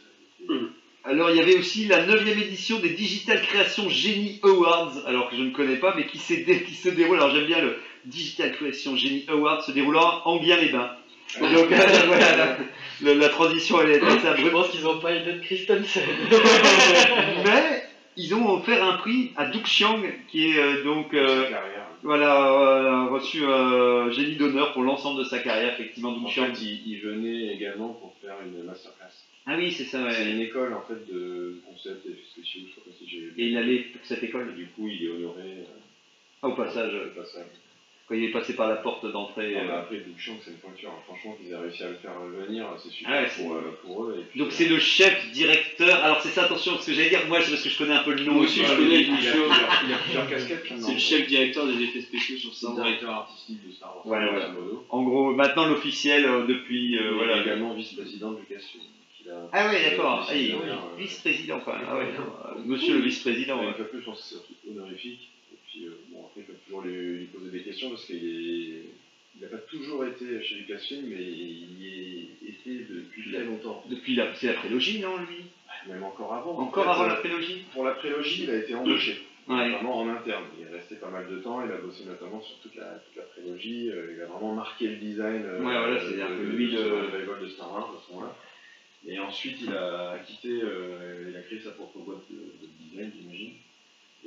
elle 0.49 0.55
avait 0.55 0.61
été- 0.63 0.71
Alors 1.09 1.31
il 1.31 1.37
y 1.37 1.41
avait 1.41 1.57
aussi 1.57 1.87
la 1.87 2.05
9 2.05 2.27
édition 2.27 2.79
des 2.81 2.91
Digital 2.91 3.41
Creation 3.43 3.89
Genie 3.89 4.41
Awards, 4.43 4.93
alors 5.07 5.31
que 5.31 5.37
je 5.37 5.43
ne 5.43 5.51
connais 5.51 5.77
pas, 5.77 5.95
mais 5.97 6.07
qui, 6.07 6.19
s'est 6.19 6.39
dé- 6.39 6.63
qui 6.63 6.75
se 6.75 6.89
déroule, 6.89 7.17
alors 7.19 7.31
j'aime 7.35 7.47
bien 7.47 7.61
le 7.61 7.77
Digital 8.05 8.53
Creation 8.53 8.97
Genie 8.97 9.25
Awards, 9.29 9.63
se 9.65 9.71
déroulant 9.73 10.21
en 10.25 10.33
Enghien-les-Bains. 10.37 10.91
Donc 11.41 11.71
euh, 11.73 11.77
voilà, 12.07 12.37
la, 12.37 12.57
la- 13.03 13.15
la 13.15 13.29
transition 13.29 13.81
elle 13.83 13.91
est 13.93 14.03
assez 14.03 14.43
Je 14.43 14.49
pense 14.49 14.69
qu'ils 14.71 14.87
ont 14.87 14.99
pas 14.99 15.13
aidé 15.15 15.33
de 15.35 15.41
Christensen. 15.41 16.03
Mais 17.45 17.83
ils 18.17 18.35
ont 18.35 18.51
offert 18.55 18.83
un 18.83 18.95
prix 18.97 19.33
à 19.37 19.47
Duke 19.47 19.65
Xiang, 19.65 20.01
qui 20.29 20.49
est 20.51 20.59
euh, 20.59 20.83
donc 20.83 21.09
sa 21.13 21.19
euh, 21.19 21.43
carrière. 21.51 21.87
voilà, 22.03 22.47
euh, 22.53 23.09
reçu 23.11 23.45
euh, 23.45 24.11
génie 24.11 24.37
d'honneur 24.37 24.73
pour 24.73 24.83
l'ensemble 24.83 25.19
de 25.21 25.25
sa 25.25 25.39
carrière, 25.39 25.75
effectivement, 25.75 26.13
Duke 26.13 26.25
En 26.27 26.29
Xiang. 26.31 26.47
fait, 26.55 26.63
il, 26.63 26.83
il 26.87 27.01
venait 27.01 27.55
également 27.55 27.91
pour 27.91 28.15
faire 28.21 28.37
une 28.45 28.65
masterclass. 28.65 29.13
Ah 29.49 29.57
oui, 29.57 29.73
c'est 29.73 29.85
ça, 29.85 30.11
C'est 30.11 30.25
ouais. 30.25 30.31
une 30.33 30.41
école 30.41 30.73
en 30.75 30.83
fait 30.83 31.07
de 31.13 31.61
concept 31.65 32.05
et 32.07 32.11
effets 32.11 32.21
spéciaux, 32.33 32.63
je 32.69 32.75
sais 32.75 32.81
pas 32.81 32.91
si 32.99 33.09
j'ai. 33.09 33.43
Et 33.43 33.47
il 33.49 33.57
allait 33.57 33.79
pour 33.79 34.05
cette 34.05 34.23
école, 34.23 34.51
Et 34.53 34.57
du 34.59 34.67
coup, 34.67 34.89
il 34.89 35.05
est 35.05 35.09
honoré 35.09 35.43
euh, 35.43 35.65
ah, 36.43 36.49
au 36.49 36.55
passage, 36.57 36.93
au 36.93 36.97
euh, 36.97 37.13
passage. 37.15 37.47
quand 38.09 38.15
il 38.17 38.25
est 38.25 38.33
passé 38.33 38.55
par 38.57 38.69
la 38.69 38.77
porte 38.77 39.07
d'entrée. 39.11 39.55
Euh, 39.57 39.79
après, 39.79 39.99
Duke 39.99 40.19
Chang, 40.19 40.35
c'est 40.45 40.51
une 40.51 40.57
pointure. 40.57 40.91
hein. 40.91 41.01
Franchement, 41.07 41.37
qu'ils 41.41 41.53
aient 41.53 41.57
réussi 41.57 41.83
à 41.85 41.89
le 41.91 41.95
faire 41.95 42.19
venir, 42.47 42.67
c'est 42.83 42.91
super 42.91 43.13
Ah 43.15 43.23
ouais, 43.23 43.29
c'est- 43.31 43.43
pour, 43.45 43.55
euh, 43.55 43.79
pour 43.83 44.05
eux. 44.05 44.17
Et 44.19 44.23
puis, 44.25 44.39
Donc 44.41 44.49
euh, 44.49 44.53
c'est 44.53 44.69
le 44.69 44.79
chef 44.81 45.31
directeur. 45.31 46.03
Alors 46.03 46.21
c'est 46.23 46.31
ça, 46.31 46.45
attention, 46.47 46.77
ce 46.81 46.87
que 46.87 46.93
j'allais 46.93 47.11
dire, 47.11 47.25
moi 47.29 47.41
c'est 47.41 47.51
parce 47.53 47.63
que 47.63 47.69
je 47.71 47.79
connais 47.79 47.95
un 47.95 48.03
peu 48.03 48.15
le 48.15 48.25
nom 48.25 48.33
Moi 48.35 48.45
aussi, 48.47 48.65
je 48.65 48.75
connais 48.75 49.03
il, 49.03 49.11
a, 49.11 49.15
Duke 49.15 49.19
il, 49.23 49.29
a, 49.29 49.87
il 49.87 49.93
a 49.95 49.99
plusieurs 49.99 50.29
casquettes. 50.29 50.73
C'est 50.77 50.93
le 50.93 50.99
chef 50.99 51.29
directeur 51.29 51.69
des 51.69 51.81
effets 51.85 52.01
spéciaux 52.01 52.37
sur 52.37 52.51
C'est 52.53 52.67
Star 52.67 52.73
le 52.73 52.77
Wars. 52.79 52.85
directeur 52.87 53.11
artistique 53.15 53.65
de 53.65 53.73
Star 53.73 53.95
Wars. 53.95 54.03
Voilà. 54.07 54.49
modo. 54.49 54.85
En 54.91 55.03
gros, 55.05 55.33
maintenant 55.35 55.69
l'officiel 55.69 56.25
euh, 56.27 56.47
depuis. 56.47 56.97
euh, 56.99 57.01
Il 57.03 57.07
est 57.07 57.11
voilà. 57.15 57.43
également 57.43 57.75
vice-président 57.75 58.33
du 58.33 58.41
Lucasfilm. 58.41 58.83
Ah 59.53 59.73
d'accord. 59.73 60.27
Ah, 60.29 60.33
décidé, 60.33 60.55
euh, 60.55 60.97
vice-président 60.99 61.61
quand 61.65 61.73
même. 61.75 61.87
Ah 61.89 61.97
ouais, 61.97 62.05
euh, 62.05 62.59
monsieur 62.65 62.95
le 62.95 63.01
vice-président. 63.01 63.63
De 63.63 63.73
c'est 63.73 64.37
un 64.37 64.39
truc 64.39 64.57
honorifique. 64.71 65.29
Et 65.53 65.57
puis, 65.69 65.85
euh, 65.87 65.91
bon, 66.11 66.25
après, 66.27 66.41
il 66.41 66.45
faut 66.45 66.53
toujours 66.65 66.83
lui, 66.83 67.19
lui 67.19 67.25
poser 67.27 67.51
des 67.51 67.63
questions 67.63 67.91
parce 67.91 68.05
qu'il 68.05 68.83
n'a 69.41 69.49
pas 69.49 69.59
toujours 69.59 70.05
été 70.05 70.43
chez 70.43 70.55
Lucasfilm, 70.57 71.07
mais 71.09 71.23
il 71.23 71.81
y 71.81 72.21
est 72.47 72.51
été 72.51 72.87
depuis 72.89 73.33
très 73.33 73.45
longtemps. 73.45 73.83
Depuis 73.89 74.15
la, 74.15 74.35
c'est 74.35 74.49
la 74.49 74.55
prélogie, 74.55 75.01
non 75.01 75.19
lui? 75.19 75.45
Même 75.89 76.03
encore 76.03 76.35
avant. 76.35 76.59
Encore 76.59 76.89
En 76.89 76.95
fait, 76.95 77.01
avant 77.01 77.09
la 77.09 77.17
prélogie? 77.17 77.63
Pour 77.73 77.85
la 77.85 77.93
prélogie, 77.93 78.43
il 78.45 78.51
a 78.51 78.57
été 78.57 78.75
embauché. 78.75 79.21
Ouais. 79.49 79.71
Vraiment 79.71 80.01
en 80.01 80.09
interne. 80.09 80.43
Il 80.59 80.67
est 80.67 80.77
resté 80.77 80.97
pas 80.97 81.09
mal 81.09 81.29
de 81.31 81.39
temps, 81.39 81.63
il 81.65 81.71
a 81.71 81.77
bossé 81.77 82.03
notamment 82.05 82.43
sur 82.43 82.57
toute 82.59 82.75
la, 82.75 82.99
toute 83.07 83.15
la 83.15 83.23
prélogie, 83.23 83.91
euh, 83.91 84.15
il 84.17 84.21
a 84.21 84.27
vraiment 84.27 84.53
marqué 84.53 84.89
le 84.89 84.97
design 84.97 85.45
euh, 85.45 85.59
Ouais, 85.63 85.79
voilà, 85.79 86.01
c'est 86.01 86.17
de, 86.17 86.23
un 86.23 86.27
peu 86.27 86.43
de- 86.47 86.51
lui 86.51 86.73
de 86.73 86.79
revival 86.79 87.41
de 87.41 87.47
Star 87.47 87.73
Wars 87.73 87.89
à 87.95 88.01
ce 88.05 88.13
moment-là. 88.13 88.35
Et 89.09 89.19
ensuite, 89.21 89.57
il 89.63 89.73
a 89.73 90.19
quitté, 90.27 90.49
euh, 90.51 91.29
il 91.31 91.37
a 91.37 91.41
créé 91.43 91.61
sa 91.61 91.71
propre 91.71 91.99
boîte 92.01 92.25
de, 92.31 92.37
de 92.37 92.69
design, 92.91 93.13
j'imagine. 93.17 93.53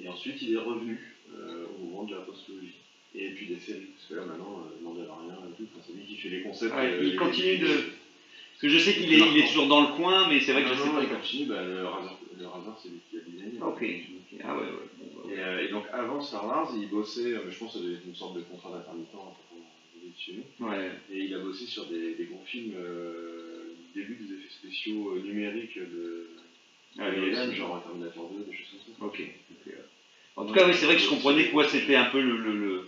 Et 0.02 0.08
ensuite, 0.08 0.42
il 0.42 0.54
est 0.54 0.58
revenu 0.58 1.16
euh, 1.34 1.66
au 1.76 1.86
moment 1.86 2.04
de 2.06 2.16
la 2.16 2.22
postologie. 2.22 2.76
Et 3.16 3.30
puis 3.32 3.48
des 3.48 3.58
séries, 3.58 3.88
parce 3.96 4.06
que 4.08 4.14
là 4.16 4.22
maintenant, 4.26 4.64
euh, 4.64 4.84
Mandalorian 4.84 5.44
et 5.50 5.56
tout, 5.58 5.68
c'est 5.86 5.94
lui 5.94 6.04
qui 6.06 6.16
fait 6.16 6.30
les 6.30 6.42
concepts. 6.42 6.74
Ouais, 6.76 6.94
euh, 6.94 7.04
il 7.04 7.16
continue 7.16 7.58
de- 7.58 7.66
Parce 7.68 8.62
que 8.62 8.70
je 8.70 8.78
sais 8.78 8.94
qu'il 8.94 9.12
est, 9.12 9.18
il 9.18 9.38
est 9.38 9.48
toujours 9.48 9.68
dans 9.68 9.82
le 9.82 9.96
coin, 9.96 10.30
mais 10.30 10.40
c'est 10.40 10.54
vrai 10.54 10.62
que 10.64 10.70
Ah 10.70 10.74
je 10.74 10.80
non, 10.80 10.86
sais 10.86 10.90
non, 10.92 10.96
pas. 10.98 11.04
il 11.04 11.10
continue, 11.10 11.46
bah, 11.48 11.64
le 11.66 11.86
Razor, 11.86 12.20
le 12.38 12.46
c'est 12.82 12.90
lui 12.90 13.00
qui 13.10 13.18
a 13.18 13.22
designé. 13.22 13.60
Ok. 13.62 13.84
ok. 13.84 14.40
Ah 14.44 14.56
ouais, 14.56 14.62
ouais. 14.62 14.90
Bon, 15.00 15.28
bah, 15.28 15.62
Et, 15.62 15.66
et 15.66 15.68
donc 15.70 15.86
avant 15.92 16.22
Star 16.22 16.46
Wars, 16.46 16.72
il 16.78 16.88
bossait, 16.88 17.34
je 17.50 17.58
pense 17.58 17.74
que 17.74 17.80
c'était 17.80 18.08
une 18.08 18.16
sorte 18.16 18.36
de 18.36 18.42
contrat 18.42 18.70
d'intermittent 18.72 19.14
nous, 20.28 20.68
ouais. 20.68 20.92
et 21.12 21.24
il 21.24 21.34
a 21.34 21.40
bossé 21.40 21.66
sur 21.66 21.86
des, 21.88 22.14
des 22.14 22.26
gros 22.26 22.42
films, 22.46 22.74
euh, 22.76 23.49
début 24.00 24.16
des 24.16 24.34
effets 24.36 24.50
spéciaux 24.62 25.16
euh, 25.16 25.22
numériques 25.22 25.78
de, 25.78 26.30
Ah, 26.98 27.12
de 27.12 27.52
genre 27.54 27.82
Terminator 27.84 28.32
2, 28.32 28.44
des 28.52 28.58
choses 28.58 28.68
comme 28.88 28.96
ça. 28.96 29.06
Ok. 29.06 29.22
ok. 29.52 29.74
En 30.36 30.46
tout 30.46 30.54
cas, 30.54 30.68
oui, 30.68 30.74
c'est 30.74 30.86
vrai 30.86 30.96
que 30.96 31.02
je 31.02 31.10
comprenais 31.10 31.48
que 31.48 31.54
moi 31.54 31.68
c'était 31.68 31.96
un 31.96 32.06
peu 32.06 32.22
le. 32.22 32.38
le, 32.38 32.54
le... 32.58 32.88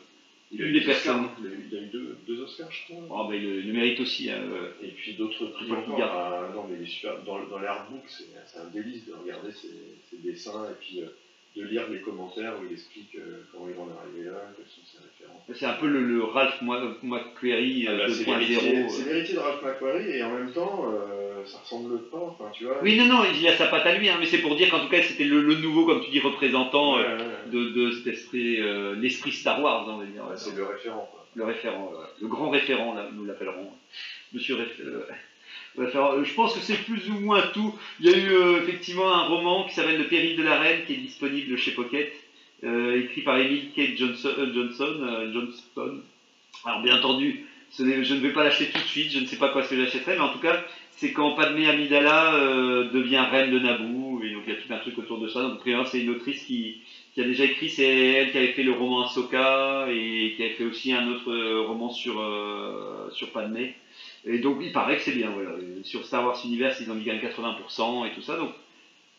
Il 0.54 0.62
a 0.62 0.66
eu 0.66 0.72
des 0.74 0.80
des 0.82 0.90
Oscars, 0.90 1.04
personnes. 1.04 1.30
Il 1.40 1.48
a 1.48 1.50
eu, 1.50 1.68
il 1.72 1.78
a 1.78 1.82
eu 1.82 1.86
deux, 1.88 2.18
deux 2.28 2.42
Oscars, 2.42 2.72
je 2.72 2.94
crois. 2.94 3.04
Oh, 3.10 3.30
ben, 3.30 3.36
il 3.36 3.68
le 3.68 3.74
mérite 3.74 4.00
aussi. 4.02 4.30
hein, 4.30 4.42
euh. 4.52 4.72
Et 4.82 4.90
puis 4.90 5.14
d'autres 5.14 5.46
prix 5.48 5.68
le 5.68 5.76
encore. 5.78 6.02
Ah, 6.02 6.50
non, 6.54 6.66
mais 6.70 6.78
il 6.80 6.84
est 6.88 6.90
super. 6.90 7.24
Dans, 7.24 7.42
dans 7.46 7.60
l'artbook, 7.60 8.04
c'est 8.08 8.26
c'est 8.48 8.60
un 8.60 8.66
délice 8.70 9.06
de 9.06 9.14
regarder 9.14 9.52
ses, 9.54 9.70
ses 10.10 10.18
dessins 10.18 10.66
et 10.72 10.76
puis 10.80 11.02
euh, 11.02 11.08
de 11.56 11.64
lire 11.66 11.84
les 11.90 12.00
commentaires 12.00 12.54
où 12.62 12.66
il 12.66 12.74
explique 12.74 13.14
euh, 13.16 13.44
comment 13.52 13.68
ils 13.68 13.76
vont 13.76 13.84
en 13.84 13.98
arriver 14.02 14.30
là, 14.30 14.40
quelles 14.56 14.66
sont 14.68 14.82
ses 14.90 15.00
références. 15.04 15.42
C'est 15.54 15.66
un 15.66 15.74
peu 15.74 15.88
le, 15.88 16.00
le 16.02 16.24
Ralph 16.24 16.62
McQuarrie 16.62 17.88
Ah 17.88 17.92
euh, 17.92 18.08
bah, 18.08 18.14
c'est 18.14 18.24
l'héritier 18.26 18.58
2.0. 18.86 18.90
c'est 18.90 19.02
euh. 19.10 19.14
l'héritier 19.14 19.36
de 19.36 19.40
Ralph 19.40 19.62
McQuarrie 19.62 20.10
et 20.12 20.24
en 20.24 20.32
même 20.34 20.52
temps 20.54 20.86
euh, 20.90 21.44
ça 21.46 21.58
ressemble 21.60 22.00
pas, 22.10 22.20
enfin 22.20 22.50
tu 22.54 22.64
vois. 22.66 22.78
Oui, 22.82 22.98
non, 22.98 23.06
non, 23.06 23.24
il 23.26 23.46
a 23.48 23.58
sa 23.58 23.68
patte 23.68 23.86
à 23.86 23.98
lui, 23.98 24.08
hein, 24.08 24.16
mais 24.20 24.28
c'est 24.28 24.38
pour 24.38 24.56
dire 24.56 24.70
qu'en 24.70 24.80
tout 24.80 24.88
cas 24.90 25.02
c'était 25.04 25.26
le, 25.26 25.42
le 25.42 25.56
nouveau, 25.56 25.86
comme 25.86 26.02
tu 26.02 26.10
dis, 26.10 26.20
représentant 26.22 26.96
Ouais, 26.96 27.04
ouais, 27.04 27.10
ouais. 27.16 27.52
de, 27.52 27.64
de 27.72 27.92
cet 27.92 28.08
esprit, 28.08 28.62
euh, 28.62 28.96
l'esprit 28.96 29.32
Star 29.34 29.62
Wars, 29.62 29.86
on 29.90 29.98
va 29.98 30.06
dire. 30.06 30.24
C'est 30.38 30.56
le 30.56 30.64
référent 30.66 31.10
quoi. 31.12 31.26
le 31.36 31.44
référent, 31.44 31.92
le 32.22 32.28
grand 32.28 32.50
référent, 32.50 32.94
là, 32.94 33.08
nous 33.14 33.26
l'appellerons. 33.26 33.72
Monsieur 34.34 34.56
réf- 34.56 34.80
euh, 35.80 36.24
Je 36.24 36.34
pense 36.34 36.54
que 36.54 36.60
c'est 36.60 36.84
plus 36.84 37.10
ou 37.10 37.20
moins 37.20 37.42
tout. 37.54 37.74
Il 38.00 38.10
y 38.10 38.14
a 38.14 38.18
eu 38.18 38.32
euh, 38.32 38.62
effectivement 38.62 39.14
un 39.14 39.28
roman 39.28 39.66
qui 39.68 39.74
s'appelle 39.74 39.98
Le 39.98 40.08
péril 40.08 40.38
de 40.38 40.44
la 40.44 40.60
reine, 40.60 40.82
qui 40.86 40.94
est 40.94 40.98
disponible 40.98 41.58
chez 41.58 41.72
Pocket, 41.72 42.12
euh, 42.64 43.02
écrit 43.02 43.22
par 43.22 43.38
Emile 43.38 43.72
Kate 43.76 43.98
Johnson. 43.98 44.34
Johnston. 45.34 46.02
Alors 46.66 46.82
bien 46.82 46.98
entendu, 46.98 47.46
je 47.78 47.84
ne 47.84 48.20
vais 48.20 48.34
pas 48.34 48.44
l'acheter 48.44 48.66
tout 48.66 48.78
de 48.78 48.84
suite, 48.84 49.12
je 49.12 49.20
ne 49.20 49.26
sais 49.26 49.38
pas 49.38 49.50
quoi 49.50 49.64
ce 49.64 49.70
que 49.70 49.78
j'achèterai, 49.78 50.16
mais 50.16 50.22
en 50.22 50.30
tout 50.30 50.40
cas, 50.40 50.64
c'est 50.92 51.12
quand 51.12 51.34
Padmé 51.34 51.68
Amidala 51.68 52.34
devient 52.94 53.26
reine 53.32 53.50
de 53.50 53.58
Naboo, 53.58 54.22
et 54.22 54.32
donc 54.32 54.44
il 54.46 54.54
y 54.54 54.56
a 54.56 54.60
tout 54.60 54.72
un 54.72 54.78
truc 54.78 54.98
autour 55.00 55.20
de 55.20 55.28
ça. 55.28 55.42
Donc, 55.42 55.62
c'est 55.88 56.02
une 56.02 56.12
autrice 56.12 56.44
qui, 56.44 56.82
a 57.18 57.24
déjà 57.24 57.46
écrit, 57.46 57.70
c'est 57.70 57.84
elle 57.84 58.32
qui 58.32 58.38
avait 58.38 58.52
fait 58.52 58.64
le 58.64 58.74
roman 58.74 59.08
Ahsoka 59.08 59.88
et 59.90 60.34
qui 60.36 60.44
avait 60.44 60.54
fait 60.54 60.66
aussi 60.66 60.94
un 60.94 61.08
autre 61.08 61.34
roman 61.62 61.90
sur, 61.90 62.22
sur 63.12 63.32
Padmé. 63.32 63.74
Et 64.26 64.40
donc 64.40 64.58
il 64.62 64.72
paraît 64.72 64.98
que 64.98 65.04
c'est 65.04 65.14
bien, 65.14 65.32
voilà. 65.32 65.52
Sur 65.84 66.06
Star 66.06 66.26
Wars 66.26 66.40
Universe, 66.46 66.80
ils 66.80 66.92
ont 66.92 66.96
quand 66.96 67.06
même 67.06 67.20
80% 67.20 68.08
et 68.08 68.14
tout 68.14 68.22
ça. 68.22 68.38
Donc 68.38 68.52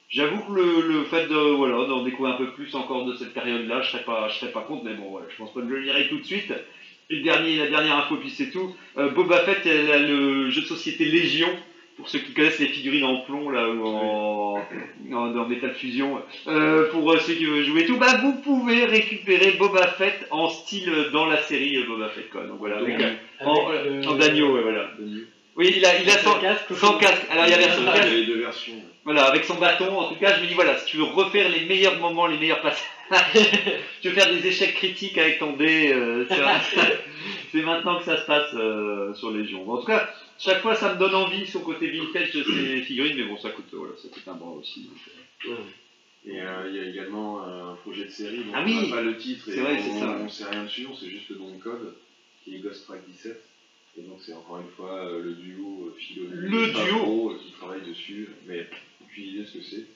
j'avoue 0.09 0.41
que 0.45 0.53
le, 0.53 0.89
le 0.89 1.05
fait 1.05 1.27
de 1.27 1.35
voilà 1.35 1.87
d'en 1.87 2.05
découvrir 2.05 2.35
un 2.35 2.39
peu 2.39 2.53
plus 2.53 2.75
encore 2.75 3.05
de 3.07 3.15
cette 3.17 3.35
période-là, 3.35 3.83
je 3.83 3.91
serais 3.91 4.05
pas 4.05 4.29
serais 4.31 4.53
pas 4.53 4.63
contre, 4.63 4.85
mais 4.85 4.95
bon 4.95 5.11
voilà, 5.11 5.27
je 5.31 5.37
pense 5.37 5.53
pas 5.53 5.61
que 5.61 5.69
je 5.69 5.73
le 5.73 5.81
lirai 5.81 6.09
tout 6.09 6.19
de 6.19 6.25
suite. 6.25 6.53
Et 7.11 7.21
dernier, 7.21 7.57
la 7.57 7.67
dernière 7.67 7.99
info, 7.99 8.17
puis 8.17 8.31
c'est 8.31 8.51
tout. 8.51 8.75
Euh, 8.97 9.11
Boba 9.11 9.41
Fett, 9.41 9.67
elle 9.67 9.91
a 9.91 9.99
le 9.99 10.51
jeu 10.51 10.63
de 10.63 10.67
société 10.67 11.05
Légion. 11.05 11.49
Pour 11.97 12.09
ceux 12.09 12.21
qui 12.21 12.33
connaissent 12.33 12.59
les 12.59 12.69
figurines 12.69 13.05
en 13.05 13.19
plomb 13.21 13.51
là 13.51 13.69
ou 13.69 13.87
en, 13.87 14.59
en, 15.13 15.37
en 15.39 15.49
métal 15.49 15.75
fusion, 15.75 16.21
euh, 16.49 16.91
pour 16.91 17.13
euh, 17.13 17.19
ceux 17.21 17.35
qui 17.35 17.45
veulent 17.45 17.65
jouer 17.65 17.85
tout, 17.85 17.99
bah 17.99 18.17
vous 18.23 18.33
pouvez 18.41 18.87
récupérer 18.87 19.53
Boba 19.53 19.87
Fett 19.89 20.27
en 20.31 20.49
style 20.49 20.89
euh, 20.89 21.11
dans 21.11 21.27
la 21.27 21.37
série 21.43 21.85
Boba 21.85 22.09
Fett 22.09 22.31
quoi. 22.31 22.45
Donc 22.47 22.59
voilà, 22.59 22.79
avec, 22.79 22.97
en, 23.45 23.69
le- 23.71 24.09
en 24.09 24.15
d'agneau, 24.15 24.55
ouais, 24.55 24.63
voilà. 24.63 24.89
Oui, 25.55 25.71
il 25.77 25.85
a, 25.85 26.01
il 26.01 26.09
a 26.09 26.15
Sans 26.15 26.33
son, 26.33 26.41
casque 26.41 26.71
ou 26.71 26.75
sans 26.77 26.97
casque. 26.97 27.27
Alors 27.31 27.45
il 27.45 27.51
y 27.51 27.55
a 27.55 27.59
version 27.59 27.83
Ah, 27.87 27.93
casque. 27.99 28.11
les 28.11 28.25
deux 28.25 28.39
versions. 28.41 28.73
Voilà, 29.05 29.25
avec 29.27 29.45
son 29.45 29.57
bâton, 29.57 29.99
en 29.99 30.09
tout 30.09 30.19
cas, 30.19 30.35
je 30.37 30.41
me 30.43 30.47
dis, 30.47 30.55
voilà, 30.55 30.79
si 30.79 30.87
tu 30.87 30.97
veux 30.97 31.03
refaire 31.05 31.49
les 31.51 31.67
meilleurs 31.67 31.99
moments, 31.99 32.27
les 32.27 32.39
meilleurs 32.39 32.63
passages, 32.63 32.87
tu 34.01 34.09
veux 34.09 34.15
faire 34.15 34.33
des 34.33 34.47
échecs 34.47 34.75
critiques 34.77 35.19
avec 35.19 35.39
ton 35.41 35.53
dé, 35.53 35.93
euh, 35.93 36.25
c'est- 36.29 36.37
c'est 37.53 37.63
maintenant 37.63 37.99
que 37.99 38.05
ça 38.05 38.17
se 38.17 38.25
passe 38.25 38.49
euh, 38.55 39.13
sur 39.15 39.31
Légion. 39.31 39.63
Bon, 39.65 39.75
en 39.75 39.79
tout 39.81 39.87
cas, 39.87 40.09
chaque 40.45 40.63
fois, 40.63 40.75
ça 40.75 40.95
me 40.95 40.99
donne 40.99 41.15
envie 41.15 41.47
sur 41.47 41.61
le 41.61 41.65
côté 41.67 41.89
vintage 41.91 42.33
de 42.33 42.43
ces 42.43 42.83
figurines, 42.87 43.17
mais 43.17 43.25
bon, 43.25 43.39
ça 43.39 43.51
coûte, 43.51 43.67
voilà, 43.73 43.95
ça 44.01 44.09
coûte 44.09 44.27
un 44.27 44.35
bras 44.35 44.51
aussi. 44.51 44.85
donc, 44.85 44.99
euh. 45.49 45.57
Et 46.25 46.41
euh, 46.41 46.69
il 46.69 46.77
y 46.77 46.79
a 46.79 46.85
également 46.89 47.43
euh, 47.45 47.73
un 47.73 47.75
projet 47.77 48.05
de 48.05 48.11
série 48.11 48.39
dont 48.39 48.53
Ah 48.55 48.63
on 48.65 48.83
n'a 48.83 48.89
pas 48.89 49.03
le 49.03 49.17
titre 49.17 49.49
et 49.49 49.53
C'est 49.55 49.61
vrai, 49.61 49.77
on, 49.91 50.01
ça. 50.01 50.19
on 50.23 50.29
sait 50.29 50.45
rien 50.45 50.63
dessus, 50.65 50.87
on 50.89 50.95
sait 50.95 51.09
juste 51.09 51.29
le 51.31 51.37
nom 51.37 51.51
de 51.53 51.61
code 51.61 51.95
qui 52.45 52.55
est 52.55 52.59
Ghost 52.59 52.85
Track 52.87 53.01
17. 53.09 53.43
Et 53.99 54.03
donc 54.03 54.19
c'est 54.25 54.33
encore 54.33 54.61
une 54.61 54.71
fois 54.71 55.11
le 55.21 55.33
duo 55.35 55.93
Filoni 55.99 56.31
Le 56.33 56.67
duo 56.69 56.73
Favreau, 56.73 57.35
qui 57.35 57.51
travaille 57.53 57.83
dessus, 57.83 58.29
mais 58.47 58.67
aucune 59.03 59.25
idée 59.25 59.41
de 59.41 59.45
ce 59.47 59.59
que 59.59 59.63
c'est. 59.65 59.87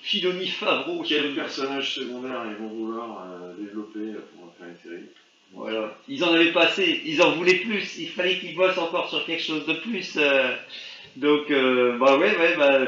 Filoni 0.00 0.48
Favreau, 0.48 1.04
Quel 1.06 1.34
personnage 1.34 1.94
secondaire 1.94 2.42
ils 2.50 2.56
vont 2.56 2.68
vouloir 2.68 3.26
développer 3.58 4.14
pour 4.34 4.52
faire 4.58 4.68
une 4.68 4.76
série? 4.90 5.04
Voilà. 5.52 5.96
Ils 6.08 6.22
en 6.24 6.32
avaient 6.32 6.52
pas 6.52 6.64
assez, 6.64 7.00
ils 7.04 7.22
en 7.22 7.32
voulaient 7.32 7.60
plus, 7.60 7.98
il 7.98 8.08
fallait 8.08 8.38
qu'ils 8.38 8.54
bossent 8.54 8.78
encore 8.78 9.08
sur 9.08 9.24
quelque 9.24 9.42
chose 9.42 9.66
de 9.66 9.74
plus. 9.74 10.14
euh. 10.16 10.54
Donc, 11.16 11.50
euh, 11.50 11.96
bah 11.98 12.18
ouais, 12.18 12.36
ouais, 12.36 12.56
bah, 12.58 12.80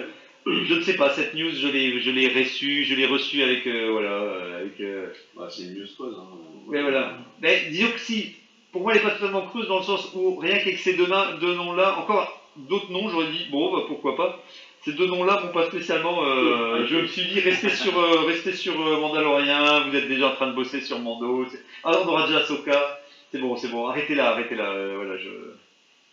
je 0.47 0.75
ne 0.75 0.81
sais 0.83 0.97
pas, 0.97 1.11
cette 1.15 1.35
news, 1.35 1.51
je 1.51 1.67
l'ai, 1.69 1.99
je 2.01 2.11
l'ai 2.11 2.29
reçue, 2.29 2.85
je 2.85 2.95
l'ai 2.95 3.07
reçue 3.07 3.43
avec, 3.43 3.67
euh, 3.67 3.91
voilà, 3.91 4.57
avec, 4.59 4.79
euh, 4.81 5.07
Bah, 5.37 5.49
c'est 5.51 5.63
une 5.63 5.79
news 5.79 5.87
creuse. 5.97 6.15
Hein. 6.19 6.29
ouais, 6.67 6.83
voilà. 6.83 7.17
Mais 7.41 7.69
disons 7.71 7.91
que 7.91 8.01
si, 8.01 8.35
pour 8.73 8.83
moi, 8.83 8.93
elle 8.93 8.99
n'est 9.03 9.09
pas 9.09 9.15
totalement 9.15 9.47
creuse 9.47 9.69
dans 9.69 9.79
le 9.79 9.85
sens 9.85 10.11
où 10.15 10.37
rien 10.37 10.59
qu'avec 10.59 10.79
ces 10.79 10.95
deux 10.95 11.07
noms-là, 11.07 11.99
encore 11.99 12.39
d'autres 12.57 12.91
noms, 12.91 13.09
j'aurais 13.09 13.33
dit, 13.33 13.47
bon, 13.51 13.73
bah, 13.73 13.85
pourquoi 13.89 14.17
pas. 14.17 14.45
Ces 14.89 14.95
deux 14.95 15.07
noms-là 15.07 15.41
m'ont 15.45 15.53
pas 15.53 15.67
spécialement. 15.67 16.25
euh, 16.25 16.87
je 16.87 16.97
me 16.97 17.07
suis 17.07 17.27
dit, 17.27 17.41
restez 17.41 17.69
sur, 17.69 17.99
euh, 17.99 18.23
restez 18.23 18.53
sur 18.55 18.81
euh, 18.81 18.99
Mandalorian, 19.03 19.87
vous 19.87 19.95
êtes 19.95 20.09
déjà 20.09 20.29
en 20.29 20.35
train 20.35 20.47
de 20.47 20.55
bosser 20.55 20.81
sur 20.81 20.99
Mando. 20.99 21.45
c'est- 21.51 21.61
Ah, 21.85 21.93
on 22.03 22.09
aura 22.09 22.27
déjà 22.27 22.39
Ahsoka. 22.39 22.99
C'est 23.31 23.39
bon, 23.39 23.55
c'est 23.59 23.69
bon, 23.69 23.87
arrêtez 23.87 24.15
là, 24.15 24.31
arrêtez 24.31 24.55
là. 24.55 24.73
voilà, 24.95 25.19
je. 25.19 25.29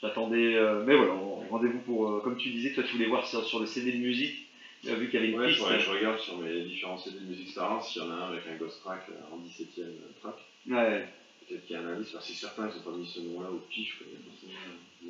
J'attendais. 0.01 0.59
mais 0.85 0.93
voilà, 0.97 1.13
rendez-vous 1.49 1.79
pour. 1.79 2.21
comme 2.21 2.35
tu 2.35 2.49
disais, 2.49 2.73
toi, 2.73 2.83
tu 2.83 2.97
voulais 2.97 3.07
voir 3.07 3.25
sur, 3.25 3.45
sur 3.45 3.59
le 3.61 3.65
CD 3.65 3.93
de 3.93 3.99
musique, 3.99 4.45
vu 4.83 5.09
qu'il 5.09 5.13
y 5.21 5.23
avait 5.23 5.31
une 5.31 5.39
Ouais, 5.39 5.47
piste. 5.47 5.63
je 5.79 5.89
regarde 5.91 6.19
sur 6.19 6.37
mes 6.39 6.63
différents 6.63 6.97
CD 6.97 7.19
de 7.19 7.25
musique 7.25 7.51
Star 7.51 7.71
Wars 7.71 7.81
s'il 7.85 8.01
y 8.01 8.05
en 8.05 8.11
a 8.11 8.15
un 8.15 8.27
avec 8.27 8.41
un 8.53 8.57
ghost 8.57 8.81
track 8.83 9.05
en 9.31 9.37
17 9.37 9.67
e 9.79 9.83
track. 10.21 10.35
Ouais. 10.69 11.05
Peut-être 11.47 11.65
qu'il 11.67 11.75
y 11.75 11.79
a 11.79 11.81
un 11.81 11.93
indice, 11.93 12.09
parce 12.11 12.27
que 12.27 12.33
certains 12.33 12.69
ils 12.73 12.79
ont 12.79 12.91
pas 12.91 12.97
mis 12.97 13.07
ce 13.07 13.19
nom-là 13.19 13.49
au 13.51 13.61
pif. 13.69 13.95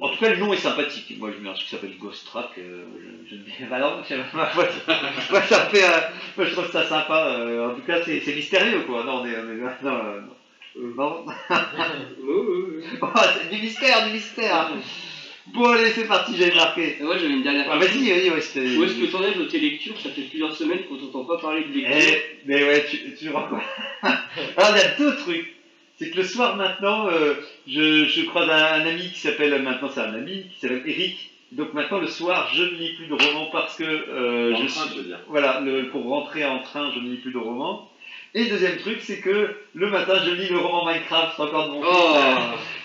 En 0.01 0.09
tout 0.09 0.17
cas, 0.17 0.29
le 0.31 0.37
nom 0.37 0.51
est 0.51 0.57
sympathique. 0.57 1.13
Moi, 1.17 1.31
je 1.31 1.41
mets 1.41 1.49
un 1.49 1.53
truc 1.53 1.65
qui 1.67 1.71
s'appelle 1.71 1.97
Ghost 1.97 2.25
Track. 2.25 2.49
euh, 2.57 2.83
je, 3.29 3.35
ne 3.35 3.39
dis 3.43 3.51
bah 3.69 3.79
non, 3.79 4.01
pas, 4.33 4.51
moi, 4.55 5.41
ça- 5.43 5.65
fait. 5.67 5.83
euh, 5.83 5.99
moi, 6.35 6.45
je 6.45 6.51
trouve 6.51 6.69
ça 6.69 6.85
sympa. 6.85 7.27
euh, 7.37 7.71
en 7.71 7.75
tout 7.75 7.81
cas, 7.83 8.01
c'est 8.03 8.19
c'est 8.19 8.35
mystérieux, 8.35 8.81
quoi. 8.81 9.05
Non, 9.05 9.21
on 9.21 9.25
est. 9.25 9.37
on 9.37 9.49
est- 9.49 9.83
non, 9.83 9.91
euh, 10.05 10.21
non. 10.75 10.95
non. 10.97 11.25
Oh, 13.01 13.07
c'est 13.41 13.49
du 13.55 13.61
mystère, 13.61 14.05
du 14.07 14.13
mystère. 14.13 14.71
Bon, 15.47 15.69
allez, 15.69 15.91
c'est 15.91 16.05
parti, 16.07 16.35
j'ai 16.37 16.51
marqué. 16.53 16.97
Moi 17.01 17.17
j'avais 17.17 17.33
une 17.33 17.43
dernière 17.43 17.67
Ah, 17.71 17.79
question. 17.79 18.01
vas-y, 18.01 18.09
vas-y, 18.19 18.29
ouais, 18.31 18.41
c'était. 18.41 18.75
Où 18.77 18.83
est-ce 18.83 18.95
que 18.99 19.05
t'en 19.11 19.23
es 19.23 19.33
de 19.35 19.45
tes 19.45 19.59
lectures 19.59 19.99
Ça 20.01 20.09
fait 20.09 20.23
plusieurs 20.23 20.55
semaines 20.55 20.83
qu'on 20.89 20.97
t'entend 20.97 21.23
pas 21.25 21.37
parler 21.37 21.63
de 21.65 21.71
lecture. 21.73 21.95
Eh, 21.97 22.39
mais 22.45 22.63
ouais, 22.63 22.85
tu, 22.89 22.97
tu 23.15 23.25
il 23.25 23.29
y 23.29 23.29
a 23.29 24.97
deux 24.97 25.15
trucs. 25.17 25.54
C'est 25.97 26.09
que 26.09 26.17
le 26.17 26.23
soir, 26.23 26.57
maintenant, 26.57 27.07
euh, 27.07 27.35
je, 27.67 28.05
je 28.05 28.21
croise 28.25 28.49
un, 28.49 28.81
un 28.81 28.85
ami 28.85 29.09
qui 29.11 29.19
s'appelle, 29.19 29.61
maintenant 29.61 29.89
c'est 29.93 30.01
un 30.01 30.13
ami, 30.13 30.45
qui 30.53 30.59
s'appelle 30.59 30.83
Eric. 30.85 31.31
Donc 31.53 31.73
maintenant, 31.73 31.99
le 31.99 32.07
soir, 32.07 32.49
je 32.53 32.63
ne 32.63 32.69
lis 32.71 32.93
plus 32.95 33.07
de 33.07 33.13
romans 33.13 33.49
parce 33.51 33.77
que 33.77 33.83
euh, 33.83 34.53
En 34.53 34.57
je 34.57 34.67
train, 34.67 34.81
suis... 34.87 34.91
tu 34.91 34.97
veux 34.99 35.05
dire. 35.05 35.19
Voilà, 35.27 35.61
le, 35.61 35.87
pour 35.89 36.03
rentrer 36.09 36.43
en 36.45 36.59
train, 36.59 36.91
je 36.93 36.99
ne 36.99 37.09
lis 37.11 37.17
plus 37.17 37.31
de 37.31 37.37
romans. 37.37 37.89
Et 38.33 38.47
deuxième 38.47 38.75
truc, 38.77 38.97
c'est 38.99 39.21
que 39.21 39.55
le 39.73 39.89
matin, 39.89 40.15
je 40.25 40.31
lis 40.31 40.49
le 40.49 40.57
roman 40.57 40.85
Minecraft, 40.85 41.39
encore 41.39 41.67
de 41.67 41.71
mon 41.71 41.81
Oh. 41.85 42.15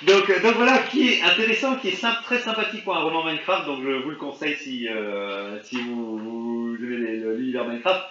Donc, 0.06 0.42
donc 0.42 0.54
voilà, 0.54 0.78
qui 0.78 1.08
est 1.08 1.22
intéressant, 1.22 1.74
qui 1.76 1.88
est 1.88 2.00
très 2.22 2.38
sympathique 2.38 2.84
pour 2.84 2.96
un 2.96 3.00
roman 3.00 3.24
Minecraft, 3.24 3.66
donc 3.66 3.82
je 3.82 3.90
vous 3.90 4.10
le 4.10 4.16
conseille 4.16 4.54
si, 4.54 4.86
euh, 4.88 5.60
si 5.64 5.80
vous, 5.80 6.18
vous 6.18 6.76
le- 6.78 7.34
l'univers 7.36 7.66
Minecraft. 7.66 8.04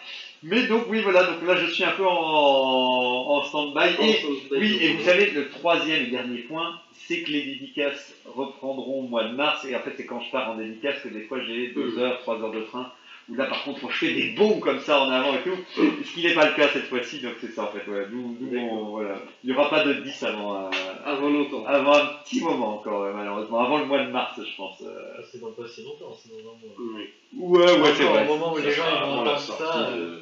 Mais 0.43 0.67
donc 0.67 0.83
oui, 0.89 1.01
voilà, 1.01 1.23
donc 1.23 1.45
là 1.45 1.55
je 1.55 1.65
suis 1.71 1.83
un 1.83 1.91
peu 1.91 2.05
en, 2.05 2.11
en 2.11 3.43
stand-by. 3.43 3.95
Et, 4.01 4.25
oui, 4.51 4.77
et 4.81 4.93
vous 4.93 5.03
savez, 5.03 5.31
le 5.31 5.49
troisième 5.49 6.03
et 6.03 6.07
dernier 6.07 6.39
point, 6.39 6.79
c'est 6.93 7.23
que 7.23 7.31
les 7.31 7.43
dédicaces 7.43 8.13
reprendront 8.25 8.99
au 9.03 9.07
mois 9.07 9.25
de 9.25 9.35
mars, 9.35 9.65
et 9.65 9.75
en 9.75 9.79
fait 9.79 9.93
c'est 9.97 10.05
quand 10.05 10.21
je 10.21 10.31
pars 10.31 10.51
en 10.51 10.55
dédicace 10.55 11.01
que 11.03 11.09
des 11.09 11.23
fois 11.23 11.39
j'ai 11.43 11.67
deux 11.69 11.97
heures, 11.97 12.19
trois 12.19 12.39
heures 12.41 12.51
de 12.51 12.61
train, 12.61 12.91
où 13.31 13.35
là 13.35 13.45
par 13.45 13.63
contre 13.63 13.83
on 13.83 13.89
fait 13.89 14.13
des 14.13 14.29
bons 14.31 14.59
comme 14.59 14.79
ça 14.79 15.01
en 15.01 15.09
avant 15.11 15.33
et 15.33 15.41
tout, 15.43 15.55
ce 16.03 16.13
qui 16.13 16.23
n'est 16.23 16.33
pas 16.33 16.49
le 16.49 16.55
cas 16.55 16.67
cette 16.73 16.85
fois-ci, 16.87 17.19
donc 17.21 17.33
c'est 17.39 17.51
ça 17.51 17.63
en 17.63 17.67
fait, 17.67 17.83
on- 17.87 18.85
voilà. 18.89 19.15
Il 19.43 19.49
n'y 19.51 19.55
aura 19.55 19.69
pas 19.69 19.83
de 19.83 19.93
10 19.93 20.23
avant, 20.23 20.55
euh, 20.65 20.69
Avant 21.05 21.29
longtemps. 21.29 21.65
avant 21.65 21.93
un 21.95 22.05
petit 22.23 22.41
moment 22.41 22.75
encore, 22.79 23.03
ouais, 23.03 23.11
malheureusement, 23.15 23.59
avant 23.59 23.77
le 23.79 23.85
mois 23.85 24.03
de 24.03 24.11
mars 24.11 24.33
je 24.39 24.55
pense. 24.57 24.81
euh. 24.81 25.21
C'est 25.31 25.39
dans 25.41 25.51
pas 25.51 25.67
si 25.67 25.83
longtemps, 25.83 26.15
c'est 26.21 26.29
dans 26.31 26.39
un 26.39 26.43
mois. 26.43 26.95
Oui. 26.97 27.09
Ouais, 27.37 27.71
ouais, 27.79 27.89
c'est 27.95 28.03
Encore 28.03 28.15
vrai. 28.15 28.23
Au 28.27 28.35
moment 28.37 28.53
où 28.53 28.57
les 28.57 28.71
gens 28.71 28.83
ils 28.91 29.05
vont 29.05 29.19
entendre 29.21 29.39
ça. 29.39 29.87
euh, 29.91 30.19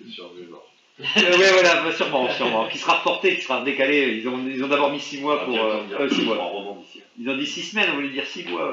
de 0.00 0.10
Survivor. 0.10 0.66
Euh, 1.00 1.04
ouais, 1.38 1.52
voilà, 1.52 1.82
bah, 1.82 1.92
sûrement, 1.96 2.28
sûrement. 2.30 2.68
Qui 2.68 2.76
sera 2.76 2.98
reporté, 2.98 3.36
qui 3.36 3.40
sera 3.42 3.62
décalé. 3.64 4.18
Ils 4.20 4.28
ont, 4.28 4.38
ils 4.46 4.62
ont 4.62 4.68
d'abord 4.68 4.90
mis 4.92 5.00
6 5.00 5.20
mois 5.22 5.44
pour. 5.46 5.54
Euh, 5.58 5.78
euh, 5.98 6.08
six 6.10 6.24
pour 6.26 6.34
mois. 6.34 6.44
un 6.44 6.48
roman 6.48 6.74
d'ici. 6.76 7.00
Ils 7.18 7.30
ont 7.30 7.36
dit 7.38 7.46
6 7.46 7.62
semaines, 7.70 7.88
on 7.92 7.94
voulait 7.94 8.10
dire 8.10 8.26
6 8.26 8.44
mois. 8.48 8.70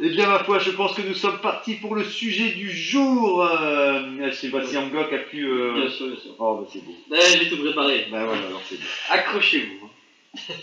Eh 0.00 0.08
bien, 0.08 0.26
ma 0.28 0.42
foi, 0.44 0.58
je 0.58 0.70
pense 0.70 0.94
que 0.94 1.02
nous 1.02 1.14
sommes 1.14 1.40
partis 1.40 1.74
pour 1.74 1.94
le 1.94 2.04
sujet 2.04 2.50
du 2.52 2.70
jour. 2.70 3.42
Euh, 3.44 4.02
je 4.26 4.30
sais 4.32 4.50
pas 4.50 4.64
si 4.66 4.76
Angok 4.76 5.12
a 5.12 5.18
pu. 5.18 5.44
euh, 5.46 5.74
Bien 5.74 5.88
sûr, 5.90 6.08
bien 6.08 6.16
sûr. 6.20 6.34
Oh, 6.38 6.56
bah 6.60 6.68
c'est 6.72 6.84
beau. 6.84 6.94
J'ai 7.38 7.48
tout 7.48 7.58
préparé. 7.58 8.06
Bah 8.10 8.24
voilà, 8.24 8.46
alors 8.46 8.62
c'est 8.68 8.76
beau. 8.80 8.86
Accrochez-vous. 9.10 9.90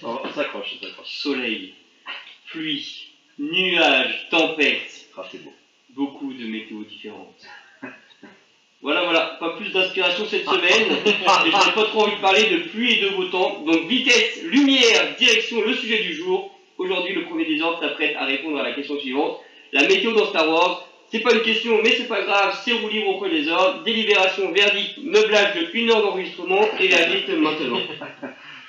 On, 0.04 0.20
on 0.24 0.34
s'accroche, 0.34 0.74
on 0.82 0.86
s'accroche. 0.86 1.08
Soleil, 1.08 1.74
pluie, 2.50 3.08
nuages, 3.40 4.28
tempête. 4.30 5.08
Ah, 5.18 5.24
c'est 5.32 5.44
beau. 5.44 5.54
Beaucoup 5.92 6.34
de 6.34 6.46
météos 6.46 6.84
différentes. 6.84 7.46
Voilà, 8.84 9.04
voilà, 9.06 9.38
pas 9.40 9.56
plus 9.58 9.72
d'inspiration 9.72 10.24
cette 10.28 10.46
semaine. 10.46 10.98
Et 11.06 11.12
je 11.52 11.66
n'ai 11.68 11.74
pas 11.74 11.84
trop 11.86 12.04
envie 12.04 12.16
de 12.16 12.22
parler 12.22 12.44
de 12.48 12.58
pluie 12.70 12.94
et 12.94 13.02
de 13.02 13.10
beau 13.10 13.26
temps. 13.26 13.62
Donc 13.64 13.88
vitesse, 13.88 14.44
lumière, 14.44 15.16
direction, 15.18 15.62
le 15.66 15.74
sujet 15.74 16.04
du 16.04 16.14
jour. 16.14 16.57
Aujourd'hui, 16.78 17.14
le 17.14 17.24
premier 17.26 17.46
désordre 17.46 17.80
s'apprête 17.82 18.16
à 18.18 18.26
répondre 18.26 18.60
à 18.60 18.64
la 18.64 18.72
question 18.74 18.98
suivante. 19.00 19.38
La 19.74 19.82
météo 19.88 20.14
dans 20.14 20.28
Star 20.28 20.48
Wars, 20.50 20.88
c'est 21.12 21.22
pas 21.22 21.34
une 21.34 21.42
question, 21.42 21.80
mais 21.84 21.92
c'est 21.92 22.08
pas 22.08 22.22
grave, 22.22 22.60
c'est 22.64 22.74
roue 22.74 22.90
libre 22.90 23.10
au 23.10 23.18
premier 23.18 23.40
désordre. 23.40 23.84
Délibération, 23.84 24.52
verdict, 24.52 24.98
meublage 25.04 25.56
de 25.56 25.68
une 25.74 25.90
heure 25.92 26.02
d'enregistrement 26.02 26.62
et 26.80 26.88
verdict 26.88 27.30
maintenant. 27.30 27.80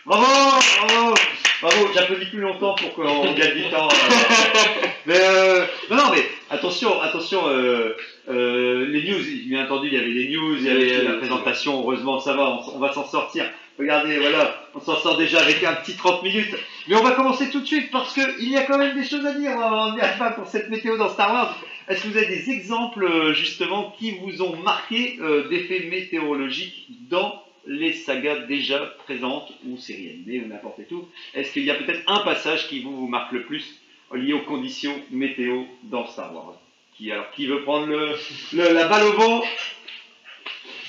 Bravo, 0.06 0.24
bravo, 0.24 1.14
bravo. 1.60 1.88
J'applaudis 1.94 2.26
plus 2.26 2.38
longtemps 2.40 2.74
pour 2.76 2.94
qu'on 2.94 3.32
gagne 3.34 3.54
du 3.56 3.64
temps. 3.68 3.88
euh. 3.88 4.86
mais 5.04 5.18
euh, 5.20 5.64
non, 5.90 5.96
non, 5.96 6.02
mais 6.14 6.22
attention, 6.48 6.98
attention. 7.02 7.46
euh, 7.48 7.94
euh, 8.30 8.86
les 8.88 9.02
news, 9.02 9.18
bien 9.48 9.64
entendu, 9.66 9.88
il 9.88 9.92
y 9.94 9.98
avait 9.98 10.08
les 10.08 10.28
news, 10.30 10.56
il 10.56 10.64
y 10.64 10.70
avait 10.70 11.02
la 11.02 11.14
présentation. 11.18 11.80
Heureusement, 11.82 12.20
ça 12.20 12.32
va, 12.32 12.48
on, 12.48 12.76
on 12.76 12.78
va 12.78 12.90
s'en 12.94 13.04
sortir. 13.04 13.44
Regardez, 13.78 14.18
voilà, 14.18 14.66
on 14.74 14.80
s'en 14.80 14.96
sort 14.96 15.16
déjà 15.16 15.40
avec 15.40 15.62
un 15.62 15.74
petit 15.74 15.94
30 15.96 16.22
minutes. 16.24 16.54
Mais 16.88 16.96
on 16.96 17.02
va 17.02 17.12
commencer 17.12 17.48
tout 17.50 17.60
de 17.60 17.66
suite 17.66 17.90
parce 17.92 18.12
qu'il 18.12 18.50
y 18.50 18.56
a 18.56 18.64
quand 18.64 18.78
même 18.78 18.96
des 19.00 19.08
choses 19.08 19.24
à 19.24 19.32
dire 19.34 19.52
en 19.56 19.96
pas 20.18 20.30
pour 20.32 20.46
cette 20.48 20.68
météo 20.68 20.96
dans 20.96 21.08
Star 21.10 21.32
Wars. 21.32 21.58
Est-ce 21.88 22.02
que 22.02 22.08
vous 22.08 22.16
avez 22.16 22.26
des 22.26 22.50
exemples 22.50 23.04
euh, 23.04 23.32
justement 23.34 23.94
qui 23.98 24.12
vous 24.12 24.42
ont 24.42 24.56
marqué 24.56 25.18
euh, 25.20 25.48
d'effets 25.48 25.86
météorologiques 25.90 26.86
dans 27.08 27.42
les 27.66 27.92
sagas 27.92 28.40
déjà 28.46 28.78
présentes 29.04 29.52
ou 29.66 29.76
séries 29.76 30.10
animées 30.10 30.42
ou 30.44 30.48
n'importe 30.48 30.80
tout 30.88 31.06
Est-ce 31.34 31.52
qu'il 31.52 31.64
y 31.64 31.70
a 31.70 31.74
peut-être 31.74 32.02
un 32.08 32.18
passage 32.20 32.66
qui 32.68 32.80
vous, 32.80 32.94
vous 32.96 33.06
marque 33.08 33.32
le 33.32 33.42
plus 33.44 33.80
lié 34.12 34.32
aux 34.32 34.40
conditions 34.42 34.94
météo 35.10 35.62
dans 35.84 36.06
Star 36.06 36.34
Wars? 36.34 36.54
Qui, 36.96 37.12
alors, 37.12 37.30
qui 37.30 37.46
veut 37.46 37.62
prendre 37.62 37.86
le, 37.86 38.14
le- 38.54 38.72
la 38.74 38.88
balle 38.88 39.04
au 39.04 39.12
vent 39.12 39.42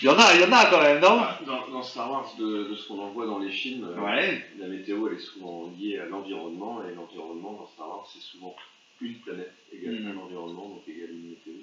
Il 0.01 0.05
y 0.05 0.09
en 0.09 0.17
a, 0.17 0.33
il 0.35 0.41
y 0.41 0.43
en 0.45 0.51
a 0.51 0.65
quand 0.67 0.81
même, 0.81 1.01
non 1.01 1.21
Dans, 1.45 1.67
dans 1.67 1.83
Star 1.83 2.09
Wars, 2.09 2.33
de, 2.37 2.69
de 2.69 2.75
ce 2.75 2.87
qu'on 2.87 2.99
en 2.99 3.09
voit 3.09 3.25
dans 3.25 3.39
les 3.39 3.51
films, 3.51 3.83
euh, 3.83 4.01
Ouais. 4.01 4.45
la 4.57 4.67
météo 4.67 5.07
elle 5.09 5.15
est 5.17 5.19
souvent 5.19 5.69
liée 5.77 5.97
à 5.97 6.05
l'environnement, 6.05 6.81
et 6.87 6.93
l'environnement 6.95 7.53
dans 7.53 7.67
Star 7.67 7.87
Wars 7.89 8.09
c'est 8.13 8.21
souvent 8.21 8.55
une 9.01 9.15
planète 9.19 9.53
égale 9.73 9.95
Mhm. 9.95 10.07
un 10.17 10.21
environnement, 10.21 10.69
donc 10.69 10.83
égale 10.87 11.09
une 11.11 11.29
météo, 11.31 11.53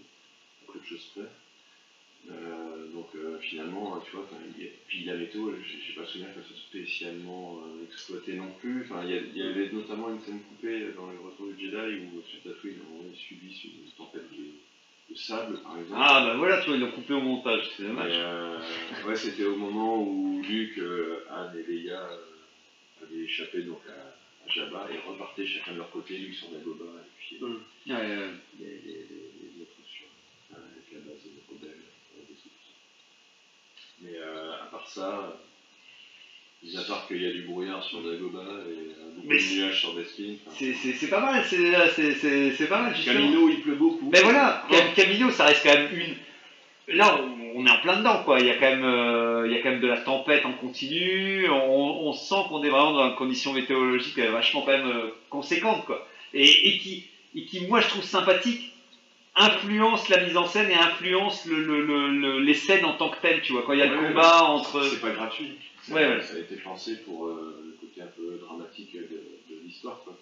à 0.68 0.72
peu 0.72 0.78
de 0.78 0.84
choses 0.84 1.06
près. 1.14 1.28
Euh, 2.28 2.88
donc 2.92 3.06
euh, 3.14 3.38
finalement, 3.38 4.00
tu 4.04 4.10
vois, 4.10 4.26
y 4.58 4.64
a- 4.64 4.68
puis 4.88 5.04
la 5.04 5.14
météo, 5.14 5.52
j'ai 5.64 5.78
j'ai 5.80 5.92
pas 5.94 6.04
souvenir 6.04 6.34
que 6.34 6.42
ce 6.42 6.48
soit 6.48 6.56
spécialement 6.68 7.60
euh, 7.64 7.84
exploité 7.84 8.34
non 8.34 8.50
plus. 8.60 8.82
Enfin, 8.84 9.02
il 9.04 9.36
y, 9.36 9.42
avait 9.42 9.70
notamment 9.70 10.10
une 10.10 10.20
scène 10.20 10.40
coupée 10.40 10.88
dans 10.96 11.08
les 11.08 11.16
retours 11.18 11.46
du 11.46 11.64
Jedi 11.64 12.00
où 12.02 12.20
sur 12.28 12.42
Tatooine, 12.42 12.80
on 12.92 13.12
est 13.12 13.16
subi 13.16 13.54
sur 13.54 13.70
une 13.70 13.90
tempête 13.96 14.28
de, 14.36 14.44
de 15.14 15.15
sable, 15.26 15.60
par 15.62 15.76
exemple. 15.78 16.00
Ah 16.02 16.20
bah 16.24 16.34
voilà, 16.36 16.58
tu 16.60 16.66
vois, 16.68 16.76
ils 16.76 16.80
l'ont 16.80 16.90
coupé 16.92 17.14
au 17.14 17.20
montage, 17.20 17.68
c'est 17.76 17.82
dommage. 17.84 18.12
euh, 18.14 18.58
ouais, 19.06 19.16
c'était 19.16 19.44
au 19.44 19.56
moment 19.56 20.02
où 20.02 20.42
Luke, 20.42 20.78
euh, 20.78 21.24
Anne 21.30 21.52
et 21.58 21.70
Leia 21.70 22.00
euh, 22.00 23.02
avaient 23.02 23.24
échappé 23.24 23.62
donc 23.62 23.80
à, 23.88 24.46
à 24.46 24.48
Jabba 24.52 24.86
et 24.92 24.98
repartaient 25.08 25.46
chacun 25.46 25.72
de 25.72 25.78
leur 25.78 25.90
côté, 25.90 26.16
Luke 26.18 26.34
sur 26.34 26.48
Dagobah 26.48 26.84
et 27.00 27.10
puis 27.18 27.38
Ouais, 27.42 27.92
ouais. 27.94 28.30
les, 28.58 28.66
les- 28.66 29.06
les- 29.10 29.32
les 29.42 29.62
autres 29.62 29.80
sur 29.86 30.06
euh, 30.52 30.56
avec 30.56 30.92
la 30.92 30.98
base 31.00 31.22
de 31.24 31.30
euh, 31.68 32.22
des. 32.28 32.36
Mais 34.02 34.16
euh, 34.18 34.52
à 34.62 34.66
part 34.66 34.88
ça, 34.88 35.38
mis 36.66 36.76
à 36.76 36.82
part 36.82 37.06
qu'il 37.06 37.22
y 37.22 37.26
a 37.26 37.30
du 37.32 37.42
brouillard 37.42 37.82
sur 37.82 38.00
Dagobah 38.02 38.40
et 38.68 39.16
beaucoup 39.16 39.28
de 39.28 39.56
nuages 39.62 39.80
sur 39.80 39.94
Bespin. 39.94 40.34
enfin, 40.46 40.56
C'est- 40.58 41.06
pas 41.08 41.20
mal, 41.20 41.44
c'est 41.48 42.66
pas 42.68 42.82
mal. 42.82 42.94
Camino, 43.04 43.48
il 43.48 43.60
pleut 43.62 43.74
beaucoup. 43.74 44.08
Mais 44.12 44.20
voilà, 44.22 44.64
Cam- 44.70 44.92
Camino, 44.94 45.30
ça 45.30 45.44
reste 45.46 45.62
quand 45.64 45.74
même 45.74 45.88
une. 45.96 46.14
Là, 46.96 47.18
on, 47.20 47.60
on 47.62 47.66
est 47.66 47.70
en 47.70 47.78
plein 47.80 47.98
dedans, 47.98 48.22
quoi. 48.24 48.38
Il 48.40 48.46
y 48.46 48.50
a 48.50 48.54
quand 48.54 48.70
même, 48.70 48.84
euh, 48.84 49.44
il 49.46 49.52
y 49.52 49.58
a 49.58 49.62
quand 49.62 49.70
même 49.70 49.80
de 49.80 49.88
la 49.88 49.96
tempête 49.98 50.44
en 50.46 50.52
continu. 50.52 51.48
On, 51.48 52.06
on 52.08 52.12
sent 52.12 52.34
qu'on 52.48 52.62
est 52.62 52.68
vraiment 52.68 52.92
dans 52.92 53.08
une 53.08 53.16
condition 53.16 53.52
météorologique 53.52 54.18
euh, 54.18 54.30
vachement 54.30 54.62
quand 54.62 54.70
même 54.72 54.86
euh, 54.86 55.10
conséquente, 55.30 55.84
quoi. 55.84 56.06
Et, 56.32 56.44
et 56.68 56.78
qui, 56.78 57.04
et 57.34 57.44
qui, 57.44 57.66
moi, 57.66 57.80
je 57.80 57.88
trouve 57.88 58.04
sympathique, 58.04 58.70
influence 59.36 60.08
la 60.08 60.22
mise 60.24 60.36
en 60.36 60.46
scène 60.46 60.70
et 60.70 60.74
influence 60.74 61.44
le, 61.46 61.62
le- 61.64 61.84
le- 61.84 62.10
le- 62.10 62.38
les 62.40 62.54
scènes 62.54 62.84
en 62.84 62.94
tant 62.94 63.10
que 63.10 63.20
telles, 63.20 63.42
tu 63.42 63.52
vois. 63.52 63.62
Quand 63.66 63.72
il 63.72 63.78
y 63.78 63.82
a 63.82 63.86
le 63.86 63.98
Ouais, 63.98 64.08
combat 64.08 64.42
entre. 64.44 64.82
C'est 64.82 65.00
pas 65.00 65.10
gratuit. 65.10 65.52
Ça, 65.82 65.94
Ouais, 65.94 66.06
ouais. 66.08 66.22
ça 66.22 66.34
a 66.34 66.38
été 66.38 66.56
pensé 66.56 66.96
pour 67.04 67.26
euh, 67.26 67.62
le 67.64 67.72
côté 67.80 68.02
un 68.02 68.06
peu 68.16 68.38
dramatique 68.44 68.92
de, 68.94 69.00
de 69.54 69.60
l'histoire. 69.64 70.00
quoi. 70.04 70.14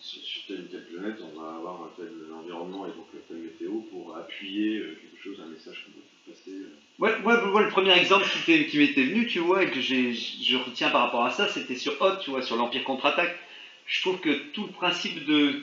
Sur, 0.00 0.22
sur 0.22 0.42
telle 0.48 0.60
ou 0.60 0.68
telle 0.70 0.86
planète, 0.86 1.16
on 1.20 1.38
va 1.38 1.56
avoir 1.56 1.74
un 1.82 1.90
tel 1.96 2.08
environnement 2.34 2.86
et 2.86 2.90
donc 2.90 3.06
telle 3.28 3.36
météo 3.38 3.72
pour 3.90 4.16
appuyer 4.16 4.78
euh, 4.78 4.98
quelque 5.02 5.22
chose, 5.22 5.42
un 5.44 5.50
message 5.50 5.84
qu'on 5.84 6.00
faire 6.00 6.34
passer. 6.34 6.50
euh. 6.56 6.74
Ouais, 6.98 7.12
ouais, 7.24 7.62
le 7.64 7.68
premier 7.68 7.92
exemple 7.98 8.24
qui, 8.46 8.66
qui 8.66 8.78
m'était 8.78 9.04
venu, 9.04 9.26
tu 9.26 9.40
vois, 9.40 9.62
et 9.64 9.70
que 9.70 9.80
je 9.82 10.56
retiens 10.56 10.88
par 10.88 11.02
rapport 11.02 11.24
à 11.26 11.30
ça, 11.30 11.46
c'était 11.48 11.76
sur 11.76 12.00
Hot, 12.00 12.16
tu 12.22 12.30
vois, 12.30 12.40
sur 12.42 12.56
l'Empire 12.56 12.84
contre-attaque. 12.84 13.36
Je 13.86 14.00
trouve 14.00 14.18
que 14.20 14.30
tout 14.52 14.64
le 14.64 14.72
principe 14.72 15.24
de, 15.26 15.60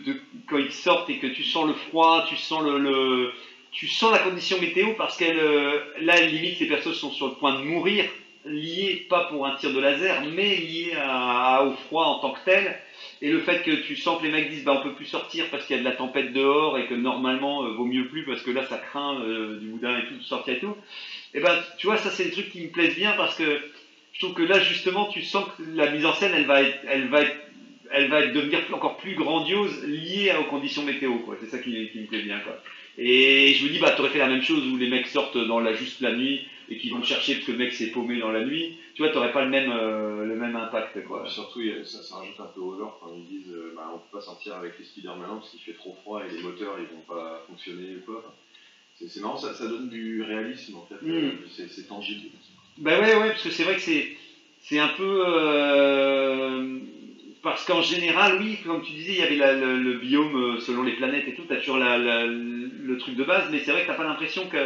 quand 0.48 0.58
ils 0.58 0.72
sortent 0.72 1.10
et 1.10 1.18
que 1.18 1.28
tu 1.28 1.44
sens 1.44 1.66
le 1.66 1.74
froid, 1.74 2.24
tu 2.28 2.38
sens 2.38 2.62
le, 2.64 3.32
tu 3.72 3.88
sens 3.88 4.12
la 4.12 4.20
condition 4.20 4.60
météo 4.60 4.94
parce 4.96 5.18
qu'elle, 5.18 5.40
euh, 5.40 5.80
là, 6.02 6.22
limite, 6.22 6.60
les 6.60 6.68
personnes 6.68 6.94
sont 6.94 7.10
sur 7.12 7.28
le 7.28 7.34
point 7.34 7.54
de 7.60 7.64
mourir, 7.64 8.06
liées 8.46 9.06
pas 9.10 9.26
pour 9.26 9.46
un 9.48 9.56
tir 9.56 9.74
de 9.74 9.80
laser, 9.80 10.22
mais 10.34 10.56
liées 10.58 10.94
à- 10.96 11.64
au 11.64 11.72
froid 11.72 12.06
en 12.06 12.20
tant 12.20 12.32
que 12.32 12.40
tel. 12.46 12.78
Et 13.22 13.30
le 13.30 13.40
fait 13.40 13.62
que 13.64 13.72
tu 13.72 13.96
sens 13.96 14.20
que 14.20 14.24
les 14.26 14.32
mecs 14.32 14.50
disent 14.50 14.64
bah 14.64 14.74
on 14.80 14.84
peut 14.84 14.94
plus 14.94 15.06
sortir 15.06 15.50
parce 15.50 15.66
qu'il 15.66 15.76
y 15.76 15.80
a 15.80 15.82
de 15.82 15.88
la 15.88 15.96
tempête 15.96 16.32
dehors 16.34 16.78
et 16.78 16.86
que 16.88 16.94
normalement 16.94 17.64
euh, 17.64 17.72
vaut 17.74 17.86
mieux 17.86 18.08
plus 18.08 18.26
parce 18.26 18.42
que 18.42 18.52
là 18.52 18.64
ça 18.66 18.78
craint 18.78 19.20
euh, 19.22 19.58
du 19.58 19.68
boudin 19.68 19.98
et 19.98 20.06
tout 20.08 20.16
de 20.16 20.22
sortir 20.22 20.54
et 20.56 20.60
tout. 20.60 20.76
Et 21.34 21.40
ben 21.42 21.58
tu 21.78 21.88
vois 21.88 21.98
ça 21.98 22.12
c'est 22.12 22.26
des 22.26 22.32
trucs 22.32 22.50
qui 22.50 22.62
me 22.62 22.70
plaisent 22.70 22.96
bien 22.96 23.14
parce 23.14 23.36
que 23.36 23.62
je 24.14 24.20
trouve 24.20 24.34
que 24.36 24.44
là 24.44 24.60
justement 24.60 25.06
tu 25.08 25.22
sens 25.22 25.46
que 25.58 25.64
la 25.64 25.92
mise 25.92 26.06
en 26.06 26.14
scène 26.14 26.34
elle 26.34 26.46
va 26.46 26.62
elle 26.84 27.08
va 27.10 27.22
être 27.22 27.41
elle 27.94 28.10
va 28.10 28.28
devenir 28.28 28.60
encore 28.74 28.98
plus 28.98 29.16
grandiose 29.16 29.84
liée 29.86 30.34
aux 30.40 30.46
conditions 30.46 30.84
météo 30.84 31.20
quoi. 31.20 31.36
C'est 31.40 31.48
ça 31.48 31.60
qui, 31.60 31.90
qui 31.92 32.00
me 32.02 32.08
plaît 32.08 32.22
bien 32.22 32.40
quoi. 32.40 32.60
Et 32.98 33.54
je 33.54 33.66
me 33.66 33.70
dis 33.72 33.80
bah 33.80 33.92
t'aurais 33.92 34.10
fait 34.10 34.20
la 34.20 34.28
même 34.28 34.42
chose 34.42 34.66
où 34.68 34.78
les 34.78 34.88
mecs 34.90 35.08
sortent 35.08 35.38
dans 35.38 35.60
la 35.60 35.74
juste 35.74 36.02
la 36.02 36.14
nuit 36.14 36.42
et 36.70 36.78
qu'ils 36.78 36.92
vont 36.94 37.02
chercher 37.04 37.36
parce 37.36 37.46
que 37.46 37.52
le 37.54 37.58
mec 37.58 37.74
s'est 37.74 37.92
paumé 37.92 38.20
dans 38.20 38.32
la 38.32 38.44
nuit. 38.44 38.76
Tu 38.96 39.02
vois 39.02 39.12
t'aurais 39.12 39.32
pas 39.32 39.44
le 39.44 39.50
même 39.50 39.70
euh, 39.72 40.26
le 40.26 40.36
même 40.36 40.56
impact 40.56 41.04
quoi. 41.06 41.28
Surtout, 41.30 41.62
ça, 41.86 42.02
ça 42.02 42.16
rajoute 42.16 42.40
un 42.40 42.46
peu 42.54 42.60
au 42.62 42.76
lore 42.76 42.98
quand 43.02 43.12
ils 43.16 43.26
disent 43.26 43.52
euh, 43.52 43.74
bah, 43.76 43.90
on 43.94 43.98
peut 43.98 44.18
pas 44.20 44.22
sortir 44.22 44.56
avec 44.56 44.78
les 44.78 44.86
speeders 44.86 45.16
maintenant 45.18 45.38
parce 45.38 45.50
qu'il 45.52 45.60
fait 45.62 45.74
trop 45.74 45.94
froid 46.02 46.22
et 46.26 46.34
les 46.36 46.42
moteurs 46.42 46.76
ils 46.80 46.86
vont 46.94 47.02
pas 47.08 47.44
fonctionner 47.48 47.96
ou 47.98 48.06
quoi. 48.06 48.22
Enfin, 48.26 48.34
c'est, 49.00 49.08
c'est 49.08 49.20
marrant, 49.22 49.38
ça, 49.38 49.54
ça 49.54 49.68
donne 49.68 49.90
du 49.90 50.22
réalisme 50.22 50.76
en 50.76 50.86
fait, 50.86 51.04
Mm. 51.06 51.10
euh, 51.12 51.32
c'est, 51.56 51.68
c'est 51.70 51.88
tangible. 51.88 52.28
Bah 52.78 53.00
ouais, 53.00 53.16
ouais, 53.16 53.30
parce 53.30 53.44
que 53.44 53.50
c'est 53.50 53.64
vrai 53.64 53.76
que 53.76 53.82
c'est, 53.82 54.10
c'est 54.62 54.80
un 54.80 54.90
peu. 54.90 55.24
euh, 55.28 56.78
parce 57.44 57.66
qu'en 57.66 57.82
général, 57.82 58.38
oui, 58.40 58.58
comme 58.66 58.82
tu 58.84 58.92
disais, 58.94 59.14
il 59.14 59.20
y 59.20 59.24
avait 59.24 59.36
la- 59.36 59.54
le, 59.54 59.78
le 59.78 59.94
biome 59.94 60.36
euh, 60.36 60.60
selon 60.60 60.84
les 60.84 60.94
planètes 60.94 61.28
et 61.28 61.34
tout, 61.34 61.44
t'as 61.48 61.58
toujours 61.58 61.78
la, 61.78 61.98
la- 61.98 62.26
le 62.26 62.98
truc 63.00 63.16
de 63.16 63.24
base, 63.24 63.46
mais 63.52 63.60
c'est 63.60 63.72
vrai 63.72 63.82
que 63.84 63.88
t'as 63.88 63.96
pas 63.96 64.04
l'impression 64.04 64.48
que 64.48 64.58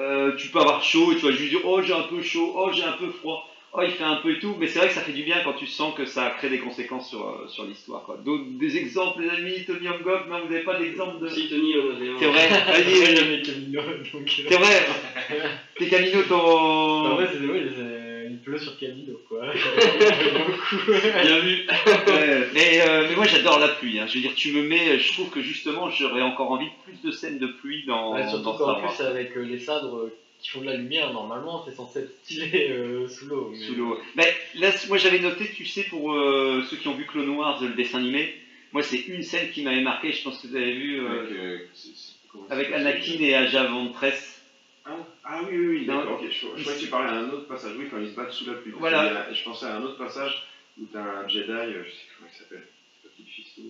euh, 0.00 0.32
tu 0.36 0.48
peux 0.48 0.58
avoir 0.60 0.82
chaud 0.82 1.12
et 1.12 1.16
tu 1.16 1.26
vas 1.26 1.32
juste 1.32 1.50
dire 1.50 1.60
oh 1.64 1.82
j'ai 1.82 1.92
un 1.94 2.02
peu 2.02 2.22
chaud, 2.22 2.52
oh 2.56 2.70
j'ai 2.72 2.82
un 2.84 2.92
peu 2.92 3.08
froid, 3.10 3.48
oh 3.72 3.80
il 3.82 3.90
fait 3.90 4.04
un 4.04 4.16
peu 4.16 4.30
et 4.32 4.38
tout, 4.38 4.56
mais 4.58 4.66
c'est 4.68 4.78
vrai 4.78 4.88
que 4.88 4.94
ça 4.94 5.00
fait 5.02 5.12
du 5.12 5.22
bien 5.24 5.36
quand 5.44 5.52
tu 5.54 5.66
sens 5.66 5.94
que 5.94 6.04
ça 6.06 6.30
crée 6.38 6.48
des 6.48 6.60
conséquences 6.60 7.08
sur, 7.10 7.26
euh, 7.28 7.46
sur 7.48 7.64
l'histoire. 7.64 8.02
Quoi. 8.04 8.18
D'autres, 8.24 8.44
des 8.58 8.76
exemples, 8.76 9.22
les 9.22 9.30
amis, 9.30 9.64
Tony 9.66 9.88
Hongok, 9.88 10.28
non, 10.28 10.40
vous 10.44 10.48
n'avez 10.52 10.64
pas 10.64 10.78
d'exemple 10.78 11.20
de. 11.20 11.28
Si 11.28 11.48
Tony 11.48 11.74
en 11.76 11.94
avait. 11.96 12.10
C'est 12.18 12.26
vrai, 12.26 13.42
Camino, 13.44 13.80
donc. 14.12 14.30
c'est 14.48 14.56
vrai, 14.56 14.86
t'es 15.78 15.88
Camino 15.88 16.22
ton. 16.28 16.36
En 16.40 17.14
vrai, 17.16 17.28
c'est 17.32 17.46
ouais, 17.46 17.62
c'est- 17.76 18.03
pleut 18.44 18.58
sur 18.58 18.78
Camino, 18.78 19.20
quoi. 19.28 19.46
Beaucoup. 19.46 20.92
Bien 21.22 21.38
vu. 21.40 21.66
Mais, 22.54 22.80
euh, 22.80 23.06
mais 23.08 23.16
moi 23.16 23.26
j'adore 23.26 23.58
la 23.58 23.68
pluie. 23.68 23.98
hein. 23.98 24.06
Je 24.06 24.14
veux 24.14 24.20
dire, 24.20 24.34
tu 24.34 24.52
me 24.52 24.62
mets, 24.62 24.98
je 24.98 25.12
trouve 25.14 25.30
que 25.30 25.40
justement 25.40 25.90
j'aurais 25.90 26.22
encore 26.22 26.50
envie 26.50 26.66
de 26.66 26.72
plus 26.84 27.00
de 27.02 27.10
scènes 27.10 27.38
de 27.38 27.46
pluie 27.46 27.84
dans, 27.86 28.14
Ouais, 28.14 28.28
surtout 28.28 28.44
dans 28.44 28.56
qu'en 28.58 28.74
plus, 28.80 29.04
avec 29.04 29.36
euh, 29.36 29.42
les 29.42 29.58
sabres 29.58 29.96
euh, 29.96 30.14
qui 30.40 30.50
font 30.50 30.60
de 30.60 30.66
la 30.66 30.76
lumière, 30.76 31.12
normalement, 31.12 31.64
c'est 31.66 31.74
censé 31.74 32.00
être 32.00 32.12
stylé 32.22 32.68
euh, 32.70 33.08
sous 33.08 33.26
l'eau. 33.26 33.48
mais- 33.52 33.58
Sous 33.66 33.74
l'eau. 33.74 33.98
Mais 34.16 34.32
là, 34.56 34.70
moi 34.88 34.98
j'avais 34.98 35.20
noté, 35.20 35.46
tu 35.54 35.64
sais, 35.64 35.84
pour 35.84 36.12
euh, 36.12 36.62
ceux 36.68 36.76
qui 36.76 36.88
ont 36.88 36.94
vu 36.94 37.06
Clone 37.06 37.30
Wars, 37.30 37.62
le 37.62 37.70
dessin 37.74 37.98
animé, 37.98 38.34
moi 38.72 38.82
c'est 38.82 38.98
une 39.08 39.22
scène 39.22 39.50
qui 39.50 39.62
m'avait 39.62 39.80
marqué, 39.82 40.12
je 40.12 40.22
pense 40.22 40.40
que 40.42 40.46
vous 40.48 40.56
avez 40.56 40.72
vu, 40.72 41.00
euh, 41.00 41.08
Avec, 41.22 41.32
euh, 41.32 42.38
avec 42.50 42.72
Anakin 42.72 43.20
et 43.20 43.34
Aja 43.34 43.64
Ventress. 43.64 44.33
Ah, 45.26 45.40
oui, 45.48 45.56
oui, 45.56 45.66
oui, 45.68 45.86
d'accord, 45.86 46.20
ok. 46.22 46.28
Je, 46.28 46.32
je 46.32 46.62
croyais 46.62 46.78
que 46.78 46.84
tu 46.84 46.90
parlais 46.90 47.08
à 47.10 47.14
un 47.20 47.30
autre 47.30 47.46
passage, 47.48 47.72
oui, 47.78 47.86
quand 47.90 47.98
ils 47.98 48.10
se 48.10 48.14
battent 48.16 48.32
sous 48.32 48.46
la 48.46 48.54
pluie. 48.54 48.72
Voilà. 48.76 49.32
Je 49.32 49.42
pensais 49.44 49.66
à 49.66 49.76
un 49.76 49.82
autre 49.82 49.96
passage 49.98 50.42
où 50.78 50.84
t'as 50.92 51.00
un 51.22 51.28
Jedi, 51.28 51.50
euh, 51.50 51.82
je 51.84 51.90
sais 51.90 52.04
comment 52.18 52.28
il 52.32 52.36
s'appelle, 52.38 52.66
Kit 53.16 53.24
Fisto. 53.24 53.62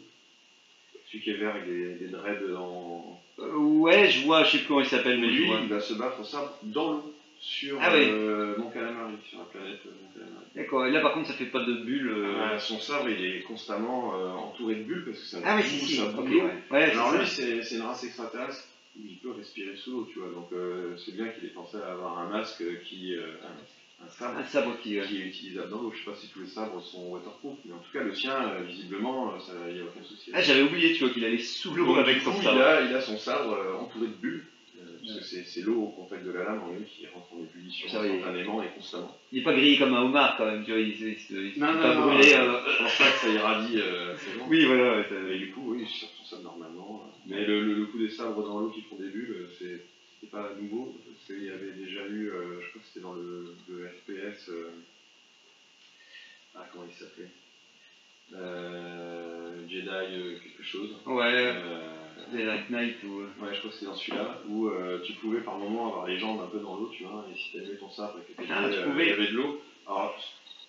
Celui 1.06 1.22
qui 1.22 1.30
est 1.30 1.34
vert 1.34 1.50
avec 1.54 1.66
des, 1.66 1.94
des 1.94 2.06
dreads 2.06 2.56
en. 2.56 3.20
Euh, 3.38 3.54
ouais, 3.54 4.08
je 4.08 4.22
vois, 4.24 4.42
je 4.42 4.50
sais 4.52 4.58
plus 4.58 4.66
comment 4.68 4.80
il 4.80 4.86
s'appelle, 4.88 5.20
mais 5.20 5.30
je 5.30 5.36
Lui, 5.36 5.46
vois. 5.46 5.58
il 5.62 5.68
va 5.68 5.78
se 5.80 5.94
battre 5.94 6.18
au 6.20 6.24
sabre 6.24 6.56
dans 6.62 6.92
l'eau 6.94 7.14
sur 7.38 7.78
Ah 7.80 7.92
euh, 7.92 8.56
Mon 8.58 8.70
Calamari, 8.70 9.14
sur 9.28 9.38
la 9.38 9.44
planète 9.44 9.80
euh, 9.86 9.90
Calamari. 10.14 10.44
D'accord, 10.56 10.86
et 10.86 10.90
là 10.90 11.00
par 11.02 11.12
contre 11.12 11.28
ça 11.28 11.34
fait 11.34 11.44
pas 11.46 11.60
de 11.62 11.74
bulle. 11.84 12.08
euh. 12.08 12.34
Ah, 12.40 12.58
son 12.58 12.80
sabre, 12.80 13.08
il 13.10 13.22
est 13.24 13.40
constamment 13.42 14.08
entouré 14.46 14.76
de 14.76 14.82
bulles 14.84 15.04
parce 15.04 15.18
que 15.18 15.24
ça 15.26 15.38
Ah 15.44 15.56
oui, 15.56 15.62
si, 15.62 15.78
si, 15.84 15.96
ça 15.96 16.04
ok, 16.06 16.14
boue 16.14 16.22
ouais. 16.22 16.54
Ouais, 16.70 16.90
Alors 16.92 17.12
lui, 17.16 17.26
c'est 17.26 17.60
une 17.76 17.82
race 17.82 18.02
extraterrestre 18.02 18.64
il 18.96 19.16
peut 19.22 19.32
respirer 19.32 19.76
sous 19.76 19.90
l'eau, 19.92 20.08
tu 20.12 20.18
vois. 20.18 20.28
Donc 20.30 20.48
euh, 20.52 20.96
c'est 21.04 21.12
bien 21.16 21.28
qu'il 21.28 21.44
ait 21.44 21.52
pensé 21.52 21.76
à 21.78 21.92
avoir 21.92 22.18
un 22.18 22.28
masque 22.28 22.62
qui. 22.84 23.14
euh, 23.14 23.22
un, 23.42 24.04
un 24.04 24.08
sabre 24.08 24.38
Un 24.38 24.44
sabre 24.44 24.76
qui. 24.82 24.98
euh, 24.98 25.04
qui 25.06 25.22
est 25.22 25.26
utilisable 25.26 25.70
dans 25.70 25.80
l'eau. 25.82 25.92
Je 25.92 25.98
sais 26.04 26.10
pas 26.10 26.16
si 26.16 26.28
tous 26.28 26.40
les 26.40 26.46
sabres 26.46 26.80
sont 26.82 27.08
waterproof, 27.08 27.56
mais 27.64 27.72
en 27.74 27.78
tout 27.78 27.92
cas, 27.92 28.02
le 28.02 28.14
sien, 28.14 28.34
euh, 28.50 28.62
visiblement, 28.62 29.32
il 29.68 29.74
n'y 29.74 29.80
a 29.80 29.84
aucun 29.84 30.02
souci. 30.02 30.30
Ah, 30.34 30.42
j'avais 30.42 30.62
oublié, 30.62 30.92
tu 30.94 31.04
vois, 31.04 31.12
qu'il 31.12 31.24
allait 31.24 31.38
sous 31.38 31.74
l'eau 31.74 31.94
avec 31.96 32.18
du 32.18 32.24
son 32.24 32.32
coup, 32.32 32.42
sabre. 32.42 32.56
il 32.56 32.62
a, 32.62 32.80
il 32.86 32.94
a 32.94 33.00
son 33.00 33.16
sabre 33.18 33.78
entouré 33.80 34.06
de 34.08 34.12
bulles. 34.14 34.44
parce 35.06 35.18
que 35.30 35.44
c'est- 35.44 35.60
l'eau 35.62 35.80
au 35.82 35.88
contact 35.88 36.24
de 36.24 36.30
la 36.32 36.44
lame 36.44 36.62
en 36.62 36.70
lui 36.72 36.84
qui 36.84 37.06
rentre 37.06 37.26
en 37.34 37.38
ébullition 37.40 37.86
instantanément 37.88 38.62
et 38.62 38.68
constamment. 38.74 39.16
Il 39.32 39.40
est 39.40 39.42
pas 39.44 39.52
grillé 39.52 39.78
comme 39.78 39.94
un 39.94 40.02
homard 40.02 40.36
quand 40.36 40.46
même, 40.46 40.64
tu 40.64 40.70
vois, 40.72 40.80
il, 40.80 40.88
il, 40.88 41.16
il, 41.30 41.52
il 41.54 41.60
Non, 41.60 41.66
s'est 41.68 41.74
non, 41.74 41.82
pas 41.82 41.94
non, 41.94 42.06
brûlé. 42.06 42.22
je 42.30 42.78
pense 42.82 42.98
pas 42.98 43.10
que 43.10 43.18
ça 43.18 43.28
irradie. 43.28 43.78
Bon. 44.38 44.44
Oui, 44.48 44.64
voilà, 44.64 44.98
ouais, 45.00 45.34
Et 45.34 45.38
du 45.38 45.50
coup, 45.52 45.74
oui, 45.74 45.86
sur 45.86 46.08
son 46.18 46.24
sabre 46.24 46.42
normalement. 46.42 46.83
Mais 47.26 47.44
le, 47.44 47.64
le- 47.64 47.74
le 47.74 47.86
coup 47.86 47.98
des 47.98 48.10
sabres 48.10 48.42
dans 48.46 48.60
l'eau 48.60 48.68
qui 48.70 48.82
font 48.82 48.96
des 48.96 49.08
bulles, 49.08 49.32
euh, 49.32 49.50
c'est 49.58 50.30
pas 50.30 50.50
nouveau. 50.60 50.94
Parce 51.06 51.26
qu'il 51.26 51.44
y 51.44 51.50
avait 51.50 51.72
déjà 51.72 52.04
eu, 52.06 52.30
euh, 52.30 52.60
je 52.62 52.68
crois 52.70 52.80
que 52.80 52.86
c'était 52.88 53.00
dans 53.00 53.12
le, 53.14 53.54
le 53.68 53.88
FPS. 53.88 54.48
euh, 54.48 54.70
ah, 56.54 56.66
comment 56.72 56.84
il 56.88 56.94
s'appelait? 56.98 57.28
Euh, 58.32 59.68
Jedi 59.68 60.40
quelque 60.42 60.62
chose. 60.62 60.90
ouais, 61.06 61.54
Dark 62.44 62.70
Knight 62.70 63.02
ou. 63.04 63.20
Ouais, 63.20 63.52
je 63.52 63.58
crois 63.58 63.70
que 63.70 63.74
c'était 63.74 63.86
dans 63.86 63.94
celui-là, 63.94 64.40
où 64.48 64.68
tu 65.04 65.12
pouvais 65.14 65.40
par 65.40 65.56
moment 65.58 65.88
avoir 65.88 66.06
les 66.06 66.18
jambes 66.18 66.40
un 66.40 66.46
peu 66.46 66.58
dans 66.58 66.76
l'eau, 66.76 66.90
tu 66.92 67.02
vois, 67.04 67.26
et 67.30 67.36
si 67.36 67.50
tu 67.50 67.58
avais 67.58 67.76
ton 67.76 67.90
sabre 67.90 68.18
et 68.18 68.32
que 68.32 68.40
Ah, 68.50 68.68
tu 68.72 68.80
pouvais. 68.88 69.04
il 69.04 69.08
y 69.08 69.12
avait 69.12 69.28
de 69.28 69.34
l'eau. 69.36 69.60
Alors, 69.86 70.18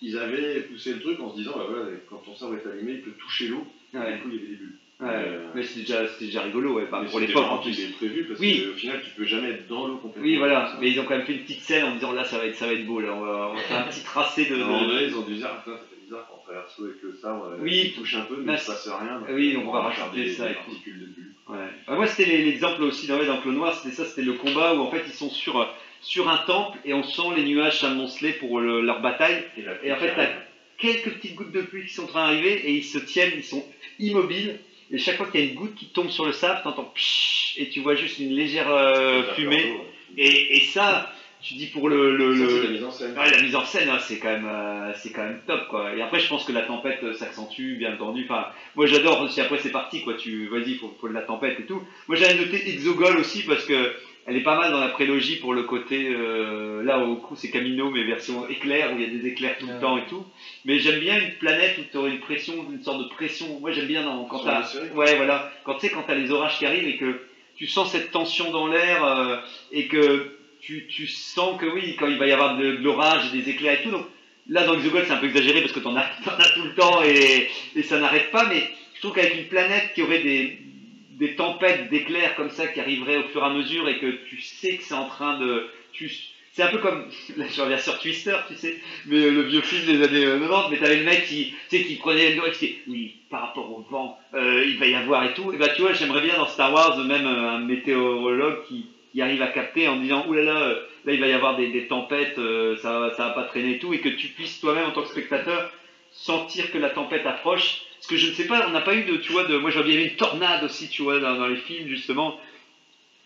ils 0.01 0.17
avaient 0.17 0.61
poussé 0.61 0.93
le 0.93 0.99
truc 0.99 1.19
en 1.21 1.31
se 1.31 1.37
disant, 1.37 1.53
bah 1.55 1.65
voilà, 1.67 1.85
quand 2.09 2.17
ton 2.17 2.35
sabre 2.35 2.55
est 2.55 2.67
allumé, 2.67 2.93
il 2.93 3.01
peut 3.01 3.11
toucher 3.13 3.47
l'eau, 3.47 3.65
et 3.93 4.13
du 4.13 4.19
coup 4.21 4.29
il 4.29 4.35
y 4.35 4.37
avait 4.39 4.47
des 4.49 4.55
bulles. 4.55 4.77
Ouais. 5.01 5.07
Euh, 5.07 5.51
mais 5.55 5.63
c'était 5.63 5.81
déjà, 5.81 6.01
déjà 6.19 6.41
rigolo, 6.41 6.73
ouais, 6.73 6.85
pour 6.85 7.19
l'époque 7.19 7.45
en 7.45 7.57
plus. 7.59 7.91
prévu, 7.97 8.25
parce 8.25 8.39
Oui. 8.39 8.63
qu'au 8.65 8.73
final, 8.77 9.01
tu 9.03 9.09
peux 9.11 9.25
jamais 9.25 9.49
être 9.49 9.67
dans 9.67 9.87
l'eau 9.87 9.97
complètement. 9.97 10.23
Oui, 10.29 10.37
voilà, 10.37 10.73
mais 10.79 10.89
ils 10.91 10.99
ont 10.99 11.03
quand 11.05 11.17
même 11.17 11.25
fait 11.25 11.33
une 11.33 11.43
petite 11.43 11.61
scène 11.61 11.85
en 11.85 11.93
disant 11.95 12.11
là, 12.11 12.23
ça 12.23 12.37
va 12.37 12.45
être, 12.45 12.55
ça 12.55 12.65
va 12.67 12.73
être 12.73 12.85
beau, 12.85 12.99
là, 12.99 13.13
on 13.13 13.21
va, 13.21 13.49
on 13.51 13.55
va 13.55 13.61
faire 13.61 13.79
un 13.79 13.89
petit 13.89 14.03
tracé 14.03 14.45
de. 14.45 14.55
Donné, 14.57 15.03
ils 15.05 15.15
ont 15.15 15.21
dû 15.21 15.35
dire, 15.35 15.49
ah, 15.51 15.61
putain, 15.63 15.77
ça 15.77 15.83
fait 15.89 16.01
bizarre 16.03 16.27
quand 16.29 16.39
on 16.41 16.45
traverse 16.45 16.77
l'eau 16.79 16.85
avec 16.85 17.01
le 17.01 17.13
sabre, 17.13 17.45
euh, 17.45 17.57
Oui. 17.61 17.93
touche 17.95 18.15
un 18.15 18.21
peu, 18.21 18.37
mais 18.37 18.53
il 18.53 18.59
se 18.59 18.67
passe 18.67 18.87
rien. 18.87 19.21
oui, 19.29 19.53
donc 19.53 19.67
on 19.67 19.71
va 19.71 19.81
rajouter 19.81 20.29
ça 20.29 20.47
des 20.47 20.53
particules 20.55 20.99
de 20.99 21.05
bulles. 21.05 21.31
Ouais. 21.47 21.57
Bah, 21.87 21.95
moi, 21.95 22.07
c'était 22.07 22.25
l'exemple 22.37 22.81
aussi 22.83 23.07
dans, 23.07 23.17
Clone 23.41 23.55
Noir, 23.55 23.75
c'était 23.75 23.95
ça, 23.95 24.05
c'était 24.05 24.23
le 24.23 24.33
combat 24.33 24.73
où 24.75 24.79
en 24.81 24.89
fait 24.91 25.03
ils 25.05 25.13
sont 25.13 25.29
sur, 25.29 25.59
euh, 25.59 25.65
sur 26.01 26.29
un 26.29 26.37
temple 26.37 26.77
et 26.85 26.93
on 26.93 27.03
sent 27.03 27.21
les 27.35 27.43
nuages 27.43 27.79
s'amonceler 27.79 28.33
pour 28.33 28.59
le- 28.59 28.81
leur 28.81 29.01
bataille. 29.01 29.43
Et, 29.57 29.63
Et 29.83 29.91
en 29.91 29.97
fait, 29.97 30.13
t'as 30.15 30.29
quelques 30.77 31.13
petites 31.15 31.35
gouttes 31.35 31.51
de 31.51 31.61
pluie 31.61 31.85
qui 31.85 31.93
sont 31.93 32.03
en 32.03 32.07
train 32.07 32.27
d'arriver 32.27 32.53
et 32.67 32.71
ils 32.73 32.83
se 32.83 32.97
tiennent, 32.97 33.33
ils 33.35 33.43
sont 33.43 33.63
immobiles. 33.99 34.59
Et 34.91 34.97
chaque 34.97 35.17
fois 35.17 35.27
qu'il 35.27 35.39
y 35.39 35.43
a 35.43 35.47
une 35.47 35.55
goutte 35.55 35.75
qui 35.75 35.87
tombe 35.87 36.09
sur 36.09 36.25
le 36.25 36.31
sable, 36.31 36.61
t'entends 36.63 36.91
pshhh 36.93 37.57
et 37.57 37.69
tu 37.69 37.79
vois 37.81 37.95
juste 37.95 38.19
une 38.19 38.33
légère 38.33 38.69
euh, 38.69 39.23
fumée. 39.33 39.77
Et, 40.17 40.57
et 40.57 40.61
ça, 40.61 41.11
tu 41.41 41.55
dis 41.55 41.67
pour 41.67 41.89
le, 41.89 42.15
la 42.15 42.69
mise 42.69 42.83
en 42.83 42.91
scène. 42.91 43.17
Ouais, 43.17 43.31
la 43.31 43.41
mise 43.41 43.55
en 43.55 43.65
scène, 43.65 43.89
hein, 43.89 43.99
c'est 43.99 44.19
quand 44.19 44.29
même, 44.29 44.47
euh, 44.47 44.93
c'est 44.95 45.11
quand 45.11 45.23
même 45.23 45.41
top, 45.47 45.67
quoi. 45.69 45.95
Et 45.95 46.01
après, 46.01 46.19
je 46.19 46.27
pense 46.27 46.43
que 46.43 46.51
la 46.51 46.63
tempête 46.63 47.03
euh, 47.03 47.13
s'accentue, 47.13 47.77
bien 47.77 47.93
entendu. 47.93 48.25
Enfin, 48.25 48.47
moi, 48.75 48.85
j'adore 48.85 49.21
aussi. 49.21 49.41
Après, 49.41 49.59
c'est 49.59 49.71
parti, 49.71 50.03
quoi. 50.03 50.15
Tu, 50.15 50.47
vas-y, 50.47 50.75
faut, 50.75 50.95
faut 50.99 51.07
de 51.07 51.13
la 51.13 51.21
tempête 51.21 51.59
et 51.59 51.65
tout. 51.65 51.81
Moi, 52.07 52.17
j'avais 52.17 52.35
noté 52.35 52.69
Exogol 52.69 53.17
aussi 53.17 53.43
parce 53.43 53.65
que 53.65 53.95
elle 54.27 54.37
est 54.37 54.43
pas 54.43 54.57
mal 54.57 54.71
dans 54.71 54.79
la 54.79 54.87
prélogie 54.89 55.35
pour 55.37 55.53
le 55.53 55.63
côté. 55.63 56.09
euh, 56.09 56.83
là, 56.83 56.99
au 56.99 57.15
coup, 57.17 57.35
c'est 57.35 57.51
Camino, 57.51 57.89
mais 57.91 58.03
version 58.03 58.47
éclair 58.49 58.91
où 58.93 58.97
il 58.99 59.01
y 59.01 59.05
a 59.05 59.19
des 59.19 59.27
éclairs 59.27 59.57
tout 59.59 59.67
le 59.67 59.73
Ouais. 59.73 59.79
temps 59.79 59.97
et 59.97 60.05
tout. 60.07 60.25
Mais 60.65 60.79
j'aime 60.79 60.99
bien 60.99 61.19
une 61.19 61.33
planète 61.35 61.77
où 61.77 61.81
tu 61.89 61.97
aurais 61.97 62.11
une 62.11 62.19
pression, 62.19 62.53
une 62.71 62.81
sorte 62.81 63.03
de 63.03 63.09
pression. 63.09 63.59
Moi, 63.59 63.71
j'aime 63.71 63.87
bien 63.87 64.03
dans, 64.03 64.23
quand 64.25 64.39
t'as, 64.39 64.61
ouais, 64.95 65.15
voilà, 65.15 65.51
quand 65.63 65.75
tu 65.75 65.81
sais, 65.81 65.89
quand 65.89 66.03
t'as 66.03 66.15
les 66.15 66.31
orages 66.31 66.57
qui 66.57 66.65
arrivent 66.65 66.87
et 66.87 66.97
que 66.97 67.21
tu 67.55 67.67
sens 67.67 67.91
cette 67.91 68.11
tension 68.11 68.51
dans 68.51 68.67
l'air 68.67 69.05
euh, 69.05 69.37
et 69.71 69.87
que 69.87 70.37
tu, 70.59 70.87
tu 70.87 71.05
sens 71.07 71.59
que 71.61 71.65
oui, 71.67 71.95
quand 71.97 72.07
il 72.07 72.17
va 72.17 72.25
y 72.27 72.31
avoir 72.31 72.57
de, 72.57 72.71
de 72.77 72.83
l'orage 72.83 73.31
et 73.33 73.37
des 73.41 73.49
éclairs 73.51 73.79
et 73.79 73.83
tout. 73.83 73.91
Donc 73.91 74.07
là, 74.49 74.65
dans 74.65 74.73
Exogol, 74.73 75.03
c'est 75.05 75.13
un 75.13 75.17
peu 75.17 75.27
exagéré 75.27 75.61
parce 75.61 75.71
que 75.73 75.79
t'en 75.79 75.95
as, 75.95 76.05
t'en 76.25 76.31
as 76.31 76.49
tout 76.55 76.63
le 76.63 76.73
temps 76.73 77.03
et, 77.03 77.47
et 77.75 77.83
ça 77.83 77.99
n'arrête 77.99 78.31
pas. 78.31 78.47
Mais 78.49 78.67
je 78.95 78.99
trouve 79.01 79.13
qu'avec 79.13 79.35
une 79.35 79.45
planète 79.47 79.93
qui 79.93 80.01
aurait 80.01 80.23
des, 80.23 80.57
des 81.15 81.35
tempêtes 81.35 81.89
d'éclairs 81.89 82.35
comme 82.35 82.49
ça 82.49 82.67
qui 82.67 82.79
arriveraient 82.79 83.17
au 83.17 83.27
fur 83.29 83.41
et 83.41 83.45
à 83.45 83.49
mesure 83.49 83.87
et 83.87 83.99
que 83.99 84.11
tu 84.29 84.39
sais 84.39 84.77
que 84.77 84.83
c'est 84.83 84.93
en 84.93 85.07
train 85.07 85.39
de. 85.39 85.67
Tu, 85.91 86.11
c'est 86.51 86.63
un 86.63 86.67
peu 86.67 86.77
comme, 86.77 87.05
là 87.37 87.45
je 87.53 87.61
reviens 87.61 87.77
sur 87.77 87.99
Twister, 87.99 88.35
tu 88.47 88.55
sais, 88.55 88.75
mais 89.07 89.17
euh, 89.17 89.31
le 89.31 89.41
vieux 89.43 89.61
film 89.61 89.85
des 89.85 90.03
années 90.03 90.25
euh, 90.25 90.39
90, 90.39 90.71
mais 90.71 90.77
t'avais 90.77 90.97
le 90.97 91.05
mec 91.05 91.25
qui, 91.25 91.53
tu 91.69 91.77
sais, 91.77 91.83
qui 91.83 91.95
prenait 91.95 92.33
le 92.33 92.47
et 92.47 92.51
qui 92.51 92.67
disait, 92.67 92.79
oui, 92.87 93.15
par 93.29 93.47
rapport 93.47 93.69
au 93.69 93.85
vent, 93.89 94.17
euh, 94.33 94.63
il 94.65 94.77
va 94.77 94.87
y 94.87 94.95
avoir 94.95 95.25
et 95.25 95.33
tout. 95.33 95.51
Et 95.53 95.57
bah 95.57 95.69
tu 95.75 95.81
vois, 95.81 95.93
j'aimerais 95.93 96.21
bien 96.21 96.37
dans 96.37 96.47
Star 96.47 96.73
Wars 96.73 96.97
même 97.03 97.25
euh, 97.25 97.49
un 97.49 97.59
météorologue 97.59 98.63
qui, 98.67 98.85
arrive 99.21 99.41
à 99.41 99.47
capter 99.47 99.87
en 99.87 99.95
disant, 99.95 100.25
oulala, 100.27 100.75
là, 101.05 101.13
il 101.13 101.21
va 101.21 101.27
y 101.27 101.31
avoir 101.31 101.55
des, 101.55 101.87
tempêtes, 101.87 102.37
euh, 102.37 102.75
ça, 102.77 103.13
ça 103.15 103.27
va 103.27 103.29
pas 103.29 103.43
traîner 103.43 103.75
et 103.75 103.79
tout, 103.79 103.93
et 103.93 103.99
que 103.99 104.09
tu 104.09 104.27
puisses 104.27 104.59
toi-même 104.59 104.87
en 104.87 104.91
tant 104.91 105.03
que 105.03 105.07
spectateur 105.07 105.71
sentir 106.15 106.71
que 106.71 106.77
la 106.77 106.89
tempête 106.89 107.25
approche. 107.25 107.81
Parce 107.97 108.07
que 108.07 108.17
je 108.17 108.29
ne 108.29 108.33
sais 108.33 108.45
pas, 108.45 108.67
on 108.67 108.71
n'a 108.71 108.81
pas 108.81 108.95
eu 108.95 109.03
de, 109.03 109.17
tu 109.17 109.31
vois, 109.31 109.45
de, 109.45 109.57
moi 109.57 109.71
j'aurais 109.71 109.87
bien 109.87 109.99
une 109.99 110.15
tornade 110.15 110.63
aussi, 110.63 110.89
tu 110.89 111.01
vois, 111.01 111.19
dans, 111.19 111.47
les 111.47 111.55
films 111.55 111.87
justement, 111.87 112.39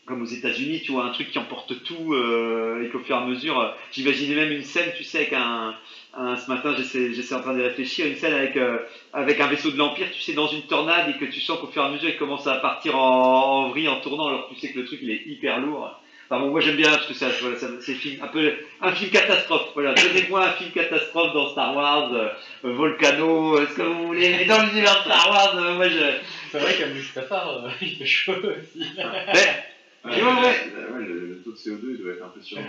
comme 0.05 0.21
aux 0.21 0.25
États-Unis, 0.25 0.81
tu 0.81 0.91
vois, 0.91 1.05
un 1.05 1.09
truc 1.09 1.31
qui 1.31 1.39
emporte 1.39 1.83
tout, 1.83 2.13
euh, 2.13 2.83
et 2.83 2.89
qu'au 2.89 2.99
fur 2.99 3.15
et 3.15 3.19
à 3.19 3.25
mesure, 3.25 3.59
euh, 3.59 3.71
j'imaginais 3.91 4.35
même 4.35 4.51
une 4.51 4.63
scène, 4.63 4.91
tu 4.95 5.03
sais, 5.03 5.19
avec 5.19 5.33
un, 5.33 5.75
ce 6.13 6.49
matin, 6.49 6.73
j'essaie 6.77 7.35
en 7.35 7.41
train 7.41 7.55
de 7.55 7.61
réfléchir, 7.61 8.07
une 8.07 8.15
scène 8.15 8.33
avec, 8.33 8.55
euh, 8.55 8.79
avec 9.11 9.39
un 9.41 9.47
vaisseau 9.47 9.71
de 9.71 9.77
l'Empire, 9.77 10.07
tu 10.11 10.21
sais, 10.21 10.33
dans 10.33 10.47
une 10.47 10.63
tornade, 10.63 11.09
et 11.09 11.17
que 11.17 11.25
tu 11.25 11.41
sens 11.41 11.59
qu'au 11.59 11.67
fur 11.67 11.83
et 11.83 11.85
à 11.85 11.89
mesure, 11.89 12.09
il 12.09 12.17
commence 12.17 12.47
à 12.47 12.55
partir 12.55 12.95
en, 12.95 13.65
en 13.65 13.69
vrille, 13.69 13.89
en 13.89 13.99
tournant, 13.99 14.27
alors 14.27 14.47
que 14.47 14.53
tu 14.53 14.61
sais 14.61 14.71
que 14.71 14.79
le 14.79 14.85
truc, 14.85 14.99
il 15.01 15.11
est 15.11 15.23
hyper 15.25 15.59
lourd. 15.59 15.99
Enfin 16.31 16.41
bon, 16.43 16.51
moi 16.51 16.59
j'aime 16.61 16.75
bien 16.75 16.91
parce 16.91 17.07
que 17.07 17.15
ça, 17.15 17.27
voilà, 17.41 17.55
ça- 17.57 17.67
c'est 17.81 17.95
film, 17.95 18.21
un 18.21 18.27
peu 18.27 18.53
un 18.81 18.91
film 18.91 19.09
catastrophe. 19.09 19.69
Voilà, 19.73 19.95
donnez-moi 19.95 20.45
un 20.47 20.51
film 20.53 20.69
catastrophe 20.71 21.33
dans 21.33 21.49
Star 21.49 21.75
Wars, 21.75 22.13
euh, 22.13 22.27
Volcano, 22.63 23.57
euh, 23.57 23.65
ce 23.67 23.73
que 23.75 23.81
vous 23.81 24.07
voulez. 24.07 24.29
Mais 24.37 24.45
dans 24.45 24.61
l'univers 24.61 24.95
de 24.97 25.01
Star 25.11 25.27
Wars, 25.31 25.55
euh, 25.57 25.75
moi 25.75 25.89
je. 25.89 25.97
C'est 26.51 26.59
vrai 26.59 26.75
qu'à 26.77 26.85
Mustafar, 26.87 27.65
euh, 27.65 27.69
il 27.81 27.95
fait 27.97 28.05
chaud 28.05 28.33
aussi. 28.33 28.85
Mais, 28.97 29.63
Ouais, 30.05 30.11
ouais. 30.11 30.21
euh, 30.21 30.93
ouais, 30.93 31.05
le, 31.05 31.25
le 31.27 31.41
taux 31.43 31.51
de 31.51 31.57
CO2 31.57 31.79
il 31.91 31.97
doit 32.01 32.13
être 32.13 32.23
impressionnant. 32.23 32.63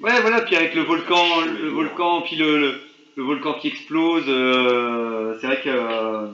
ouais, 0.00 0.20
voilà, 0.22 0.40
puis 0.40 0.56
avec 0.56 0.74
le 0.74 0.82
volcan, 0.82 1.40
le 1.42 1.68
volcan, 1.68 2.22
puis 2.22 2.34
le, 2.34 2.58
le, 2.58 2.80
le 3.16 3.22
volcan 3.22 3.54
qui 3.60 3.68
explose, 3.68 4.24
euh, 4.28 5.36
c'est 5.40 5.46
vrai 5.46 5.60
que. 5.60 5.68
euh, 5.68 6.26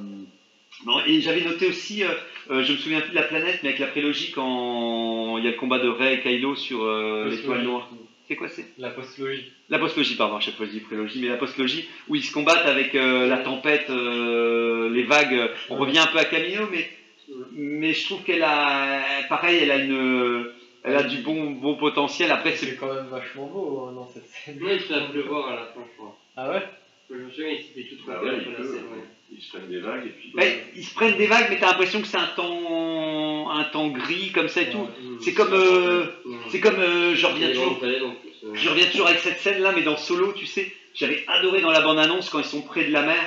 non, 0.87 1.01
et 1.05 1.20
j'avais 1.20 1.42
noté 1.42 1.66
aussi, 1.66 2.05
euh, 2.50 2.62
je 2.62 2.72
me 2.72 2.78
souviens 2.78 3.00
plus 3.00 3.11
de 3.11 3.14
la 3.14 3.22
planète, 3.22 3.61
mais 3.62 3.70
avec 3.70 3.80
la 3.80 3.88
prélogie 3.88 4.32
quand 4.32 5.38
il 5.38 5.44
y 5.44 5.48
a 5.48 5.50
le 5.50 5.56
combat 5.56 5.78
de 5.78 5.88
Rey 5.88 6.14
et 6.14 6.20
Kylo 6.20 6.54
sur 6.54 6.84
euh, 6.84 7.28
l'étoile 7.28 7.62
noire. 7.62 7.90
C'est 8.26 8.37
quoi 8.37 8.48
c'est 8.48 8.66
La 8.76 8.90
postlogie. 8.90 9.50
La 9.70 9.78
postlogie, 9.78 10.14
pardon, 10.16 10.37
à 10.37 10.40
chaque 10.40 10.54
fois 10.54 10.66
je 10.66 10.72
dis 10.72 10.80
prélogie, 10.80 11.18
mais 11.20 11.28
la 11.28 11.38
postlogie, 11.38 11.88
où 12.08 12.14
ils 12.14 12.22
se 12.22 12.32
combattent 12.32 12.66
avec 12.66 12.94
euh, 12.94 13.26
la 13.26 13.38
tempête, 13.38 13.88
euh, 13.88 14.90
les 14.90 15.04
vagues. 15.04 15.50
On 15.70 15.76
revient 15.76 15.98
un 15.98 16.06
peu 16.08 16.18
à 16.18 16.26
Camino, 16.26 16.68
mais, 16.70 16.90
mais 17.52 17.94
je 17.94 18.04
trouve 18.04 18.22
qu'elle 18.24 18.42
a, 18.42 19.02
pareil, 19.30 19.61
elle 19.62 19.70
a 19.70 19.78
une, 19.78 20.46
elle 20.84 20.96
a 20.96 21.04
du 21.04 21.18
bon, 21.18 21.52
bon 21.52 21.76
potentiel. 21.76 22.30
Après, 22.30 22.52
c'est 22.54 22.66
C'est 22.66 22.76
quand 22.76 22.92
même 22.92 23.06
vachement 23.06 23.46
beau 23.46 23.87
hein, 23.88 23.92
dans 23.94 24.08
cette 24.08 24.26
scène. 24.26 24.62
Ouais, 24.62 24.76
il 24.76 24.80
se 24.82 24.92
fait 24.92 25.11
pleuvoir 25.11 25.48
à 25.48 25.54
la 25.54 25.66
fin, 25.66 25.80
je 25.90 25.96
crois. 25.96 26.18
Ah 26.37 26.50
ouais? 26.50 26.62
Je 27.11 27.14
me 27.16 27.30
souviens, 27.30 27.50
il 27.50 27.62
s'était 27.62 27.88
tout 27.88 28.02
trompé 28.02 28.26
ouais, 28.26 28.37
la 28.37 28.62
scène. 28.62 28.82
Ils 29.31 29.43
se 29.43 29.51
prennent 29.51 29.69
des 29.69 29.81
vagues 29.81 30.07
et 30.07 30.11
puis. 30.11 30.33
Ouais, 30.35 30.64
ils 30.75 30.85
se 30.85 30.95
prennent 30.95 31.17
des 31.17 31.27
vagues, 31.27 31.47
mais 31.51 31.59
t'as 31.59 31.67
l'impression 31.69 32.01
que 32.01 32.07
c'est 32.09 32.17
un 32.17 32.27
temps, 32.37 33.51
un 33.51 33.64
temps 33.64 33.88
gris 33.88 34.33
comme 34.33 34.49
ça 34.49 34.62
et 34.62 34.71
tout. 34.71 34.88
C'est 35.21 35.35
comme, 35.35 35.53
euh, 35.53 36.05
c'est 36.51 36.61
comme, 36.61 36.79
euh, 36.79 37.14
je 37.14 37.27
reviens 37.27 37.49
toujours. 37.55 37.81
Euh. 37.83 38.55
Je 38.55 38.69
reviens 38.69 38.87
toujours 38.87 39.07
avec 39.09 39.21
cette 39.21 39.41
scène 39.41 39.61
là, 39.62 39.73
mais 39.75 39.83
dans 39.83 39.97
Solo, 39.97 40.33
tu 40.33 40.47
sais, 40.47 40.73
j'avais 40.95 41.25
adoré 41.29 41.61
dans 41.61 41.71
la 41.71 41.81
bande-annonce 41.83 42.31
quand 42.31 42.38
ils 42.38 42.45
sont 42.45 42.62
près 42.62 42.85
de 42.85 42.93
la 42.93 43.03
mer 43.03 43.21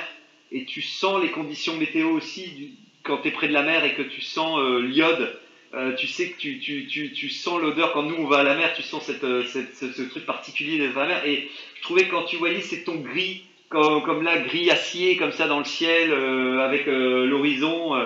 et 0.50 0.64
tu 0.64 0.82
sens 0.82 1.22
les 1.22 1.30
conditions 1.30 1.76
météo 1.76 2.08
aussi 2.10 2.48
du- 2.50 2.70
quand 3.04 3.18
tu 3.18 3.28
es 3.28 3.30
près 3.30 3.48
de 3.48 3.52
la 3.52 3.62
mer 3.62 3.84
et 3.84 3.94
que 3.94 4.02
tu 4.02 4.20
sens 4.20 4.58
euh, 4.60 4.80
l'iode. 4.82 5.38
euh, 5.74 5.94
tu 5.94 6.06
sais 6.06 6.28
que 6.30 6.38
tu, 6.38 6.58
tu, 6.58 6.86
tu, 6.86 7.12
tu 7.12 7.30
sens 7.30 7.60
l'odeur 7.60 7.92
quand 7.92 8.02
nous 8.02 8.16
on 8.16 8.26
va 8.26 8.40
à 8.40 8.42
la 8.42 8.54
mer, 8.56 8.74
tu 8.74 8.82
sens 8.82 9.04
cette, 9.04 9.24
euh, 9.24 9.44
cette- 9.46 9.74
ce, 9.76 9.90
ce 9.92 10.02
truc 10.02 10.26
particulier 10.26 10.76
d'être 10.78 10.96
à 10.98 11.02
la 11.06 11.14
mer. 11.14 11.26
Et 11.26 11.48
je 11.76 11.82
trouvais 11.82 12.08
quand 12.08 12.24
tu 12.24 12.36
voyais 12.36 12.60
ces 12.60 12.84
tons 12.84 12.96
gris, 12.96 13.44
comme, 13.72 14.02
comme 14.04 14.22
là, 14.22 14.38
gris 14.38 14.70
acier, 14.70 15.16
comme 15.16 15.32
ça 15.32 15.48
dans 15.48 15.58
le 15.58 15.64
ciel, 15.64 16.12
euh, 16.12 16.60
avec 16.60 16.86
euh, 16.86 17.26
l'horizon, 17.26 17.94
euh, 17.96 18.04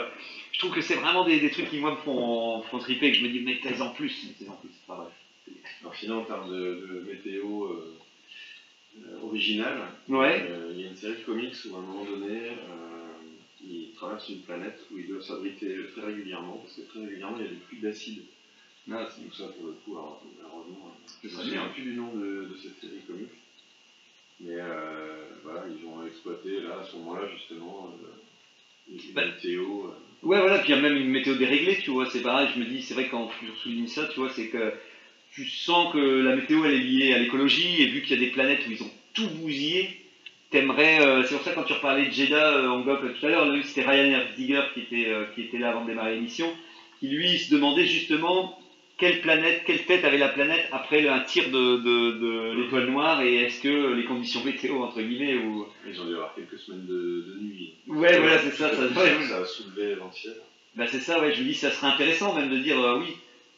je 0.52 0.58
trouve 0.60 0.72
que 0.72 0.80
c'est 0.80 0.94
vraiment 0.94 1.24
des, 1.24 1.38
des 1.40 1.50
trucs 1.50 1.68
qui 1.68 1.78
moi 1.78 1.90
me 1.90 1.96
font, 1.96 2.62
font 2.62 2.78
triper, 2.78 3.10
que 3.12 3.18
je 3.18 3.22
me 3.24 3.28
dis, 3.28 3.40
mais 3.40 3.58
t'es 3.62 3.80
en 3.82 3.90
plus, 3.90 4.28
mais 4.40 4.48
en 4.48 4.52
plus, 4.54 4.70
c'est 4.72 4.86
pas 4.86 4.94
vrai. 4.96 5.10
Alors 5.82 5.94
sinon, 5.94 6.18
en 6.20 6.24
termes 6.24 6.48
de, 6.50 6.56
de 7.04 7.04
météo 7.12 7.68
originale, 9.22 9.78
Ouais. 10.08 10.46
euh, 10.48 10.72
il 10.74 10.80
y 10.80 10.84
a 10.84 10.88
une 10.88 10.96
série 10.96 11.14
de 11.18 11.24
comics 11.24 11.54
où 11.68 11.76
à 11.76 11.78
un 11.78 11.82
moment 11.82 12.04
donné, 12.04 12.48
euh, 12.48 13.12
ils 13.62 13.90
traversent 13.94 14.28
une 14.28 14.40
planète 14.40 14.78
où 14.90 14.98
ils 14.98 15.08
doivent 15.08 15.22
s'abriter 15.22 15.76
très 15.94 16.06
régulièrement, 16.06 16.60
parce 16.62 16.76
que 16.76 16.82
très 16.90 17.00
régulièrement, 17.00 17.36
il 17.38 17.44
y 17.44 17.48
a 17.48 17.50
des 17.50 17.56
pluies 17.56 17.80
d'acide. 17.80 18.22
Ah, 18.90 19.02
Donc 19.02 19.34
ça, 19.36 19.44
pour 19.58 19.66
le 19.66 19.72
coup, 19.84 19.92
alors, 19.98 20.22
malheureusement, 20.38 20.92
je 21.22 21.28
ne 21.28 21.32
me 21.32 21.42
souviens 21.42 21.66
plus 21.74 21.82
du 21.82 21.94
nom 21.94 22.12
de, 22.14 22.48
de 22.52 22.56
cette 22.62 22.80
série 22.80 23.00
de 23.06 23.12
comics. 23.12 23.28
Mais 24.40 24.54
euh, 24.54 25.24
voilà, 25.44 25.64
ils 25.68 25.86
ont 25.86 26.06
exploité 26.06 26.60
là, 26.60 26.80
à 26.80 26.84
ce 26.84 26.96
moment-là, 26.96 27.22
justement, 27.34 27.90
euh, 28.02 28.92
une 28.92 29.14
Bah, 29.14 29.24
météo. 29.26 29.86
euh, 29.86 29.90
Ouais, 30.22 30.38
voilà, 30.40 30.58
puis 30.58 30.72
il 30.72 30.76
y 30.76 30.78
a 30.78 30.82
même 30.82 30.96
une 30.96 31.08
météo 31.10 31.34
déréglée, 31.34 31.78
tu 31.78 31.90
vois, 31.90 32.08
c'est 32.10 32.22
pareil, 32.22 32.48
je 32.54 32.60
me 32.60 32.64
dis, 32.66 32.82
c'est 32.82 32.94
vrai 32.94 33.08
quand 33.08 33.30
je 33.42 33.52
souligne 33.60 33.86
ça, 33.86 34.06
tu 34.08 34.18
vois, 34.20 34.30
c'est 34.30 34.48
que 34.48 34.72
tu 35.32 35.44
sens 35.46 35.92
que 35.92 35.98
la 35.98 36.34
météo, 36.34 36.64
elle 36.64 36.74
est 36.74 36.78
liée 36.78 37.12
à 37.14 37.18
l'écologie, 37.18 37.82
et 37.82 37.86
vu 37.86 38.02
qu'il 38.02 38.18
y 38.18 38.22
a 38.22 38.26
des 38.26 38.32
planètes 38.32 38.66
où 38.66 38.70
ils 38.70 38.82
ont 38.82 38.90
tout 39.14 39.28
bousillé, 39.28 40.00
t'aimerais, 40.50 41.00
euh, 41.00 41.22
c'est 41.24 41.34
pour 41.34 41.44
ça 41.44 41.52
quand 41.52 41.64
tu 41.64 41.74
reparlais 41.74 42.06
de 42.06 42.12
Jeddah 42.12 42.56
euh, 42.56 42.68
en 42.68 42.80
Gop 42.80 43.02
euh, 43.04 43.12
tout 43.18 43.26
à 43.26 43.28
l'heure, 43.30 43.64
c'était 43.64 43.84
Ryan 43.88 44.10
Herzliger 44.20 44.62
qui 44.74 44.80
était, 44.80 45.06
euh, 45.06 45.26
qui 45.34 45.42
était 45.42 45.58
là 45.58 45.70
avant 45.70 45.82
de 45.82 45.88
démarrer 45.88 46.14
l'émission, 46.14 46.50
qui 46.98 47.08
lui 47.08 47.38
se 47.38 47.52
demandait 47.52 47.86
justement 47.86 48.58
quelle 48.98 49.20
planète, 49.20 49.62
quelle 49.66 49.84
tête 49.84 50.04
avait 50.04 50.18
la 50.18 50.28
planète 50.30 50.66
après 50.72 51.06
un 51.08 51.20
tir 51.20 51.50
de, 51.50 51.76
de, 51.78 52.18
de 52.18 52.60
l'étoile 52.60 52.86
noire, 52.90 53.20
et 53.22 53.34
est-ce 53.36 53.60
que 53.60 53.92
les 53.94 54.04
conditions 54.04 54.42
météo, 54.44 54.82
entre 54.82 55.00
guillemets, 55.02 55.36
ou... 55.36 55.66
Ils 55.86 56.00
ont 56.00 56.06
dû 56.06 56.14
avoir 56.14 56.34
quelques 56.34 56.58
semaines 56.58 56.86
de, 56.86 56.94
de 56.94 57.36
nuit. 57.40 57.72
Ouais, 57.88 58.18
voilà, 58.18 58.38
c'est 58.38 58.50
ça, 58.52 58.70
ça, 58.74 58.82
ouais, 58.82 59.24
ça 59.28 59.38
a 59.38 59.44
soulevé 59.44 59.94
l'entière. 59.96 60.32
Bah 60.76 60.86
c'est 60.86 61.00
ça, 61.00 61.20
ouais, 61.20 61.32
je 61.32 61.40
me 61.42 61.46
dis, 61.46 61.54
ça 61.54 61.70
serait 61.70 61.88
intéressant 61.88 62.34
même 62.34 62.50
de 62.50 62.58
dire, 62.58 62.78
euh, 62.78 62.98
oui, 62.98 63.14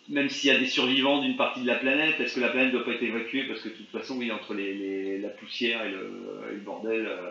même 0.09 0.29
s'il 0.29 0.51
y 0.53 0.55
a 0.55 0.59
des 0.59 0.67
survivants 0.67 1.21
d'une 1.21 1.37
partie 1.37 1.61
de 1.63 1.67
la 1.67 1.75
planète, 1.77 2.19
est-ce 2.21 2.35
que 2.35 2.41
la 2.41 2.49
planète 2.49 2.69
ne 2.73 2.79
doit 2.79 2.85
pas 2.85 2.93
être 2.93 3.03
évacuée 3.03 3.45
Parce 3.45 3.61
que 3.61 3.69
de 3.69 3.75
toute 3.75 3.91
façon, 3.91 4.17
oui, 4.17 4.31
entre 4.33 4.55
les, 4.55 4.73
les- 4.75 5.19
la 5.19 5.29
poussière 5.29 5.85
et 5.85 5.91
le, 5.91 6.11
et 6.51 6.55
le 6.55 6.61
bordel. 6.61 7.07
euh, 7.07 7.31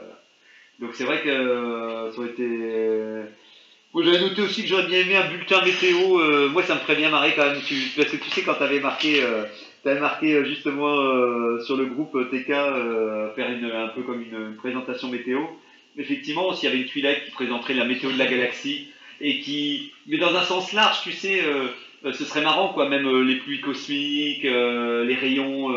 Donc 0.80 0.94
c'est 0.94 1.06
vrai 1.06 1.22
que 1.24 1.30
euh, 1.30 2.12
ça 2.12 2.20
aurait 2.20 2.30
été... 2.30 2.48
Moi 3.94 4.04
j'avais 4.04 4.20
noté 4.20 4.42
aussi 4.42 4.64
que 4.64 4.68
j'aurais 4.68 4.86
bien 4.88 5.00
aimé 5.00 5.16
un 5.16 5.30
bulletin 5.30 5.64
météo, 5.66 6.20
euh, 6.20 6.50
moi 6.50 6.62
ça 6.64 6.76
me 6.76 6.80
ferait 6.80 6.96
bien 6.96 7.10
marrer 7.10 7.34
quand 7.36 7.46
même, 7.46 7.62
tu, 7.66 7.76
parce 7.96 8.10
que 8.10 8.18
tu 8.18 8.30
sais 8.30 8.44
quand 8.44 8.56
t'avais 8.56 8.80
marqué... 8.80 9.24
euh, 9.24 9.46
marqué 9.96 10.34
euh, 10.34 10.44
justement 10.44 11.00
euh, 11.00 11.62
sur 11.64 11.78
le 11.78 11.86
groupe 11.86 12.14
euh, 12.16 12.26
TK 12.26 12.50
euh, 12.50 13.34
faire 13.36 13.50
une, 13.50 13.66
un 13.66 13.88
peu 13.88 14.02
comme 14.02 14.22
une, 14.22 14.50
une 14.50 14.56
présentation 14.56 15.08
météo. 15.08 15.40
Effectivement, 15.98 16.54
s'il 16.54 16.70
y 16.70 16.72
avait 16.72 16.82
une 16.82 16.90
Twilight 16.90 17.26
qui 17.26 17.32
présenterait 17.32 17.74
la 17.74 17.86
météo 17.86 18.12
de 18.12 18.18
la 18.18 18.26
galaxie 18.26 18.90
et 19.22 19.40
qui, 19.40 19.92
mais 20.06 20.18
dans 20.18 20.36
un 20.36 20.44
sens 20.44 20.74
large, 20.74 21.02
tu 21.04 21.12
sais, 21.12 21.42
euh, 22.08 22.14
ce 22.14 22.26
serait 22.26 22.42
marrant 22.42 22.70
quoi, 22.70 22.90
même 22.90 23.06
euh, 23.08 23.24
les 23.24 23.36
pluies 23.36 23.62
cosmiques, 23.62 24.46
euh, 24.46 25.04
les 25.06 25.16
rayons, 25.16 25.70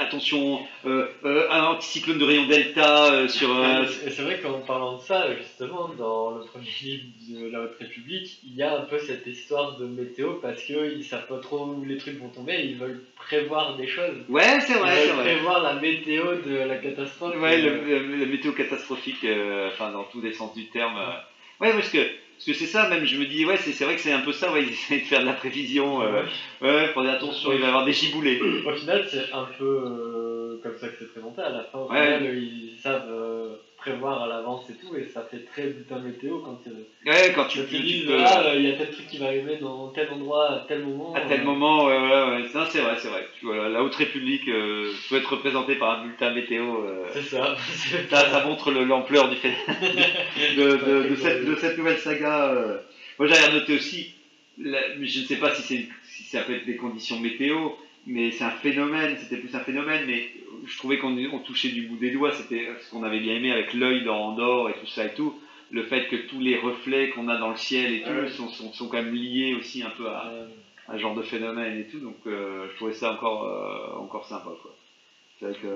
attention, 0.00 0.60
un 0.84 1.62
anticyclone 1.64 2.18
de 2.18 2.24
rayon 2.24 2.46
delta 2.46 3.28
sur. 3.28 3.48
c'est 4.10 4.22
vrai 4.22 4.38
qu'en 4.40 4.60
parlant 4.60 4.96
de 4.96 5.02
ça, 5.02 5.34
justement, 5.36 5.88
dans 5.88 6.30
le 6.32 6.44
premier 6.44 6.66
livre 6.82 7.04
de 7.30 7.50
la 7.50 7.60
Haute 7.62 7.76
République, 7.78 8.38
il 8.44 8.54
y 8.54 8.62
a 8.62 8.78
un 8.78 8.82
peu 8.82 8.98
cette 8.98 9.26
histoire 9.26 9.76
de 9.78 9.86
météo 9.86 10.34
parce 10.42 10.62
qu'ils 10.62 11.04
savent 11.04 11.26
pas 11.26 11.38
trop 11.38 11.66
où 11.66 11.84
les 11.84 11.96
trucs 11.98 12.18
vont 12.20 12.28
tomber, 12.28 12.60
ils 12.64 12.76
veulent 12.76 13.02
prévoir 13.16 13.76
des 13.76 13.86
choses. 13.86 14.16
Ouais, 14.28 14.60
c'est 14.60 14.74
vrai, 14.74 14.96
c'est 15.06 15.12
vrai. 15.12 15.34
prévoir 15.34 15.62
la 15.62 15.74
météo 15.74 16.36
de 16.36 16.66
la 16.66 16.76
catastrophe. 16.76 17.36
Ouais, 17.40 17.60
le, 17.60 17.84
le- 17.84 18.16
le 18.16 18.26
météo 18.26 18.52
catastrophique, 18.52 19.26
enfin 19.68 19.92
dans 19.92 20.04
tous 20.04 20.20
les 20.20 20.32
sens 20.32 20.54
du 20.54 20.66
terme. 20.66 20.96
Ouais, 21.60 21.72
parce 21.72 21.90
que 21.90 21.98
parce 22.40 22.58
que 22.58 22.64
c'est 22.64 22.66
ça, 22.66 22.88
même 22.88 23.04
je 23.04 23.16
me 23.18 23.26
dis, 23.26 23.44
ouais, 23.44 23.56
c'est 23.58 23.72
c'est 23.72 23.84
vrai 23.84 23.94
que 23.94 24.00
c'est 24.00 24.12
un 24.12 24.20
peu 24.20 24.32
ça, 24.32 24.50
ouais, 24.50 24.64
ils 24.64 24.70
essaient 24.72 24.98
de 25.00 25.04
faire 25.06 25.20
de 25.20 25.26
la 25.26 25.34
prévision. 25.34 26.00
euh, 26.02 26.24
ouais, 26.62 26.88
prenez 26.92 27.10
attention, 27.10 27.52
il 27.52 27.58
va 27.60 27.66
y 27.66 27.68
avoir 27.68 27.84
des 27.84 27.92
giboulées. 27.92 28.38
Au 28.64 28.72
final, 28.72 29.04
c'est 29.06 29.28
un 29.32 29.46
peu 29.46 29.64
euh, 29.64 30.58
comme 30.62 30.76
ça 30.76 30.88
que 30.88 30.96
c'est 30.98 31.06
présenté. 31.06 31.42
À 31.42 31.50
la 31.50 31.64
fin, 31.64 31.78
au 31.78 31.88
Ouais. 31.88 31.96
final, 31.96 32.22
ils 32.24 32.78
savent 32.78 33.08
euh, 33.08 33.56
prévoir 33.80 34.22
à 34.22 34.28
l'avance 34.28 34.68
et 34.70 34.74
tout, 34.74 34.94
et 34.94 35.06
ça 35.06 35.22
fait 35.30 35.44
très 35.44 35.64
bulletin 35.68 35.98
météo 36.00 36.38
quand, 36.40 36.60
Ouais, 37.06 37.32
quand 37.34 37.46
tu, 37.46 37.64
tu, 37.66 37.78
disent 37.80 38.06
peux- 38.06 38.16
Ah, 38.18 38.52
il 38.54 38.62
y 38.68 38.72
a 38.72 38.76
tel 38.76 38.90
truc 38.90 39.06
qui 39.06 39.18
va 39.18 39.26
arriver 39.26 39.56
dans 39.56 39.88
tel 39.88 40.10
endroit 40.10 40.50
à 40.52 40.64
tel 40.68 40.80
moment. 40.84 41.14
À 41.14 41.22
tel 41.22 41.40
euh, 41.40 41.44
moment, 41.44 41.86
ouais, 41.86 41.98
ouais, 41.98 42.42
ouais. 42.42 42.48
Ça, 42.52 42.68
c'est 42.70 42.80
vrai, 42.80 42.94
c'est 42.98 43.08
vrai. 43.08 43.26
Tu 43.38 43.46
vois, 43.46 43.68
la 43.68 43.82
Haute 43.82 43.94
République 43.94 44.46
euh, 44.48 44.92
peut 45.08 45.16
être 45.16 45.32
représentée 45.32 45.76
par 45.76 45.98
un 45.98 46.02
bulletin 46.04 46.32
météo. 46.34 46.84
euh, 46.84 47.06
C'est 47.14 47.22
ça. 47.22 47.56
ça, 48.10 48.30
ça 48.30 48.44
montre 48.44 48.70
le- 48.70 48.84
l'ampleur 48.84 49.28
du 49.30 49.36
fait 49.36 49.54
de, 50.56 50.76
de, 50.76 51.08
de 51.10 51.14
cette, 51.16 51.44
de 51.44 51.54
cette 51.56 51.78
nouvelle 51.78 51.98
saga. 51.98 52.54
Moi, 53.18 53.28
j'avais 53.28 53.52
noté 53.52 53.74
aussi, 53.74 54.14
la- 54.58 54.94
je 55.00 55.20
ne 55.20 55.24
sais 55.24 55.36
pas 55.36 55.54
si, 55.54 55.62
c'est 55.62 55.88
si 56.04 56.22
ça 56.24 56.42
peut 56.42 56.54
être 56.54 56.66
des 56.66 56.76
conditions 56.76 57.18
météo, 57.18 57.70
mais 58.06 58.30
c'est 58.30 58.44
un 58.44 58.50
phénomène, 58.50 59.16
c'était 59.20 59.36
plus 59.36 59.54
un 59.54 59.60
phénomène, 59.60 60.04
mais 60.06 60.30
je 60.66 60.78
trouvais 60.78 60.98
qu'on 60.98 61.16
on 61.16 61.38
touchait 61.40 61.70
du 61.70 61.82
bout 61.82 61.96
des 61.96 62.10
doigts, 62.10 62.32
c'était 62.32 62.68
ce 62.80 62.90
qu'on 62.90 63.02
avait 63.02 63.20
bien 63.20 63.34
aimé 63.34 63.52
avec 63.52 63.74
l'œil 63.74 64.04
dans 64.04 64.28
Andorre 64.28 64.70
et 64.70 64.74
tout 64.74 64.86
ça 64.86 65.06
et 65.06 65.14
tout. 65.14 65.38
Le 65.70 65.84
fait 65.84 66.08
que 66.08 66.16
tous 66.16 66.40
les 66.40 66.58
reflets 66.58 67.10
qu'on 67.10 67.28
a 67.28 67.36
dans 67.36 67.50
le 67.50 67.56
ciel 67.56 67.94
et 67.94 68.02
tout 68.02 68.10
ouais. 68.10 68.28
sont, 68.30 68.48
sont, 68.48 68.72
sont 68.72 68.88
quand 68.88 69.02
même 69.02 69.14
liés 69.14 69.54
aussi 69.54 69.82
un 69.82 69.90
peu 69.90 70.08
à, 70.08 70.32
à 70.88 70.94
ce 70.94 70.98
genre 70.98 71.14
de 71.14 71.22
phénomène 71.22 71.78
et 71.78 71.86
tout. 71.86 72.00
Donc 72.00 72.16
euh, 72.26 72.66
je 72.70 72.76
trouvais 72.76 72.92
ça 72.92 73.12
encore, 73.12 73.44
euh, 73.44 74.02
encore 74.02 74.26
sympa. 74.26 74.50
Quoi. 74.62 74.74
C'est 75.38 75.46
vrai 75.46 75.54
que. 75.60 75.68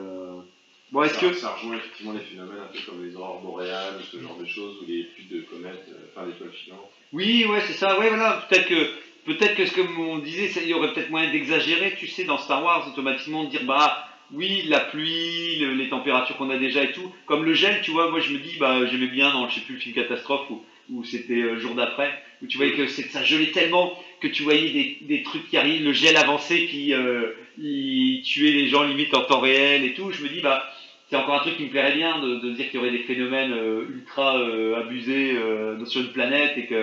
Bon, 0.91 1.03
est-ce 1.03 1.15
ça, 1.15 1.21
que. 1.21 1.33
ça 1.33 1.55
rejoint 1.55 1.77
effectivement 1.77 2.13
des 2.13 2.21
phénomènes 2.21 2.59
un 2.61 2.73
peu 2.73 2.79
comme 2.87 3.05
les 3.05 3.15
aurores 3.17 3.41
boréales, 3.41 4.01
ce 4.03 4.19
genre 4.21 4.37
de 4.37 4.45
choses, 4.45 4.83
ou 4.83 4.87
les 4.87 5.05
pluies 5.05 5.27
de 5.27 5.41
comètes, 5.43 5.87
euh, 5.89 6.07
enfin 6.15 6.27
d'étoiles 6.27 6.53
filantes. 6.53 6.91
Oui, 7.13 7.47
ouais, 7.49 7.61
c'est 7.67 7.75
ça. 7.75 7.99
Ouais, 7.99 8.09
voilà. 8.09 8.45
Peut-être 8.49 8.69
que, 8.69 8.91
peut-être 9.27 9.55
que 9.55 9.67
ce 9.67 9.75
que 9.75 9.81
on 9.99 10.19
disait, 10.19 10.49
ça, 10.49 10.61
il 10.61 10.69
y 10.69 10.75
aurait 10.75 10.93
peut-être 10.93 11.11
moyen 11.11 11.31
d'exagérer, 11.31 11.95
tu 11.97 12.09
sais, 12.09 12.25
dans 12.25 12.39
Star 12.39 12.65
Wars, 12.65 12.89
automatiquement 12.89 13.45
de 13.45 13.51
dire, 13.51 13.65
bah, 13.65 14.09
oui, 14.35 14.65
la 14.69 14.81
pluie, 14.81 15.57
le- 15.61 15.75
les 15.75 15.89
températures 15.89 16.37
qu'on 16.37 16.51
a 16.51 16.59
déjà 16.59 16.83
et 16.85 16.93
tout. 16.93 17.13
Comme 17.27 17.45
le 17.45 17.55
gel, 17.55 17.81
tu 17.83 17.91
vois, 17.93 18.11
moi 18.11 18.21
je 18.21 18.33
me 18.33 18.39
dis, 18.39 18.57
bah, 18.59 18.85
j'aimais 18.87 19.07
bien 19.09 19.33
dans, 19.33 19.49
je 19.49 19.57
sais 19.57 19.61
plus, 19.63 19.75
le 19.75 19.81
film 19.81 19.95
Catastrophe 19.95 20.49
où, 20.51 20.63
où 20.91 21.05
c'était 21.05 21.43
euh, 21.43 21.59
jour 21.59 21.75
d'après, 21.75 22.11
où 22.43 22.47
tu 22.47 22.57
voyais 22.59 22.73
que 22.73 22.87
ça 22.87 23.23
gelait 23.25 23.53
tellement 23.53 23.97
que 24.21 24.29
tu 24.29 24.43
voyais 24.43 24.71
des, 24.71 24.99
des 25.03 25.23
trucs 25.23 25.49
qui 25.49 25.57
arrivent, 25.57 25.85
le 25.85 25.93
gel 25.93 26.17
avancé 26.17 26.67
qui 26.67 26.93
euh, 26.95 27.31
il 27.59 28.23
tuait 28.23 28.53
les 28.53 28.69
gens 28.69 28.83
limite 28.85 29.15
en 29.15 29.23
temps 29.23 29.41
réel 29.41 29.85
et 29.85 29.95
tout. 29.95 30.11
Je 30.11 30.23
me 30.23 30.29
dis, 30.29 30.41
bah, 30.41 30.65
c'est 31.09 31.17
encore 31.17 31.35
un 31.37 31.41
truc 31.41 31.57
qui 31.57 31.65
me 31.65 31.69
plairait 31.71 31.95
bien 31.97 32.19
de, 32.21 32.37
de 32.41 32.51
dire 32.53 32.67
qu'il 32.71 32.77
y 32.77 32.83
aurait 32.83 32.91
des 32.91 33.05
phénomènes 33.05 33.53
euh, 33.53 33.87
ultra 33.95 34.39
euh, 34.39 34.81
abusés 34.81 35.33
euh, 35.37 35.85
sur 35.87 36.01
une 36.01 36.13
planète 36.13 36.57
et 36.57 36.67
que, 36.67 36.75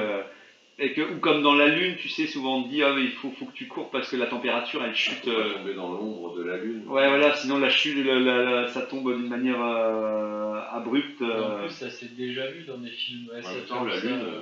et 0.84 0.94
que, 0.94 1.02
ou 1.02 1.20
comme 1.20 1.44
dans 1.44 1.54
la 1.54 1.68
Lune, 1.68 1.96
tu 1.96 2.10
sais, 2.10 2.26
souvent 2.26 2.58
on 2.58 2.64
te 2.64 2.70
dit, 2.70 2.82
ah, 2.82 2.92
mais 2.96 3.04
il 3.04 3.12
faut, 3.12 3.30
faut 3.38 3.46
que 3.46 3.54
tu 3.54 3.68
cours 3.68 3.92
parce 3.92 4.10
que 4.10 4.16
la 4.18 4.26
température 4.26 4.84
elle 4.84 4.96
chute. 4.96 5.24
On 5.28 5.32
va 5.32 5.38
euh, 5.38 5.54
tomber 5.54 5.74
dans 5.76 5.92
l'ombre 5.94 6.36
de 6.36 6.44
la 6.44 6.58
lune. 6.58 6.84
Ouais, 6.88 7.08
voilà, 7.08 7.36
sinon 7.36 7.60
la 7.60 7.70
chute, 7.70 8.04
la- 8.04 8.20
la- 8.20 8.44
la- 8.62 8.68
ça 8.68 8.82
tombe 8.82 9.16
d'une 9.16 9.30
manière 9.30 9.62
euh, 9.64 10.60
abrupte. 10.72 11.22
En 11.22 11.26
euh. 11.26 11.60
plus, 11.66 11.70
ça 11.70 11.90
s'est 11.90 12.10
déjà 12.18 12.48
vu 12.48 12.64
dans 12.64 12.78
des 12.78 12.90
films. 12.90 13.30
En 13.32 13.38
SF 13.38 13.56
même 13.56 13.66
temps, 13.66 13.80
comme 13.80 13.88
la 13.90 14.00
ça. 14.00 14.08
lune, 14.08 14.22
euh, 14.24 14.42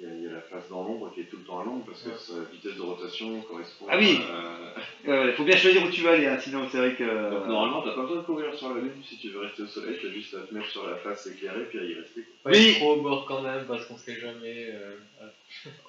il 0.00 0.06
y, 0.06 0.10
a- 0.10 0.14
il 0.14 0.22
y 0.24 0.26
a 0.28 0.32
la 0.32 0.40
face 0.40 0.66
dans 0.70 0.82
l'ombre 0.82 1.12
qui 1.14 1.20
est 1.20 1.24
tout 1.24 1.36
le 1.36 1.42
temps 1.44 1.60
à 1.60 1.64
l'ombre 1.64 1.84
parce 1.84 2.00
que 2.02 2.10
sa 2.18 2.32
vitesse 2.50 2.76
de 2.76 2.80
rotation 2.82 3.40
correspond 3.42 3.84
Ah 3.90 3.98
oui. 3.98 4.18
à. 4.26 5.08
Ouais, 5.10 5.18
ouais, 5.26 5.32
faut 5.34 5.44
bien 5.44 5.56
choisir 5.56 5.82
où 5.82 5.88
tu 5.90 6.00
vas 6.00 6.12
aller, 6.12 6.26
hein, 6.26 6.38
sinon 6.38 6.66
c'est 6.70 6.78
vrai 6.78 6.94
que. 6.94 7.30
Donc 7.30 7.46
normalement, 7.46 7.82
t'as 7.82 7.92
pas 7.92 8.02
besoin 8.02 8.16
de 8.18 8.22
courir 8.22 8.54
sur 8.54 8.72
la 8.72 8.80
lune 8.80 9.02
si 9.06 9.16
tu 9.18 9.28
veux 9.28 9.40
rester 9.40 9.62
au 9.62 9.66
soleil, 9.66 9.98
t'as 10.00 10.08
juste 10.08 10.32
à 10.34 10.40
te 10.40 10.54
mettre 10.54 10.68
sur 10.70 10.86
la 10.86 10.96
face 10.96 11.26
éclairée 11.26 11.64
puis 11.68 11.78
à 11.78 11.82
y 11.84 11.94
rester. 11.94 12.22
quoi. 12.22 12.50
Pas 12.50 12.58
Oui. 12.58 12.74
trop 12.76 12.92
au 12.92 12.96
bord 13.02 13.24
quand 13.26 13.42
même, 13.42 13.66
parce 13.66 13.84
qu'on 13.84 13.96
sait 13.98 14.18
jamais. 14.18 14.68
euh. 14.70 14.96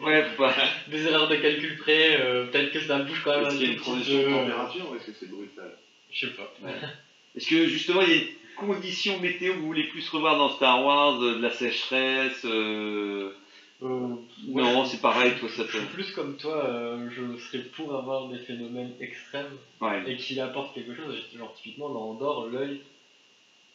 Ouais, 0.02 0.24
faut 0.24 0.36
pas. 0.44 0.54
Des 0.88 1.06
erreurs 1.08 1.30
de 1.30 1.36
calcul 1.38 1.78
près, 1.78 2.20
euh, 2.20 2.46
peut-être 2.48 2.72
que 2.72 2.82
ça 2.82 2.98
bouge 3.00 3.22
quand 3.24 3.32
même 3.38 3.46
Est-ce 3.48 3.56
qu'il 3.56 3.68
y 3.68 3.70
a 3.70 3.74
une 3.74 3.80
transition 3.80 4.18
de 4.18 4.24
euh, 4.24 4.40
température 4.40 4.90
ou 4.92 4.96
est-ce 4.96 5.06
que 5.06 5.12
c'est 5.18 5.30
brutal? 5.30 5.72
Je 6.12 6.26
sais 6.28 6.34
pas. 6.34 6.52
Est-ce 7.38 7.48
que 7.48 7.66
justement 7.68 8.02
il 8.02 8.10
y 8.10 8.14
a 8.14 8.18
une 8.18 8.28
condition 8.58 9.18
météo 9.20 9.54
que 9.54 9.60
vous 9.60 9.66
voulez 9.68 9.86
plus 9.86 10.08
revoir 10.10 10.36
dans 10.38 10.50
Star 10.50 10.84
Wars, 10.84 11.22
euh, 11.22 11.36
de 11.36 11.42
la 11.42 11.52
sécheresse 11.52 12.42
euh, 12.46 13.30
Euh, 13.84 14.16
Non, 14.48 14.86
c'est 14.86 15.02
pareil, 15.02 15.34
toi 15.40 15.50
ça 15.50 15.64
Je 15.64 15.72
te. 15.72 15.78
suis 15.78 15.86
plus 15.88 16.12
comme 16.12 16.36
toi, 16.38 16.66
euh, 16.66 17.10
je 17.10 17.36
serais 17.38 17.64
pour 17.76 17.96
avoir 17.96 18.28
des 18.28 18.38
phénomènes 18.40 18.94
extrêmes 19.00 19.58
Ouais. 19.82 20.04
et 20.12 20.18
qui 20.18 20.40
apportent 20.40 20.74
quelque 20.76 20.94
chose. 20.96 21.16
Genre, 21.36 21.54
typiquement, 21.56 21.90
dans 21.90 22.12
Andorre, 22.12 22.46
l'œil, 22.48 22.82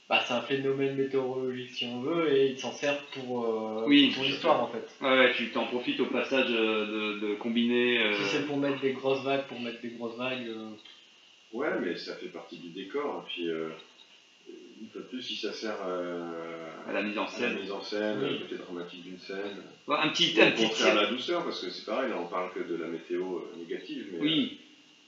bah, 0.08 0.22
c'est 0.24 0.34
un 0.34 0.42
phénomène 0.42 0.94
météorologique 0.94 1.70
si 1.70 1.84
on 1.86 1.98
veut, 2.00 2.30
et 2.32 2.46
il 2.50 2.58
s'en 2.58 2.70
sert 2.70 2.96
pour, 3.12 3.44
euh, 3.44 3.84
Oui, 3.86 4.06
pour 4.06 4.14
son 4.14 4.20
tout 4.20 4.26
à 4.26 4.30
histoire 4.30 4.62
en 4.62 4.68
fait. 4.68 4.86
Ouais, 5.00 5.08
ouais, 5.18 5.32
tu 5.34 5.50
t'en 5.50 5.66
profites 5.66 5.98
au 5.98 6.06
passage 6.06 6.46
euh, 6.50 7.16
de, 7.18 7.26
de 7.26 7.34
combiner. 7.34 7.98
euh, 7.98 8.12
Si 8.16 8.24
c'est 8.36 8.46
pour 8.46 8.58
mettre 8.58 8.80
des 8.80 8.92
grosses 8.92 9.22
vagues, 9.24 9.46
pour 9.48 9.58
mettre 9.60 9.80
des 9.80 9.90
grosses 9.90 10.16
vagues, 10.16 10.46
euh, 10.46 10.70
Ouais, 11.52 11.70
mais 11.80 11.96
ça 11.96 12.14
fait 12.16 12.28
partie 12.28 12.58
du 12.58 12.68
décor. 12.68 13.24
Et 13.24 13.32
puis, 13.32 13.48
euh, 13.48 13.70
une 14.80 14.88
fois 14.88 15.00
de 15.02 15.06
plus, 15.06 15.22
si 15.22 15.36
ça 15.36 15.52
sert 15.52 15.76
euh, 15.86 16.68
à 16.86 16.92
la 16.92 17.02
mise 17.02 17.16
en 17.18 17.22
la 17.24 17.28
scène. 17.28 17.54
mise 17.58 17.70
en 17.72 17.82
scène, 17.82 18.18
Oui. 18.22 18.30
le 18.32 18.38
côté 18.38 18.56
dramatique 18.56 19.02
d'une 19.04 19.18
scène, 19.18 19.62
Ouais, 19.86 19.96
Un 19.98 20.08
petit, 20.10 20.34
ou 20.36 20.42
un 20.42 20.48
au 20.48 20.50
petit 20.52 20.64
contraire 20.68 20.94
la 20.94 21.06
douceur, 21.06 21.44
parce 21.44 21.60
que 21.60 21.70
c'est 21.70 21.84
pareil, 21.84 22.10
là 22.10 22.16
on 22.20 22.26
parle 22.26 22.52
que 22.52 22.60
de 22.60 22.74
la 22.76 22.88
météo 22.88 23.38
euh, 23.38 23.56
négative, 23.58 24.08
mais 24.12 24.18
Oui, 24.18 24.58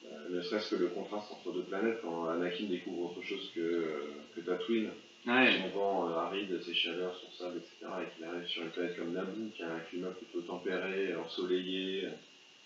euh, 0.06 0.36
ne 0.36 0.40
serait-ce 0.42 0.70
que 0.74 0.80
le 0.80 0.86
contraste 0.88 1.30
entre 1.32 1.52
deux 1.52 1.62
planètes, 1.62 1.98
quand 2.02 2.28
Anakin 2.28 2.64
découvre 2.64 3.10
autre 3.10 3.26
chose 3.26 3.50
que, 3.54 3.60
euh, 3.60 4.00
que 4.34 4.40
Tatooine, 4.40 4.88
ouais. 5.26 5.58
son 5.60 5.68
vent 5.78 6.08
aride, 6.16 6.60
ses 6.64 6.74
chaleurs, 6.74 7.14
son 7.16 7.30
sable, 7.44 7.58
etc., 7.58 7.92
et 8.02 8.14
qu'il 8.16 8.24
arrive 8.24 8.46
sur 8.46 8.62
une 8.62 8.70
planète 8.70 8.96
comme 8.96 9.12
Naboo, 9.12 9.50
qui 9.54 9.62
a 9.62 9.66
un 9.74 9.80
climat 9.90 10.10
plutôt 10.10 10.40
tempéré, 10.46 11.14
ensoleillé, 11.16 12.06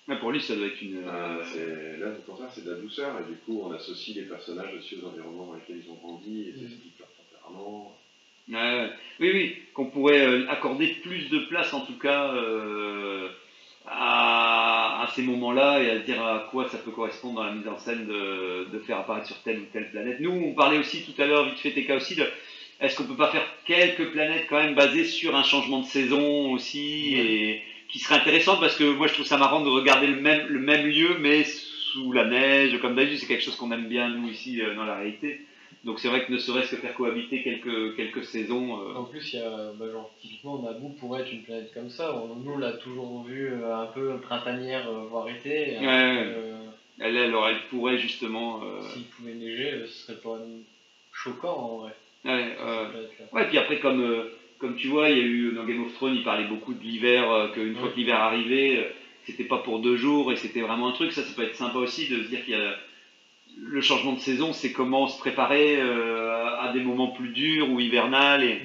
Ouais, 0.09 0.19
pour 0.19 0.33
lui 0.33 0.41
ça 0.41 0.57
doit 0.57 0.67
être 0.67 0.83
une. 0.83 0.97
euh, 1.07 1.11
euh, 1.11 1.45
c'est- 1.45 2.01
là 2.01 2.09
au 2.09 2.31
contraire 2.31 2.51
c'est 2.53 2.65
de 2.65 2.71
la 2.73 2.77
douceur, 2.79 3.15
et 3.21 3.31
du 3.31 3.39
coup 3.39 3.63
on 3.65 3.73
associe 3.73 4.17
les 4.17 4.23
personnages 4.25 4.75
aussi 4.77 4.97
aux 4.97 5.07
environnements 5.07 5.47
dans 5.47 5.55
lesquels 5.55 5.81
ils 5.85 5.91
ont 5.91 5.95
grandi, 5.95 6.49
et 6.49 6.53
ça 6.53 6.59
Mhm. 6.59 6.67
explique 6.73 6.99
leur 6.99 7.09
tempérament. 7.09 7.97
Oui, 9.21 9.31
oui, 9.33 9.57
qu'on 9.73 9.87
pourrait 9.87 10.27
euh, 10.27 10.49
accorder 10.49 10.89
plus 11.03 11.29
de 11.31 11.39
place 11.41 11.73
en 11.73 11.81
tout 11.87 11.97
cas 11.99 12.35
euh, 12.35 13.29
à, 13.87 15.03
à 15.05 15.07
ces 15.15 15.23
moments-là 15.23 15.81
et 15.83 15.91
à 15.91 15.99
dire 15.99 16.21
à 16.21 16.49
quoi 16.51 16.69
ça 16.69 16.79
peut 16.79 16.91
correspondre 16.91 17.37
dans 17.37 17.45
la 17.45 17.53
mise 17.53 17.69
en 17.69 17.79
scène 17.79 18.07
de, 18.07 18.65
de 18.73 18.79
faire 18.81 18.99
apparaître 18.99 19.29
sur 19.29 19.41
telle 19.43 19.59
ou 19.61 19.67
telle 19.73 19.91
planète. 19.91 20.19
Nous, 20.21 20.31
on 20.31 20.55
parlait 20.55 20.79
aussi 20.79 21.03
tout 21.05 21.21
à 21.23 21.27
l'heure, 21.27 21.45
vite 21.49 21.59
fait, 21.59 21.71
TK 21.71 21.91
aussi, 21.93 22.17
de 22.17 22.27
est-ce 22.81 22.97
qu'on 22.97 23.05
peut 23.05 23.17
pas 23.17 23.31
faire 23.31 23.47
quelques 23.65 24.11
planètes 24.11 24.47
quand 24.49 24.59
même 24.61 24.75
basées 24.75 25.05
sur 25.05 25.37
un 25.37 25.45
changement 25.45 25.81
de 25.81 25.87
saison 25.87 26.51
aussi 26.51 27.15
et 27.15 27.63
qui 27.93 27.99
serait 27.99 28.17
intéressant 28.17 28.57
parce 28.59 28.77
que 28.77 28.85
moi 28.85 29.07
je 29.07 29.15
trouve 29.15 29.27
ça 29.27 29.37
marrant 29.37 29.61
de 29.61 29.69
regarder 29.69 30.07
le 30.07 30.21
même, 30.21 30.47
le 30.49 30.59
même 30.61 30.87
lieu 30.87 31.19
mais 31.21 31.45
sous 31.45 32.11
la 32.13 32.25
neige, 32.25 32.79
comme 32.81 32.95
d'habitude, 32.95 33.19
c'est 33.19 33.27
quelque 33.27 33.45
chose 33.45 33.57
qu'on 33.57 33.71
aime 33.71 33.87
bien 33.87 34.09
nous 34.09 34.29
ici 34.29 34.63
euh, 34.63 34.75
dans 34.75 34.85
la 34.85 34.97
réalité. 34.97 35.41
Donc 35.85 35.99
c'est 35.99 36.09
vrai 36.09 36.25
que 36.25 36.33
ne 36.33 36.39
serait-ce 36.39 36.71
que 36.71 36.77
faire 36.81 36.95
cohabiter 36.95 37.43
quelques, 37.43 37.97
quelques 37.97 38.25
saisons. 38.25 38.81
euh, 38.81 38.95
En 38.95 39.05
plus, 39.05 39.33
il 39.35 39.41
y 39.41 39.43
a, 39.43 39.73
bah, 39.79 39.91
genre, 39.91 40.11
typiquement, 40.21 40.59
Naboo 40.63 40.89
pourrait 40.99 41.23
être 41.23 41.33
une 41.33 41.43
planète 41.43 41.71
comme 41.75 41.91
ça. 41.91 42.15
On- 42.17 42.37
nous, 42.37 42.57
l'a 42.57 42.73
toujours 42.73 43.25
vu 43.25 43.49
euh, 43.53 43.77
un 43.77 43.87
peu 43.87 44.17
printanière, 44.23 44.89
euh, 44.89 45.05
voire 45.11 45.29
été. 45.29 45.77
Ouais, 45.81 45.85
Euh, 45.85 46.63
elle, 47.01 47.17
alors, 47.19 47.49
elle 47.49 47.61
pourrait 47.69 47.99
justement. 47.99 48.61
S'il 48.95 49.05
pouvait 49.05 49.35
neiger, 49.35 49.83
ce 49.87 50.07
serait 50.07 50.21
pas 50.21 50.39
choquant 51.13 51.57
en 51.57 51.77
vrai. 51.79 51.93
ouais, 52.25 52.57
ouais, 53.33 53.49
puis 53.49 53.59
après, 53.59 53.81
comme, 53.81 54.25
comme 54.63 54.77
tu 54.77 54.87
vois, 54.89 55.11
il 55.11 55.19
y 55.19 55.21
a 55.21 55.25
eu 55.25 55.53
dans 55.53 55.65
Game 55.65 55.83
of 55.85 55.93
Thrones, 55.95 56.15
il 56.15 56.23
parlait 56.23 56.47
beaucoup 56.47 56.73
de 56.73 56.83
l'hiver, 56.83 57.31
euh, 57.31 57.49
qu'une 57.49 57.77
fois 57.77 57.89
que 57.91 57.97
l'hiver 57.97 58.21
arrivait, 58.21 58.77
euh, 58.79 58.85
c'était 59.27 59.45
pas 59.45 59.59
pour 59.59 59.81
deux 59.81 59.97
jours 59.97 60.33
et 60.33 60.37
c'était 60.37 60.61
vraiment 60.63 60.89
un 60.89 60.93
truc. 60.93 61.13
Ça, 61.13 61.23
ça 61.23 61.33
peut 61.37 61.43
être 61.43 61.57
sympa 61.57 61.79
aussi 61.79 62.09
de 62.09 62.23
se 62.23 62.29
dire 62.29 62.45
qu'il 62.45 62.55
y 62.55 62.57
a. 62.57 62.77
Le 63.59 63.81
changement 63.83 64.13
de 64.15 64.21
saison, 64.21 64.53
c'est 64.55 64.73
comment 64.73 65.09
se 65.09 65.19
préparer 65.19 65.77
euh, 65.79 66.57
à 66.59 66.73
des 66.73 66.81
moments 66.81 67.09
plus 67.09 67.29
durs 67.29 67.71
ou 67.71 67.81
hivernales 67.81 68.43
et, 68.45 68.61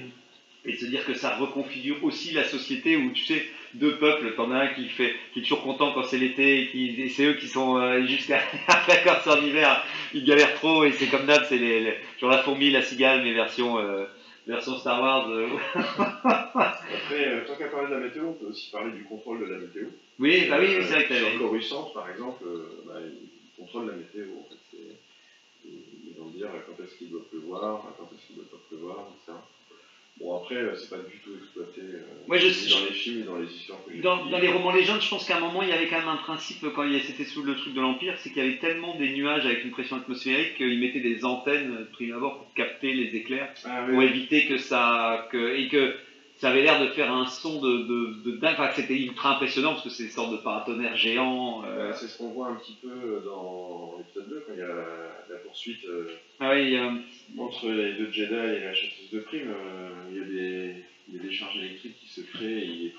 et 0.65 0.75
se 0.77 0.85
dire 0.85 1.03
que 1.05 1.13
ça 1.13 1.35
reconfigure 1.35 1.97
aussi 2.03 2.31
la 2.31 2.43
société 2.45 2.95
où 2.95 3.11
tu 3.11 3.23
sais 3.25 3.45
deux 3.73 3.97
peuples, 3.97 4.33
t'en 4.35 4.49
as 4.51 4.59
un 4.59 4.67
qui 4.67 4.87
fait 4.87 5.13
qui 5.33 5.39
est 5.39 5.43
toujours 5.43 5.61
content 5.63 5.91
quand 5.93 6.03
c'est 6.03 6.17
l'été 6.17 6.61
et, 6.61 6.67
qui- 6.69 7.01
et 7.01 7.09
c'est 7.09 7.25
eux 7.25 7.33
qui 7.33 7.47
sont 7.47 7.77
jusqu'à 8.05 8.39
quand 9.03 9.15
c'est 9.23 9.29
en 9.29 9.41
hiver 9.45 9.83
ils 10.13 10.23
galèrent 10.23 10.53
trop 10.55 10.85
et 10.85 10.91
c'est 10.93 11.07
comme 11.07 11.25
d'hab 11.25 11.43
c'est 11.49 11.57
les, 11.57 11.81
les- 11.81 11.95
genre 12.21 12.29
la 12.31 12.37
fourmi 12.39 12.69
la 12.71 12.81
cigale 12.81 13.23
mais 13.23 13.33
version 13.33 13.77
version 14.47 14.77
Star 14.79 15.01
Wars 15.01 15.29
euh. 15.29 15.49
Après, 16.55 17.27
euh, 17.27 17.45
tant 17.45 17.55
qu'à 17.55 17.67
parler 17.67 17.89
de 17.89 17.95
la 17.95 17.99
météo, 18.07 18.25
on 18.27 18.33
peut 18.33 18.45
aussi 18.45 18.69
parler 18.71 18.91
du 18.91 19.03
contrôle 19.03 19.39
de 19.41 19.53
la 19.53 19.59
météo. 19.59 19.87
oui 20.19 20.47
bah 20.49 20.57
oui, 20.59 20.75
c'est 20.81 20.93
vrai 20.93 21.07
que 21.07 21.13
Sur 21.15 21.39
Coruscant, 21.39 21.91
par 21.93 22.09
exemple, 22.09 22.43
euh, 22.45 22.83
bah, 22.87 22.99
ils 23.01 23.29
contrôlent 23.57 23.87
la 23.87 23.93
météo. 23.93 24.25
En 24.39 24.43
fait. 24.49 24.57
C'est- 24.71 24.97
Ils 25.65 26.15
vont 26.17 26.29
dire 26.29 26.49
quand 26.65 26.81
est-ce 26.83 26.95
qu'il 26.97 27.09
doit 27.09 27.25
pleuvoir, 27.29 27.81
quand 27.97 28.07
est-ce 28.13 28.25
qu'il 28.27 28.37
ne 28.37 28.41
doit 28.41 28.51
pas 28.51 28.63
pleuvoir, 28.69 29.05
etc. 29.11 29.37
Bon, 30.19 30.35
après, 30.35 30.55
euh, 30.55 30.75
c'est 30.75 30.89
pas 30.89 30.97
du 30.97 31.19
tout 31.19 31.29
exploité 31.37 31.81
euh, 31.81 32.37
je 32.37 32.47
ni 32.47 32.71
dans 32.71 32.85
les 32.87 32.93
films, 32.93 33.17
ni 33.19 33.23
dans 33.23 33.37
les 33.37 33.47
histoires 33.47 33.79
que 33.85 34.01
Dans, 34.01 34.39
les 34.39 34.47
romans 34.47 34.71
légendes, 34.71 35.01
je 35.01 35.09
pense 35.09 35.25
qu'à 35.27 35.37
un 35.37 35.39
moment, 35.39 35.61
il 35.61 35.69
y 35.69 35.73
avait 35.73 35.87
quand 35.87 35.99
même 35.99 36.07
un 36.07 36.17
principe, 36.17 36.65
quand 36.75 36.85
c'était 37.05 37.25
sous 37.25 37.43
le 37.43 37.55
truc 37.55 37.73
de 37.75 37.81
l'Empire, 37.81 38.15
c'est 38.17 38.29
qu'il 38.29 38.43
y 38.43 38.47
avait 38.47 38.57
tellement 38.57 38.97
des 38.97 39.09
nuages 39.09 39.45
avec 39.45 39.63
une 39.63 39.71
pression 39.71 39.97
atmosphérique 39.97 40.55
qu'ils 40.57 40.79
mettaient 40.79 41.01
des 41.01 41.23
antennes, 41.23 41.75
euh, 41.81 41.85
prime 41.93 42.13
abord, 42.13 42.39
pour 42.39 42.53
capter 42.55 42.93
les 42.93 43.15
éclairs, 43.15 43.53
Ah, 43.65 43.85
pour 43.87 44.01
éviter 44.01 44.47
que 44.47 44.57
ça... 44.57 45.27
Que, 45.31 45.55
et 45.55 45.67
que 45.67 45.95
ça 46.37 46.49
avait 46.49 46.61
l'air 46.61 46.79
de 46.79 46.87
faire 46.89 47.11
un 47.11 47.25
son 47.25 47.59
de, 47.61 47.77
de, 47.83 48.31
de 48.31 48.37
dingue, 48.37 48.53
enfin, 48.53 48.67
que 48.69 48.75
c'était 48.75 48.97
ultra 48.97 49.35
impressionnant, 49.35 49.71
parce 49.71 49.83
que 49.83 49.89
c'est 49.89 50.03
des 50.03 50.09
sortes 50.09 50.31
de 50.31 50.37
euh. 50.37 51.63
Euh, 51.65 51.93
c'est 51.93 52.07
ce 52.07 52.17
qu'on 52.17 52.29
voit 52.29 52.47
un 52.47 52.55
petit 52.55 52.77
peu 52.81 53.23
dans 53.25 53.95
l'épisode 53.97 54.29
2, 54.29 54.43
quand 54.47 54.53
il 54.53 54.59
y 54.59 54.63
a 54.63 54.67
la, 54.67 55.25
la 55.29 55.37
poursuite 55.43 55.83
euh, 55.85 56.07
Ah 56.39 56.53
oui, 56.53 56.77
entre 57.39 57.69
les 57.69 57.93
deux 57.93 58.11
Jedi 58.11 58.33
et 58.33 58.63
la 58.65 58.73
chasseuse 58.73 59.09
de 59.11 59.19
primes. 59.19 59.49
euh, 59.49 59.89
il, 60.11 60.17
y 60.17 60.19
a 60.19 60.23
des, 60.25 60.73
il 61.09 61.15
y 61.15 61.19
a 61.19 61.23
des 61.23 61.31
charges 61.31 61.57
électriques 61.57 61.95
qui 62.01 62.09
se 62.09 62.21
créent 62.21 62.59
et 62.59 62.65
ils 62.65 62.83
les 62.83 62.91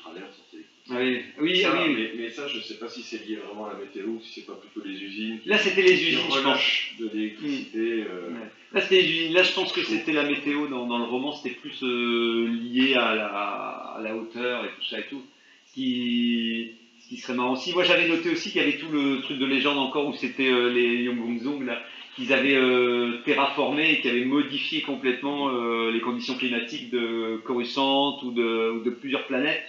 ah 0.90 0.96
oui, 1.00 1.20
oui, 1.38 1.60
Ça, 1.60 1.84
oui. 1.86 1.94
Mais, 1.94 2.10
mais 2.16 2.30
ça, 2.30 2.48
je 2.48 2.60
sais 2.60 2.78
pas 2.78 2.88
si 2.88 3.02
c'est 3.02 3.26
lié 3.26 3.36
vraiment 3.36 3.66
à 3.66 3.74
la 3.74 3.78
météo 3.80 4.06
ou 4.06 4.20
si 4.22 4.40
c'est 4.40 4.46
pas 4.46 4.54
plutôt 4.54 4.86
les 4.86 4.98
usines. 4.98 5.38
Là, 5.44 5.58
c'était 5.58 5.82
les 5.82 5.92
usines, 5.92 6.20
je 6.34 6.40
pense. 6.42 6.60
de 6.98 7.10
l'électricité. 7.12 8.04
euh, 8.10 8.30
Ouais. 8.30 8.46
Là, 8.72 8.80
c'était 8.80 9.02
les 9.02 9.10
usines. 9.10 9.34
Là, 9.34 9.42
je 9.42 9.52
pense 9.52 9.72
que 9.72 9.82
c'était 9.82 10.12
la 10.12 10.24
météo 10.24 10.66
dans, 10.68 10.86
dans 10.86 10.96
le 10.98 11.04
roman, 11.04 11.32
c'était 11.32 11.54
plus 11.56 11.82
euh, 11.82 12.48
lié 12.72 12.94
à 12.94 13.14
la, 13.14 13.26
à 13.26 14.00
la 14.02 14.16
hauteur 14.16 14.64
et 14.64 14.68
tout 14.68 14.84
ça 14.88 14.98
et 15.00 15.06
tout. 15.10 15.22
Ce 15.66 15.74
qui, 15.74 16.70
ce 17.00 17.08
qui 17.10 17.16
serait 17.18 17.34
marrant 17.34 17.52
aussi. 17.52 17.74
Moi, 17.74 17.84
j'avais 17.84 18.08
noté 18.08 18.30
aussi 18.30 18.50
qu'il 18.50 18.62
y 18.62 18.64
avait 18.64 18.78
tout 18.78 18.90
le 18.90 19.20
truc 19.20 19.38
de 19.38 19.44
légende 19.44 19.76
encore 19.76 20.08
où 20.08 20.14
c'était 20.14 20.50
euh, 20.50 20.72
les 20.72 21.02
Yongbongzong 21.02 21.66
là, 21.66 21.82
qu'ils 22.18 22.32
avaient 22.32 22.56
euh, 22.56 23.18
terraformé 23.24 23.92
et 23.92 24.00
qui 24.00 24.08
avaient 24.08 24.24
modifié 24.24 24.82
complètement 24.82 25.50
euh, 25.50 25.92
les 25.92 26.00
conditions 26.00 26.34
climatiques 26.34 26.90
de 26.90 27.40
Coruscant 27.44 28.18
ou 28.24 28.32
de, 28.32 28.72
ou 28.72 28.80
de 28.82 28.90
plusieurs 28.90 29.24
planètes. 29.28 29.62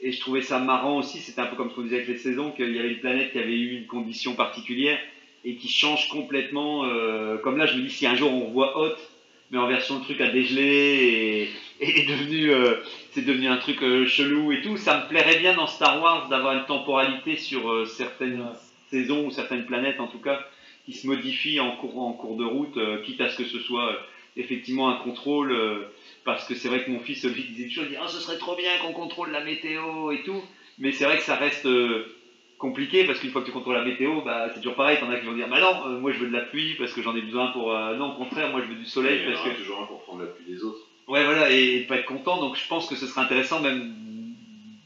Et 0.00 0.10
je 0.10 0.18
trouvais 0.18 0.40
ça 0.40 0.58
marrant 0.58 0.96
aussi, 0.96 1.18
c'était 1.18 1.42
un 1.42 1.46
peu 1.46 1.56
comme 1.56 1.68
ce 1.70 1.74
qu'on 1.74 1.82
disait 1.82 1.96
avec 1.96 2.08
les 2.08 2.16
saisons, 2.16 2.52
qu'il 2.52 2.74
y 2.74 2.78
avait 2.78 2.92
une 2.92 3.00
planète 3.00 3.32
qui 3.32 3.38
avait 3.38 3.52
eu 3.54 3.76
une 3.76 3.86
condition 3.86 4.34
particulière 4.34 4.98
et 5.44 5.56
qui 5.56 5.68
change 5.68 6.08
complètement. 6.08 6.86
euh, 6.86 7.36
comme 7.36 7.58
là, 7.58 7.66
je 7.66 7.76
me 7.76 7.82
dis, 7.82 7.90
si 7.90 8.06
un 8.06 8.14
jour 8.14 8.32
on 8.32 8.50
voit 8.50 8.78
Hot, 8.80 8.96
mais 9.50 9.58
en 9.58 9.66
version 9.66 9.98
le 9.98 10.04
truc 10.04 10.22
à 10.22 10.30
dégeler 10.30 11.50
et, 11.80 11.84
et 11.84 12.00
est 12.00 12.06
devenu, 12.08 12.50
euh, 12.50 12.76
c'est 13.10 13.26
devenu 13.26 13.48
un 13.48 13.58
truc 13.58 13.80
chelou 14.06 14.52
et 14.52 14.62
tout, 14.62 14.78
ça 14.78 15.02
me 15.02 15.08
plairait 15.08 15.38
bien 15.38 15.54
dans 15.54 15.66
Star 15.66 16.00
Wars 16.00 16.30
d'avoir 16.30 16.54
une 16.54 16.64
temporalité 16.64 17.36
sur 17.36 17.86
certaines 17.86 18.42
saisons 18.90 19.26
ou 19.26 19.30
certaines 19.30 19.66
planètes 19.66 20.00
en 20.00 20.06
tout 20.06 20.18
cas 20.18 20.40
qui 20.90 20.98
se 20.98 21.06
modifient 21.06 21.60
en 21.60 21.76
cours, 21.76 21.98
en 22.00 22.12
cours 22.12 22.36
de 22.36 22.44
route, 22.44 22.76
euh, 22.76 23.02
quitte 23.02 23.20
à 23.20 23.28
ce 23.28 23.36
que 23.36 23.44
ce 23.44 23.58
soit 23.60 23.90
euh, 23.92 23.96
effectivement 24.36 24.88
un 24.90 24.96
contrôle. 24.96 25.52
euh, 25.52 25.84
parce 26.24 26.46
que 26.46 26.54
c'est 26.54 26.68
vrai 26.68 26.84
que 26.84 26.90
mon 26.90 27.00
fils, 27.00 27.24
lui, 27.24 27.44
disait 27.44 27.68
toujours, 27.68 27.84
il 27.84 27.90
dit, 27.90 27.96
Ah, 28.00 28.08
ce 28.08 28.20
serait 28.20 28.38
trop 28.38 28.56
bien 28.56 28.70
qu'on 28.82 28.92
contrôle 28.92 29.30
la 29.30 29.42
météo 29.44 30.10
et 30.10 30.22
tout. 30.22 30.42
Mais 30.78 30.92
c'est 30.92 31.04
vrai 31.04 31.16
que 31.18 31.22
ça 31.24 31.36
reste 31.36 31.66
compliqué 32.58 33.04
parce 33.04 33.18
qu'une 33.20 33.30
fois 33.30 33.40
que 33.40 33.46
tu 33.46 33.52
contrôles 33.52 33.76
la 33.76 33.84
météo, 33.84 34.20
bah, 34.22 34.48
c'est 34.52 34.60
toujours 34.60 34.74
pareil. 34.74 34.98
T'en 35.00 35.10
as 35.10 35.18
qui 35.18 35.26
vont 35.26 35.32
dire, 35.32 35.48
bah 35.48 35.60
non, 35.60 35.86
euh, 35.86 35.98
moi 35.98 36.12
je 36.12 36.18
veux 36.18 36.26
de 36.28 36.32
la 36.32 36.42
pluie 36.42 36.74
parce 36.74 36.92
que 36.92 37.00
j'en 37.02 37.16
ai 37.16 37.22
besoin 37.22 37.48
pour. 37.52 37.72
euh, 37.72 37.96
non, 37.96 38.12
au 38.12 38.16
contraire, 38.16 38.50
moi 38.50 38.60
je 38.62 38.66
veux 38.68 38.74
du 38.74 38.84
soleil 38.86 39.20
Il 39.22 39.24
y 39.24 39.28
en 39.28 39.32
parce 39.32 39.46
aura 39.46 39.54
que. 39.54 39.60
toujours 39.60 39.80
un 39.82 39.86
pour 39.86 40.02
prendre 40.02 40.20
la 40.20 40.26
pluie 40.26 40.44
des 40.46 40.62
autres. 40.62 40.86
Ouais, 41.08 41.24
voilà, 41.24 41.50
et, 41.50 41.76
et 41.76 41.80
pas 41.86 41.96
être 41.96 42.04
content. 42.06 42.38
Donc 42.40 42.56
je 42.56 42.66
pense 42.68 42.86
que 42.86 42.96
ce 42.96 43.06
serait 43.06 43.22
intéressant 43.22 43.60
même 43.60 43.94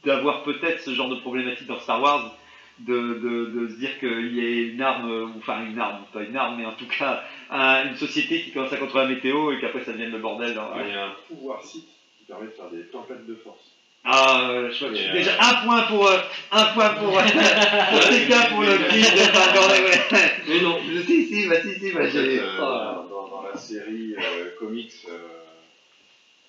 d'avoir 0.04 0.42
peut-être 0.44 0.80
ce 0.82 0.94
genre 0.94 1.08
de 1.08 1.16
problématique 1.16 1.66
dans 1.66 1.78
Star 1.80 2.00
Wars. 2.00 2.36
De, 2.80 2.92
de, 2.92 3.46
de 3.54 3.68
se 3.68 3.74
dire 3.78 3.96
qu'il 4.00 4.34
y 4.34 4.40
ait 4.44 4.66
une 4.70 4.82
arme, 4.82 5.08
euh, 5.08 5.26
ou 5.26 5.34
enfin 5.38 5.64
une 5.64 5.78
arme, 5.78 6.04
pas 6.12 6.22
une 6.24 6.36
arme, 6.36 6.56
mais 6.58 6.66
en 6.66 6.72
tout 6.72 6.88
cas 6.88 7.22
un- 7.48 7.84
une 7.88 7.94
société 7.96 8.42
qui 8.42 8.50
commence 8.50 8.72
à 8.72 8.78
contrôler 8.78 9.04
la 9.04 9.14
météo 9.14 9.52
et 9.52 9.60
qu'après 9.60 9.84
ça 9.84 9.92
devienne 9.92 10.10
le 10.10 10.18
bordel. 10.18 10.54
dans- 10.54 10.70
Ah, 10.74 10.82
Il 10.84 10.92
y 10.92 10.96
a 10.96 11.04
un 11.06 11.12
pouvoir 11.28 11.62
site 11.64 11.86
qui 12.18 12.24
permet 12.24 12.46
de 12.46 12.50
faire 12.50 12.68
des 12.70 12.82
tempêtes 12.86 13.26
de 13.26 13.36
force. 13.36 13.60
Ah, 14.02 14.50
euh, 14.50 14.72
je 14.72 14.78
vois 14.80 14.88
que 14.88 14.96
je 14.96 15.00
suis 15.02 15.10
Et, 15.10 15.12
déjà 15.12 15.34
euh, 15.34 15.36
un 15.40 15.54
point 15.64 15.82
pour 15.82 16.06
euh, 16.08 16.18
un 16.50 16.64
point 16.74 16.88
pour 16.94 17.16
euh, 17.18 17.22
pour 17.22 18.00
TK 18.00 18.48
pour 18.50 18.60
le 18.62 18.88
prix 18.88 19.02
de 19.02 19.22
enfin, 19.22 19.82
ouais. 19.82 20.32
Mais 20.48 20.60
non. 20.60 20.76
Si 21.06 21.26
si 21.26 21.46
bah 21.46 21.60
si 21.62 21.78
si 21.78 21.92
bah 21.92 22.08
j'ai 22.08 22.40
euh, 22.40 22.56
oh. 22.58 23.08
dans, 23.08 23.28
dans- 23.28 23.42
la 23.52 23.56
série 23.56 24.14
euh, 24.18 24.50
comics, 24.58 24.90
euh, 25.08 25.18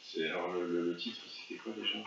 c'est 0.02 0.28
alors 0.30 0.52
le, 0.54 0.66
le- 0.66 0.86
le 0.90 0.96
titre 0.98 1.22
c'était 1.28 1.60
quoi 1.60 1.72
déjà? 1.78 2.00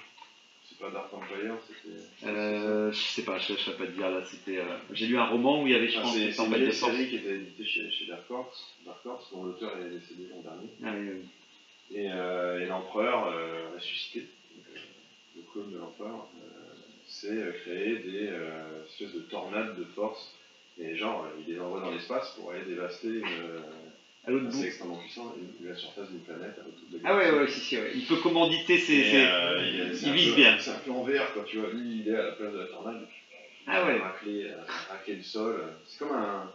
C'est 0.78 0.84
pas 0.84 0.90
Dark 0.92 1.12
Empire, 1.12 1.54
c'était. 1.66 2.26
euh, 2.26 2.92
je 2.92 2.96
sais 2.98 3.22
pas, 3.22 3.38
je 3.38 3.52
ne 3.52 3.58
saurais 3.58 3.76
pas 3.78 3.86
te 3.86 3.90
dire 3.90 4.10
là, 4.10 4.22
c'était 4.24 4.58
euh, 4.58 4.76
j'ai 4.92 5.06
lu 5.06 5.18
un 5.18 5.26
roman 5.26 5.62
où 5.62 5.66
il 5.66 5.72
y 5.72 5.76
avait 5.76 5.88
je 5.88 5.98
Ah, 5.98 6.02
pense 6.02 6.14
c'est 6.14 6.20
une 6.44 6.66
de 6.66 6.70
série 6.70 7.08
qui 7.08 7.16
était 7.16 7.34
éditée 7.34 7.64
chez, 7.64 7.90
chez 7.90 8.06
Dark 8.06 8.30
Horse, 8.30 8.74
Dark 8.86 9.04
Horse, 9.04 9.28
dont 9.32 9.42
l'auteur 9.44 9.76
est 9.78 9.90
décédé 9.90 10.28
l'an 10.30 10.40
dernier. 10.40 10.68
Ah, 10.84 10.92
oui, 10.96 11.18
oui. 11.20 11.98
Et, 11.98 12.10
euh, 12.12 12.62
et 12.62 12.66
l'empereur 12.66 13.32
ressuscité, 13.74 14.26
euh, 14.56 14.78
le 15.36 15.42
clone 15.52 15.72
de 15.72 15.78
l'empereur, 15.78 16.28
c'est 17.08 17.28
euh, 17.32 17.52
créer 17.64 17.96
des 17.96 18.30
espèces 18.88 19.14
de 19.14 19.20
tornades 19.28 19.76
de 19.76 19.84
force. 19.84 20.32
Et 20.80 20.94
genre, 20.96 21.26
il 21.40 21.52
les 21.52 21.58
envoie 21.58 21.80
dans 21.80 21.90
l'espace 21.90 22.34
pour 22.36 22.52
aller 22.52 22.62
dévaster 22.62 23.08
une. 23.08 23.24
Euh, 24.28 24.38
À 24.38 24.42
l'autre 24.42 24.56
c'est 24.56 24.66
extrêmement 24.66 24.96
puissant, 24.96 25.34
la 25.64 25.74
surface 25.74 26.08
d'une 26.10 26.20
planète 26.20 26.54
à 26.58 26.62
l'autre 26.64 26.78
bout 26.90 26.96
de 26.98 27.02
la 27.02 27.08
Ah 27.10 27.16
ouais 27.16 27.30
ouais 27.30 27.48
si 27.48 27.60
si 27.60 27.76
ouais. 27.78 27.90
Il 27.94 28.04
peut 28.06 28.16
commanditer 28.16 28.78
ses, 28.78 28.94
Et, 28.94 29.04
ses- 29.10 29.16
euh, 29.26 29.62
il, 29.66 29.80
est- 30.08 30.12
vise 30.12 30.28
peu- 30.30 30.34
bien. 30.36 30.58
C'est 30.58 30.70
un 30.70 30.74
peu 30.84 30.90
en 30.90 31.02
VR, 31.02 31.32
quoi, 31.32 31.44
tu 31.46 31.56
vois. 31.58 31.70
Lui, 31.70 32.00
il 32.04 32.08
est 32.08 32.16
à 32.16 32.22
la 32.24 32.32
place 32.32 32.52
de 32.52 32.58
la 32.58 32.66
tornade. 32.66 33.06
Ah 33.66 33.84
ouais. 33.84 33.98
racler, 33.98 34.44
euh, 34.44 34.56
racler 34.90 35.16
le 35.16 35.22
sol. 35.22 35.62
C'est 35.86 35.98
comme 35.98 36.12
un, 36.16 36.50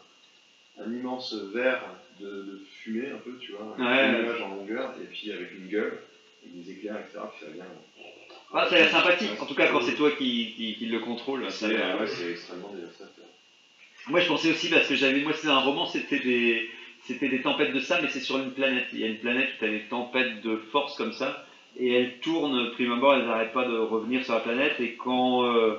un 0.79 0.91
immense 0.91 1.33
verre 1.53 1.83
de, 2.19 2.25
de 2.27 2.61
fumée, 2.81 3.09
un 3.09 3.17
peu, 3.17 3.37
tu 3.39 3.51
vois. 3.51 3.75
Un 3.77 4.13
Ouais. 4.15 4.21
nuage 4.23 4.41
en 4.41 4.49
longueur, 4.55 4.93
et 5.01 5.05
puis 5.05 5.31
avec 5.31 5.51
une 5.53 5.67
gueule, 5.67 5.99
avec 6.43 6.63
des 6.63 6.71
éclairs, 6.71 6.97
etc. 6.99 7.19
Puis 7.35 7.45
ça 7.45 7.51
vient. 7.51 7.65
Ah, 8.55 8.67
ça 8.69 8.75
a 8.75 8.79
l'air 8.79 8.91
sympathique. 8.91 9.29
En 9.41 9.45
tout 9.47 9.55
cas 9.55 9.67
quand 9.71 9.81
c'est 9.81 9.95
toi 9.95 10.11
qui, 10.11 10.53
qui, 10.55 10.75
qui 10.75 10.85
le 10.87 10.99
contrôle. 10.99 11.45
C'est 11.51 11.67
ouais, 11.67 12.31
extrêmement 12.31 12.71
dévastateur. 12.73 13.25
Moi, 14.07 14.19
je 14.19 14.27
pensais 14.27 14.51
aussi, 14.51 14.69
parce 14.69 14.87
que 14.87 14.95
j'avais, 14.95 15.21
moi, 15.21 15.31
c'est 15.33 15.47
un 15.47 15.59
roman, 15.59 15.85
c'était 15.87 16.19
des, 16.19 16.67
c'était 17.05 17.29
des 17.29 17.41
tempêtes 17.41 17.73
de 17.73 17.79
ça, 17.79 17.99
mais 18.01 18.07
c'est 18.09 18.19
sur 18.21 18.37
une 18.37 18.51
planète. 18.51 18.87
Il 18.93 18.99
y 18.99 19.03
a 19.03 19.07
une 19.07 19.17
planète 19.19 19.49
où 19.55 19.59
tu 19.59 19.65
as 19.65 19.69
des 19.69 19.81
tempêtes 19.81 20.41
de 20.41 20.57
force 20.71 20.95
comme 20.95 21.13
ça, 21.13 21.45
et 21.77 21.91
elles 21.91 22.19
tournent, 22.19 22.71
prime 22.71 22.91
abord, 22.93 23.15
elles 23.15 23.25
n'arrêtent 23.25 23.53
pas 23.53 23.65
de 23.67 23.77
revenir 23.77 24.23
sur 24.23 24.33
la 24.33 24.39
planète, 24.39 24.79
et 24.79 24.93
quand, 24.93 25.43
euh, 25.45 25.75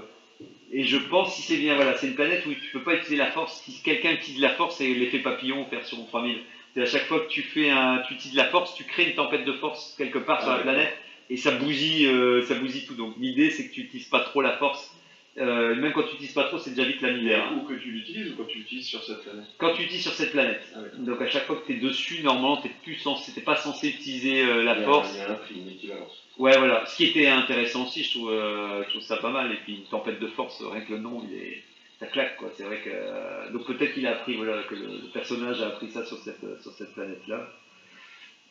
et 0.73 0.83
je 0.83 0.97
pense, 0.99 1.35
si 1.35 1.43
c'est 1.43 1.57
bien, 1.57 1.77
voilà, 1.77 1.97
c'est 1.97 2.09
une 2.09 2.15
planète 2.15 2.45
où 2.47 2.53
tu 2.53 2.71
peux 2.73 2.83
pas 2.83 2.95
utiliser 2.95 3.17
la 3.17 3.31
force. 3.31 3.63
Si 3.63 3.81
quelqu'un 3.83 4.13
utilise 4.13 4.41
la 4.41 4.51
force, 4.51 4.77
c'est 4.77 4.93
l'effet 4.93 5.19
papillon 5.19 5.67
version 5.71 6.05
3000. 6.05 6.39
C'est 6.75 6.83
à 6.83 6.87
chaque 6.87 7.05
fois 7.05 7.21
que 7.21 7.29
tu 7.29 7.43
fais 7.43 7.71
un, 7.71 8.03
tu 8.09 8.15
utilises 8.15 8.37
la 8.37 8.47
force, 8.47 8.75
tu 8.75 8.83
crées 8.85 9.11
une 9.11 9.15
tempête 9.15 9.45
de 9.45 9.53
force 9.53 9.95
quelque 9.97 10.19
part 10.19 10.43
sur 10.43 10.51
Ah 10.51 10.53
la 10.53 10.57
ouais. 10.59 10.63
planète, 10.65 10.95
et 11.31 11.37
ça 11.37 11.53
bousille, 11.53 12.07
euh, 12.07 12.43
ça 12.43 12.55
bousille 12.57 12.85
tout. 12.85 12.95
Donc 12.95 13.15
l'idée, 13.19 13.51
c'est 13.51 13.69
que 13.69 13.73
tu 13.73 13.83
n'utilises 13.83 14.09
pas 14.09 14.21
trop 14.21 14.43
la 14.43 14.57
force. 14.57 14.93
Euh, 15.37 15.75
même 15.75 15.93
quand 15.93 16.03
tu 16.05 16.11
n'utilises 16.13 16.33
pas 16.33 16.45
trop, 16.45 16.59
c'est 16.59 16.71
déjà 16.75 16.85
vite 16.89 17.01
la 17.03 17.11
misère. 17.13 17.45
hein. 17.49 17.57
Ou 17.57 17.67
que 17.67 17.75
tu 17.75 17.91
l'utilises, 17.91 18.33
ou 18.33 18.37
quand 18.37 18.45
tu 18.45 18.59
l'utilises 18.59 18.87
sur 18.87 19.03
cette 19.03 19.23
planète. 19.25 19.47
Quand 19.59 19.73
tu 19.75 19.83
utilises 19.83 20.03
sur 20.05 20.13
cette 20.13 20.31
planète. 20.31 20.63
Ah 20.77 20.79
ouais. 20.81 20.91
Donc 20.99 21.21
à 21.21 21.29
chaque 21.29 21.45
fois 21.47 21.57
que 21.57 21.67
tu 21.67 21.73
es 21.73 21.81
dessus, 21.81 22.23
normalement, 22.23 22.57
tu 22.63 22.69
plus 22.85 22.95
censé, 22.97 23.33
t'es 23.33 23.41
pas 23.41 23.57
censé 23.57 23.89
utiliser 23.89 24.43
euh, 24.45 24.63
la 24.63 24.75
Il 24.75 24.81
y 24.81 24.83
a- 24.83 24.87
force. 24.87 25.11
Il 25.13 25.19
y 25.19 25.23
a 25.23 25.31
un 25.31 25.35
prix, 25.35 25.55
une 25.59 25.71
équivalence. 25.71 26.23
Ouais, 26.39 26.57
voilà. 26.57 26.87
Ce 26.87 26.97
qui 26.97 27.07
était 27.07 27.27
intéressant 27.27 27.85
aussi, 27.85 28.05
je 28.05 28.11
trouve, 28.13 28.31
euh, 28.31 28.85
je 28.85 28.91
trouve 28.91 29.03
ça 29.03 29.17
pas 29.17 29.31
mal. 29.31 29.51
Et 29.53 29.57
puis 29.65 29.75
une 29.75 29.85
tempête 29.85 30.21
de 30.21 30.29
force, 30.29 30.63
rien 30.63 30.83
que 30.83 30.93
le 30.93 30.99
nom, 31.01 31.21
il 31.29 31.37
est, 31.37 31.63
ça 31.99 32.07
claque 32.07 32.37
quoi. 32.37 32.51
C'est 32.57 32.63
vrai 32.65 32.79
que 32.85 33.53
donc 33.53 33.67
peut-être 33.67 33.93
qu'il 33.95 34.07
a 34.07 34.13
appris, 34.13 34.37
voilà, 34.37 34.63
que 34.63 34.75
le, 34.77 34.83
le 34.87 35.11
personnage 35.13 35.61
a 35.63 35.67
appris 35.67 35.91
ça 35.91 36.05
sur 36.07 36.19
cette 36.19 36.63
sur 36.63 36.71
cette 36.73 36.93
planète 36.95 37.27
là. 37.27 37.49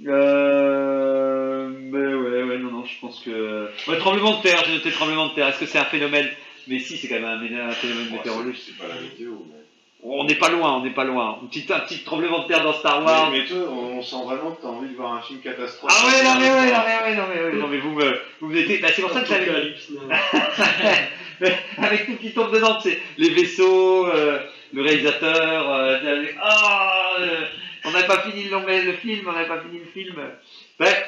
Euh, 0.06 1.68
mais 1.70 2.14
ouais, 2.14 2.44
ouais, 2.44 2.58
non, 2.58 2.72
non, 2.72 2.86
je 2.86 3.00
pense 3.00 3.20
que. 3.22 3.70
Ouais, 3.88 3.98
tremblement 3.98 4.38
de 4.38 4.42
terre, 4.42 4.64
j'ai 4.66 4.74
noté 4.74 4.92
tremblement 4.92 5.28
de 5.30 5.34
terre. 5.36 5.48
Est-ce 5.48 5.60
que 5.60 5.66
c'est 5.66 5.78
un 5.78 5.86
phénomène 5.86 6.28
Mais 6.68 6.80
si, 6.80 6.98
c'est 6.98 7.08
quand 7.08 7.16
même 7.20 7.26
un, 7.26 7.70
un 7.70 7.72
phénomène 7.72 8.08
Bon, 8.10 8.16
météorologique. 8.18 8.64
c'est 8.66 8.78
pas 8.78 8.94
la 8.94 9.02
météo, 9.02 9.32
mais. 9.50 9.60
On 10.06 10.26
n'est 10.26 10.36
pas 10.36 10.50
loin, 10.50 10.76
on 10.78 10.84
n'est 10.84 10.90
pas 10.94 11.06
loin. 11.06 11.40
Un 11.42 11.46
petit, 11.48 11.66
un 11.72 11.80
petit 11.80 12.00
tremblement 12.04 12.44
de 12.44 12.48
terre 12.50 12.62
dans 12.62 12.74
Star 12.74 13.06
Wars. 13.06 13.30
Mais, 13.32 13.40
mais 13.40 13.46
toi, 13.46 13.58
on, 13.70 13.98
on 14.00 14.02
sent 14.04 14.18
vraiment 14.26 14.52
que 14.52 14.62
t'as 14.62 14.68
envie 14.68 14.90
de 14.90 14.96
voir 14.96 15.14
un 15.14 15.22
film 15.22 15.40
catastrophe. 15.40 15.94
Ah 15.96 16.06
ouais, 16.08 16.24
non 16.24 16.36
mais 16.40 16.50
ouais, 16.52 16.72
non 16.72 16.84
mais 16.86 16.98
ouais, 17.10 17.16
non 17.16 17.24
mais 17.34 17.42
ouais, 17.42 17.54
non 17.54 17.68
mais 17.70 17.78
vous 17.78 17.92
me, 17.92 18.20
vous 18.42 18.48
me 18.48 18.54
mettez, 18.54 18.80
bah, 18.80 18.90
c'est 18.94 19.02
pour 19.02 19.12
ça 19.12 19.22
que 19.22 19.28
j'avais, 19.28 19.74
avec 21.78 22.06
tout 22.06 22.16
qui 22.18 22.34
tombe 22.34 22.54
dedans, 22.54 22.80
c'est 22.82 23.00
les 23.18 23.30
vaisseaux, 23.30 24.08
euh, 24.08 24.40
le 24.74 24.82
réalisateur, 24.82 25.74
euh, 25.74 26.26
ah, 26.42 27.12
euh, 27.20 27.46
on 27.86 27.92
n'avait 27.92 28.08
pas 28.08 28.20
fini 28.24 28.44
le, 28.44 28.50
long- 28.52 28.66
le 28.68 28.94
film, 28.94 29.26
on 29.28 29.32
n'avait 29.32 29.48
pas 29.48 29.62
fini 29.62 29.80
le 29.80 29.86
film. 29.86 30.16
Ouais. 30.80 31.06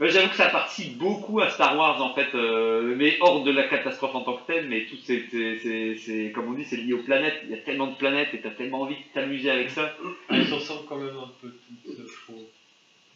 J'avoue 0.00 0.30
que 0.30 0.34
ça 0.36 0.48
participe 0.48 0.98
beaucoup 0.98 1.40
à 1.40 1.48
Star 1.50 1.76
Wars 1.78 2.02
en 2.02 2.12
fait, 2.14 2.34
euh, 2.34 2.94
mais 2.96 3.16
hors 3.20 3.44
de 3.44 3.52
la 3.52 3.62
catastrophe 3.68 4.14
en 4.16 4.22
tant 4.22 4.34
que 4.36 4.46
telle, 4.46 4.68
mais 4.68 4.86
tout 4.86 4.96
c'est, 5.04 5.24
c'est, 5.30 5.58
c'est, 5.62 5.94
c'est- 5.96 6.32
comme 6.32 6.48
on 6.48 6.54
dit, 6.54 6.64
c'est 6.64 6.76
lié 6.78 6.92
aux 6.94 7.02
planètes. 7.04 7.38
Il 7.44 7.50
y 7.50 7.54
a 7.54 7.58
tellement 7.58 7.86
de 7.86 7.94
planètes 7.94 8.30
et 8.34 8.40
t'as 8.40 8.50
tellement 8.50 8.80
envie 8.80 8.96
de 8.96 9.00
t'amuser 9.14 9.50
avec 9.50 9.70
ça. 9.70 9.94
Elles 10.28 10.46
se 10.46 10.54
ressemblent 10.54 10.86
quand 10.88 10.96
même 10.96 11.16
un 11.16 11.30
peu 11.40 11.52
toutes, 11.84 11.96
je 11.98 12.22
trouve. 12.24 12.42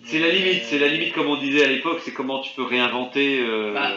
C'est 0.04 0.20
la 0.20 0.28
limite, 0.28 0.62
c'est 0.62 0.78
la 0.78 0.88
limite 0.88 1.12
comme 1.12 1.26
on 1.26 1.38
disait 1.40 1.64
à 1.64 1.68
l'époque, 1.68 2.00
c'est 2.04 2.12
comment 2.12 2.40
tu 2.40 2.52
peux 2.54 2.62
réinventer. 2.64 3.40
euh, 3.40 3.72
Bah, 3.72 3.90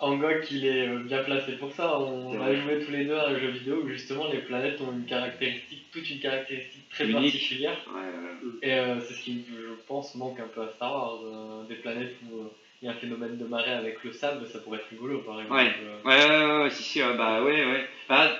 Angok, 0.00 0.50
il 0.52 0.64
est 0.64 0.88
euh, 0.88 0.98
bien 1.00 1.22
placé 1.24 1.52
pour 1.52 1.72
ça. 1.72 1.98
On 1.98 2.32
a 2.34 2.36
vrai. 2.36 2.56
joué 2.56 2.84
tous 2.84 2.92
les 2.92 3.04
deux 3.04 3.16
à 3.16 3.28
un 3.28 3.38
jeu 3.38 3.48
vidéo 3.48 3.82
où 3.82 3.88
justement 3.88 4.28
les 4.30 4.38
planètes 4.38 4.80
ont 4.80 4.92
une 4.92 5.06
caractéristique, 5.06 5.86
toute 5.92 6.08
une 6.08 6.20
caractéristique 6.20 6.88
très 6.88 7.04
Unique. 7.04 7.32
particulière. 7.32 7.76
ouais, 7.88 8.00
ouais. 8.00 8.58
Et 8.62 8.74
euh, 8.74 9.00
c'est 9.00 9.14
ce 9.14 9.20
qui, 9.20 9.44
je 9.50 9.74
pense, 9.88 10.14
manque 10.14 10.38
un 10.38 10.46
peu 10.46 10.62
à 10.62 10.68
Star 10.68 10.92
Wars. 10.92 11.18
euh, 11.24 11.64
des 11.68 11.74
planètes 11.76 12.14
où 12.30 12.38
euh, 12.42 12.50
il 12.80 12.86
y 12.86 12.88
a 12.88 12.92
un 12.92 12.94
phénomène 12.94 13.36
de 13.38 13.44
marée 13.44 13.72
avec 13.72 14.04
le 14.04 14.12
sable, 14.12 14.46
ça 14.46 14.60
pourrait 14.60 14.78
être 14.78 14.88
rigolo 14.88 15.18
par 15.18 15.40
exemple. 15.40 15.56
Ouais. 15.56 15.74
Ouais, 16.04 16.24
ouais, 16.30 16.36
ouais, 16.36 16.62
ouais, 16.62 16.70
si, 16.70 16.82
si, 16.84 17.00
bah 17.00 17.42
ouais, 17.42 17.64
ouais. 17.64 17.84
Bah, 18.08 18.38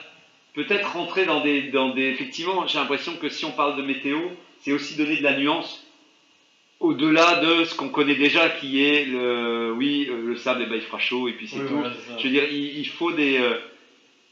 peut-être 0.55 0.93
rentrer 0.93 1.25
dans 1.25 1.41
des, 1.43 1.63
dans 1.73 1.93
des. 1.93 2.05
Effectivement, 2.05 2.69
j'ai 2.69 2.79
l'impression 2.79 3.17
que 3.17 3.29
si 3.29 3.45
on 3.45 3.51
parle 3.53 3.77
de 3.77 3.83
météo, 3.83 4.21
c'est 4.61 4.71
aussi 4.73 4.97
donner 4.97 5.17
de 5.17 5.25
la 5.25 5.37
nuance 5.37 5.85
au-delà 6.81 7.37
de 7.37 7.65
ce 7.65 7.75
qu'on 7.75 7.89
connaît 7.89 8.15
déjà, 8.17 8.49
qui 8.51 8.83
est 8.85 9.05
le. 9.05 9.73
Oui, 9.77 10.07
euh, 10.11 10.23
le 10.27 10.37
sable, 10.37 10.63
eh 10.65 10.67
ben, 10.67 10.77
il 10.77 10.83
fera 10.83 10.99
chaud, 10.99 11.29
et 11.29 11.33
puis 11.33 11.47
c'est 11.49 11.59
oui, 11.61 11.67
tout. 11.69 11.75
voilà. 11.75 11.93
Je 12.19 12.25
veux 12.25 12.31
dire, 12.31 12.45
il, 12.51 12.79
il 12.79 12.87
faut 12.89 13.13
des. 13.13 13.39
euh, 13.39 13.57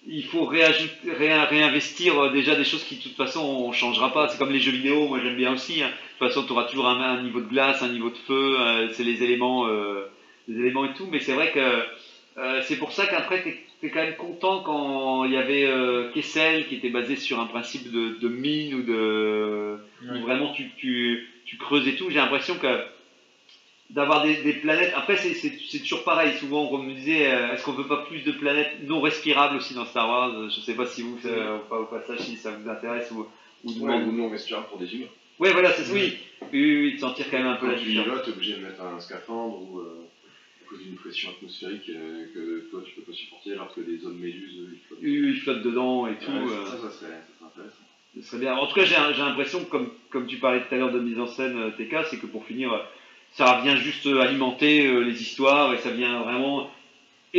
il 0.09 0.25
faut 0.25 0.45
réajouter, 0.45 1.11
ré- 1.13 1.45
réinvestir 1.45 2.17
euh, 2.19 2.31
déjà 2.31 2.55
des 2.55 2.65
choses 2.65 2.85
qui 2.85 2.97
de 2.97 3.03
toute 3.03 3.17
façon 3.17 3.41
on 3.41 3.73
changera 3.73 4.13
pas. 4.13 4.29
C'est 4.29 4.39
comme 4.39 4.53
les 4.53 4.61
jeux 4.61 4.71
vidéo, 4.71 5.09
moi 5.09 5.19
j'aime 5.21 5.37
bien 5.37 5.53
aussi. 5.53 5.83
hein. 5.83 5.89
De 5.89 5.93
toute 6.19 6.29
façon, 6.29 6.45
tu 6.47 6.53
auras 6.53 6.65
toujours 6.65 6.87
un, 6.87 7.01
un 7.01 7.23
niveau 7.23 7.41
de 7.41 7.47
glace, 7.49 7.83
un 7.83 7.89
niveau 7.89 8.11
de 8.11 8.17
feu, 8.19 8.57
euh, 8.61 8.89
c'est 8.93 9.03
les 9.05 9.23
éléments, 9.25 9.67
euh, 9.67 10.05
les 10.49 10.61
éléments 10.61 10.85
et 10.85 10.93
tout. 10.93 11.09
Mais 11.11 11.19
c'est 11.21 11.33
vrai 11.35 11.51
que 11.51 11.83
c'est 12.63 12.77
pour 12.77 12.93
ça 12.93 13.07
qu'après 13.07 13.43
es, 13.83 13.91
quand 13.91 14.03
même 14.03 14.17
content 14.17 14.61
quand 14.63 15.25
il 15.25 15.33
y 15.33 15.37
avait 15.37 15.65
euh, 15.65 16.11
Kessel 16.13 16.67
qui 16.69 16.77
était 16.77 16.89
basé 16.91 17.17
sur 17.17 17.39
un 17.41 17.47
principe 17.47 17.91
de, 17.91 18.19
de 18.21 18.29
mine 18.29 18.75
ou 18.75 18.83
de 18.83 19.79
Ouais. 20.03 20.19
où 20.19 20.23
vraiment 20.23 20.53
tu, 20.53 20.71
tu, 20.77 21.27
tu 21.47 21.57
creuses 21.57 21.89
et 21.89 21.97
tout. 21.97 22.11
J'ai 22.11 22.17
l'impression 22.19 22.57
que 22.59 22.83
d'avoir 23.91 24.23
des, 24.25 24.43
des 24.43 24.53
planètes. 24.55 24.93
Après, 24.97 25.17
c'est- 25.17 25.35
c'est 25.35 25.57
c'est 25.69 25.79
toujours 25.79 26.05
pareil. 26.05 26.35
Souvent, 26.39 26.69
on 26.71 26.79
me 26.79 26.93
disait 26.95 27.27
euh, 27.33 27.53
est-ce 27.53 27.65
qu'on 27.65 27.73
veut 27.73 27.87
pas 27.87 28.05
plus 28.09 28.21
de 28.25 28.33
planètes 28.33 28.73
non 28.83 29.01
respirables 29.01 29.57
aussi 29.57 29.75
dans 29.75 29.87
Star 29.87 30.09
Wars? 30.09 30.51
Je 30.51 30.61
sais 30.61 30.75
pas 30.75 30.87
si 30.87 31.03
vous, 31.03 31.19
ça, 31.19 31.29
au, 31.55 31.59
pas- 31.61 31.79
au 31.81 31.85
passage, 31.87 32.21
si 32.21 32.37
ça 32.37 32.51
vous 32.51 32.69
intéresse 32.69 33.11
ou, 33.13 33.27
ou 33.65 33.71
Ouais, 33.71 33.95
demande. 33.99 34.09
ou 34.09 34.13
non 34.13 34.29
respirable 34.31 34.67
pour 34.69 34.79
des 34.79 34.95
humains. 34.95 35.07
Ouais, 35.39 35.53
voilà, 35.53 35.73
c'est 35.73 35.91
oui. 35.93 36.19
Oui, 36.43 36.49
oui, 36.53 36.81
oui, 36.83 36.95
de 36.95 37.01
sentir 37.01 37.27
quand 37.31 37.39
même 37.39 37.47
un 37.47 37.57
peu 37.57 37.67
Quand 37.67 37.73
la 37.73 37.79
tu 37.79 37.85
y 37.91 37.95
différence. 37.95 38.19
vas, 38.19 38.23
t'es 38.25 38.31
obligé 38.33 38.55
de 38.55 38.61
mettre 38.61 38.83
un 38.83 39.01
scaphandre 39.01 39.63
ou. 39.63 39.79
euh, 39.79 40.05
cause 40.69 40.83
d'une 40.83 40.95
pression 40.97 41.31
atmosphérique 41.31 41.89
euh, 41.91 42.27
que 42.35 42.71
toi 42.71 42.83
tu 42.85 42.95
peux 42.95 43.03
pas 43.03 43.13
supporter 43.13 43.53
alors 43.53 43.75
que 43.75 43.81
des 43.81 43.99
zones 43.99 44.19
méduses 44.19 44.59
eux, 44.61 44.71
ils 44.73 44.81
flottent. 44.87 44.99
Ils 45.03 45.31
ils 45.31 45.41
flottent 45.41 45.63
dedans 45.63 46.07
et 46.07 46.17
tout. 46.17 46.31
Ouais, 46.31 46.53
euh, 46.53 46.67
ça, 46.67 46.73
ça, 46.73 46.91
serait, 46.91 46.91
ça 46.91 47.39
serait 47.39 47.47
intéressant. 47.47 47.85
Ce 48.17 48.23
serait 48.23 48.39
bien. 48.39 48.55
En 48.57 48.67
tout 48.67 48.75
cas, 48.75 48.85
j'ai 48.85 48.97
j'ai 49.15 49.23
l'impression 49.23 49.65
que, 49.65 49.71
comme, 49.71 49.91
comme 50.11 50.27
tu 50.27 50.39
parlais 50.39 50.61
tout 50.61 50.75
à 50.75 50.79
l'heure 50.79 50.93
de 50.93 51.01
mise 51.01 51.19
en 51.19 51.27
scène, 51.27 51.57
euh, 51.57 51.71
TK, 51.71 52.07
c'est 52.11 52.19
que 52.19 52.27
pour 52.27 52.45
finir, 52.47 52.71
ça 53.33 53.61
vient 53.63 53.77
juste 53.77 54.07
alimenter 54.07 54.87
euh, 54.87 55.01
les 55.01 55.21
histoires 55.21 55.75
et 55.75 55.79
ça 55.79 55.91
vient 55.91 56.23
vraiment 56.23 56.71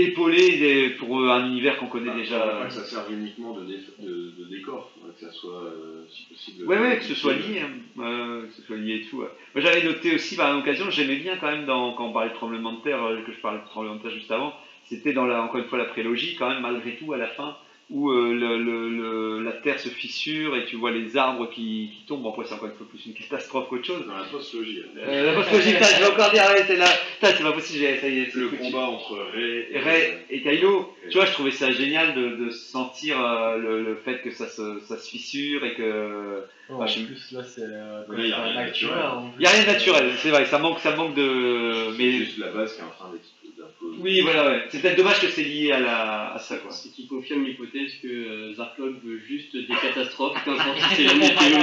épauler 0.01 0.57
des- 0.57 0.89
pour 0.91 1.19
euh, 1.19 1.29
un 1.29 1.47
univers 1.47 1.77
qu'on 1.77 1.87
connaît 1.87 2.09
Enfin, 2.09 2.17
déjà. 2.19 2.65
que 2.67 2.73
ça 2.73 2.83
serve 2.83 3.11
uniquement 3.13 3.53
de, 3.53 3.65
dé- 3.65 3.79
de, 3.99 4.31
de 4.39 4.45
décor, 4.49 4.91
faudrait 4.93 5.13
que 5.13 5.19
ça 5.25 5.31
soit, 5.31 5.63
euh, 5.63 6.03
si 6.09 6.23
possible. 6.25 6.65
Ouais, 6.67 6.79
ouais, 6.79 6.97
que 6.97 7.03
ce 7.03 7.15
soit 7.15 7.33
lié, 7.33 7.61
hein. 7.61 7.71
Euh, 8.01 8.45
que 8.47 8.53
ce 8.53 8.61
soit 8.61 8.77
lié 8.77 8.95
et 9.05 9.09
tout. 9.09 9.17
ouais. 9.17 9.29
Moi, 9.55 9.63
j'avais 9.63 9.83
noté 9.83 10.13
aussi, 10.15 10.35
par 10.35 10.53
l'occasion, 10.55 10.89
j'aimais 10.89 11.15
bien 11.17 11.37
quand 11.37 11.49
même, 11.51 11.65
dans, 11.65 11.93
quand 11.93 12.07
on 12.07 12.13
parlait 12.13 12.29
de 12.29 12.35
tremblement 12.35 12.73
de 12.73 12.81
terre, 12.81 13.03
euh, 13.03 13.21
que 13.21 13.31
je 13.31 13.39
parlais 13.39 13.59
de 13.59 13.65
tremblement 13.65 13.95
de 13.95 14.01
terre 14.01 14.11
juste 14.11 14.31
avant, 14.31 14.53
c'était 14.85 15.13
dans 15.13 15.25
la, 15.25 15.41
encore 15.43 15.59
une 15.59 15.67
fois 15.67 15.77
la 15.79 15.85
prélogie, 15.85 16.35
quand 16.35 16.49
même, 16.49 16.61
malgré 16.61 16.95
tout, 16.95 17.11
à 17.13 17.17
la 17.17 17.27
fin, 17.27 17.57
où 17.89 18.09
euh, 18.11 18.33
le, 18.33 18.57
le- 18.61 18.89
le- 18.89 19.43
la 19.43 19.53
terre 19.53 19.79
se 19.79 19.88
fissure 19.88 20.57
et 20.57 20.65
tu 20.65 20.75
vois 20.75 20.91
les 20.91 21.15
arbres 21.15 21.49
qui, 21.49 21.89
qui 21.93 22.05
tombent. 22.05 22.21
Bon, 22.23 22.31
après, 22.31 22.43
c'est 22.45 22.53
encore 22.55 22.67
une 22.67 22.75
fois 22.75 22.85
plus 22.89 23.05
une 23.05 23.13
catastrophe 23.13 23.69
qu'autre 23.69 23.85
chose. 23.85 24.05
Dans 24.05 24.17
la 24.17 24.25
postlogie. 24.25 24.81
Euh, 24.97 25.25
la 25.27 25.33
postlogie, 25.33 25.69
je 25.71 25.99
vais 26.01 26.05
encore 26.11 26.31
dire, 26.31 26.43
ouais, 26.51 26.63
c'est 26.67 26.75
là, 26.75 26.89
putain, 27.15 27.33
c'est 27.33 27.43
pas 27.43 27.53
possible, 27.53 27.79
j'ai- 27.79 27.97
c'est 28.01 28.35
le 28.38 28.49
foutu. 28.49 28.57
combat 28.61 28.88
entre 28.88 29.17
Ray 29.33 29.67
et, 29.71 29.79
Ray 29.79 30.13
et 30.29 30.41
Kylo, 30.41 30.93
tu 31.09 31.17
vois, 31.17 31.25
je 31.27 31.31
trouvais 31.31 31.51
ça 31.51 31.71
génial 31.71 32.13
de, 32.13 32.35
de 32.45 32.49
sentir 32.49 33.23
euh, 33.23 33.57
le, 33.57 33.83
le 33.83 33.95
fait 34.03 34.19
que 34.21 34.31
ça 34.31 34.47
se, 34.49 34.81
ça 34.88 34.97
se 34.97 35.09
fissure 35.09 35.63
et 35.63 35.73
que. 35.75 36.41
en 36.69 36.79
Bah, 36.79 36.88
je 36.88 36.95
sais- 36.99 37.05
plus, 37.05 37.31
là, 37.31 37.43
c'est 37.43 37.61
euh, 37.61 38.01
Mais 38.09 38.17
là, 38.17 38.27
y 38.27 38.31
a 38.33 38.43
rien 38.43 38.51
de 38.53 38.67
naturel. 38.67 38.97
en 39.05 39.31
Il 39.38 39.39
n'y 39.39 39.45
a 39.45 39.49
rien 39.49 39.61
de 39.63 39.67
naturel, 39.67 40.11
c'est 40.17 40.29
vrai, 40.31 40.45
ça 40.45 40.59
manque, 40.59 40.79
ça 40.79 40.93
manque 40.93 41.15
de. 41.15 41.71
C'est 41.91 41.97
Mais 41.97 42.11
juste 42.11 42.38
la 42.39 42.47
base 42.51 42.73
qui 42.75 42.81
est 42.81 42.83
en 42.83 42.89
train 42.89 43.11
d'exploser. 43.13 43.36
Oui, 43.99 44.22
voilà, 44.22 44.47
ouais. 44.47 44.63
C'est 44.70 44.82
peut-être 44.82 44.97
dommage 44.97 45.20
que 45.20 45.28
c'est 45.28 45.43
lié 45.43 45.72
à, 45.72 45.80
la, 45.80 46.34
à 46.34 46.39
ça, 46.39 46.57
quoi. 46.57 46.72
Ce 46.72 46.88
qui 46.89 47.07
confirme 47.07 47.45
l'hypothèse 47.45 47.93
que 48.01 48.07
euh, 48.07 48.53
Zarklog 48.53 48.95
veut 49.03 49.20
juste 49.20 49.55
des 49.55 49.76
catastrophes, 49.76 50.38
si 50.89 50.95
c'est 50.95 51.03
la 51.03 51.13
météo. 51.15 51.57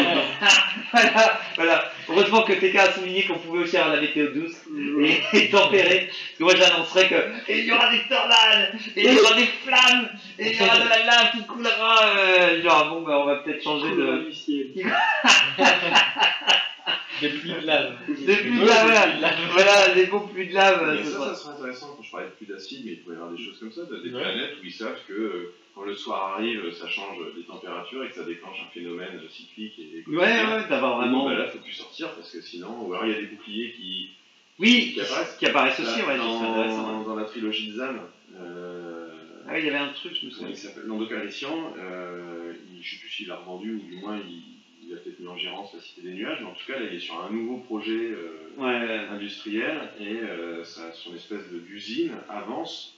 voilà, 0.93 1.41
voilà. 1.57 1.93
Heureusement 2.09 2.43
que 2.43 2.55
TK 2.55 2.77
a 2.77 2.93
souligné 2.93 3.25
qu'on 3.25 3.39
pouvait 3.39 3.61
aussi 3.61 3.77
avoir 3.77 3.95
la 3.95 4.01
météo 4.01 4.33
douce 4.33 4.57
et, 5.01 5.21
et 5.39 5.51
tempérée. 5.51 6.09
Parce 6.09 6.39
que 6.39 6.45
moi, 6.45 6.55
j'annoncerais 6.57 7.09
que 7.09 7.53
et 7.53 7.61
il 7.61 7.67
y 7.67 7.73
aura 7.73 7.91
des 7.91 8.03
tornades, 8.09 8.75
et 8.97 9.05
il 9.05 9.15
y 9.15 9.21
aura 9.21 9.35
des 9.35 9.47
flammes, 9.47 10.09
et 10.39 10.51
il 10.51 10.57
y 10.57 10.63
aura 10.63 10.79
de 10.79 10.89
la 10.89 11.05
lave 11.05 11.33
qui 11.37 11.45
coulera. 11.47 12.17
Euh, 12.17 12.63
genre, 12.63 12.89
bon, 12.91 13.03
ben, 13.03 13.15
on 13.15 13.27
va 13.27 13.37
peut-être 13.37 13.63
changer 13.63 13.91
de. 13.91 14.31
Des 17.21 17.29
pluies 17.31 17.53
de 17.53 17.67
lave. 17.67 17.97
Des 18.09 18.37
pluies 18.37 18.59
de 18.61 18.65
lave, 18.67 19.49
voilà. 19.53 19.95
Des 19.95 20.07
beaux 20.07 20.21
pluies 20.21 20.49
de 20.49 20.55
lave. 20.55 21.05
Ça, 21.05 21.19
ça 21.19 21.35
serait 21.35 21.55
intéressant 21.55 21.95
quand 21.97 22.03
je 22.03 22.11
parlais 22.11 22.27
de 22.27 22.33
plus 22.33 22.47
d'acide, 22.47 22.83
mais 22.85 22.93
il 22.93 22.99
pourrait 23.01 23.15
y 23.17 23.19
avoir 23.19 23.33
des 23.33 23.43
choses 23.45 23.59
comme 23.59 23.73
ça, 23.73 23.83
des 23.85 24.11
Ouais. 24.11 24.21
planètes 24.23 24.55
où 24.61 24.65
ils 24.65 24.73
savent 24.73 24.99
que 25.07 25.13
euh, 25.13 25.55
quand 25.75 25.83
le 25.83 25.95
soir 25.95 26.35
arrive, 26.35 26.73
ça 26.73 26.89
change 26.89 27.19
des 27.37 27.43
températures 27.43 28.05
et 28.05 28.09
que 28.09 28.15
ça 28.15 28.25
déclenche 28.25 28.59
un 28.67 28.71
phénomène 28.73 29.21
cyclique 29.31 29.79
et 29.79 30.05
Ouais, 30.09 30.17
ouais, 30.19 30.69
d'avoir 30.69 30.99
vraiment. 30.99 31.27
Bah 31.27 31.35
là, 31.35 31.47
faut 31.49 31.59
plus 31.59 31.73
sortir 31.73 32.11
parce 32.15 32.31
que 32.31 32.41
sinon, 32.41 32.87
ou 32.87 32.93
alors 32.95 33.07
il 33.07 33.13
y 33.13 33.17
a 33.17 33.21
des 33.21 33.27
boucliers 33.27 33.73
qui, 33.73 34.11
Oui, 34.59 34.93
qui 34.95 35.01
apparaissent. 35.01 35.37
qui 35.39 35.47
apparaissent 35.47 35.81
aussi, 35.81 36.03
ouais, 36.03 36.17
dans, 36.17 36.41
c'est 36.41 36.47
intéressant. 36.47 37.03
dans 37.03 37.17
la 37.17 37.25
trilogie 37.25 37.69
de 37.73 37.77
Zan. 37.79 37.95
Euh, 38.37 39.09
Ah 39.49 39.53
oui, 39.55 39.59
il 39.61 39.67
y 39.67 39.69
avait 39.69 39.79
un 39.79 39.89
truc, 39.89 40.17
je 40.21 40.27
me 40.27 40.31
souviens. 40.31 40.49
il 40.51 40.57
s'appelle? 40.57 40.85
Lando 40.87 41.07
Calrissian, 41.07 41.75
euh, 41.79 42.53
il- 42.73 42.83
je 42.83 42.91
sais 42.95 43.01
plus 43.01 43.09
s'il 43.09 43.29
l'a 43.29 43.37
revendu 43.37 43.75
ou 43.75 43.81
du 43.81 43.97
moins 43.99 44.17
il, 44.19 44.43
il 44.87 44.95
a 44.95 44.97
peut-être 44.99 45.19
mis 45.21 45.27
en 45.29 45.37
gérance 45.37 45.73
la 45.75 45.81
Cité 45.81 46.03
des 46.03 46.13
Nuages, 46.15 46.39
mais 46.41 46.47
en 46.47 46.53
tout 46.55 46.67
cas 46.67 46.79
là 46.79 46.87
il 46.91 46.97
est 46.97 47.01
sur 47.01 47.19
un 47.23 47.31
nouveau 47.31 47.59
projet 47.59 48.11
euh, 48.11 48.31
Ouais, 48.57 49.07
industriel 49.11 49.91
et 49.99 50.17
euh, 50.21 50.63
ça, 50.65 50.93
son 50.93 51.15
espèce 51.15 51.43
d'usine 51.51 52.15
avance 52.29 52.95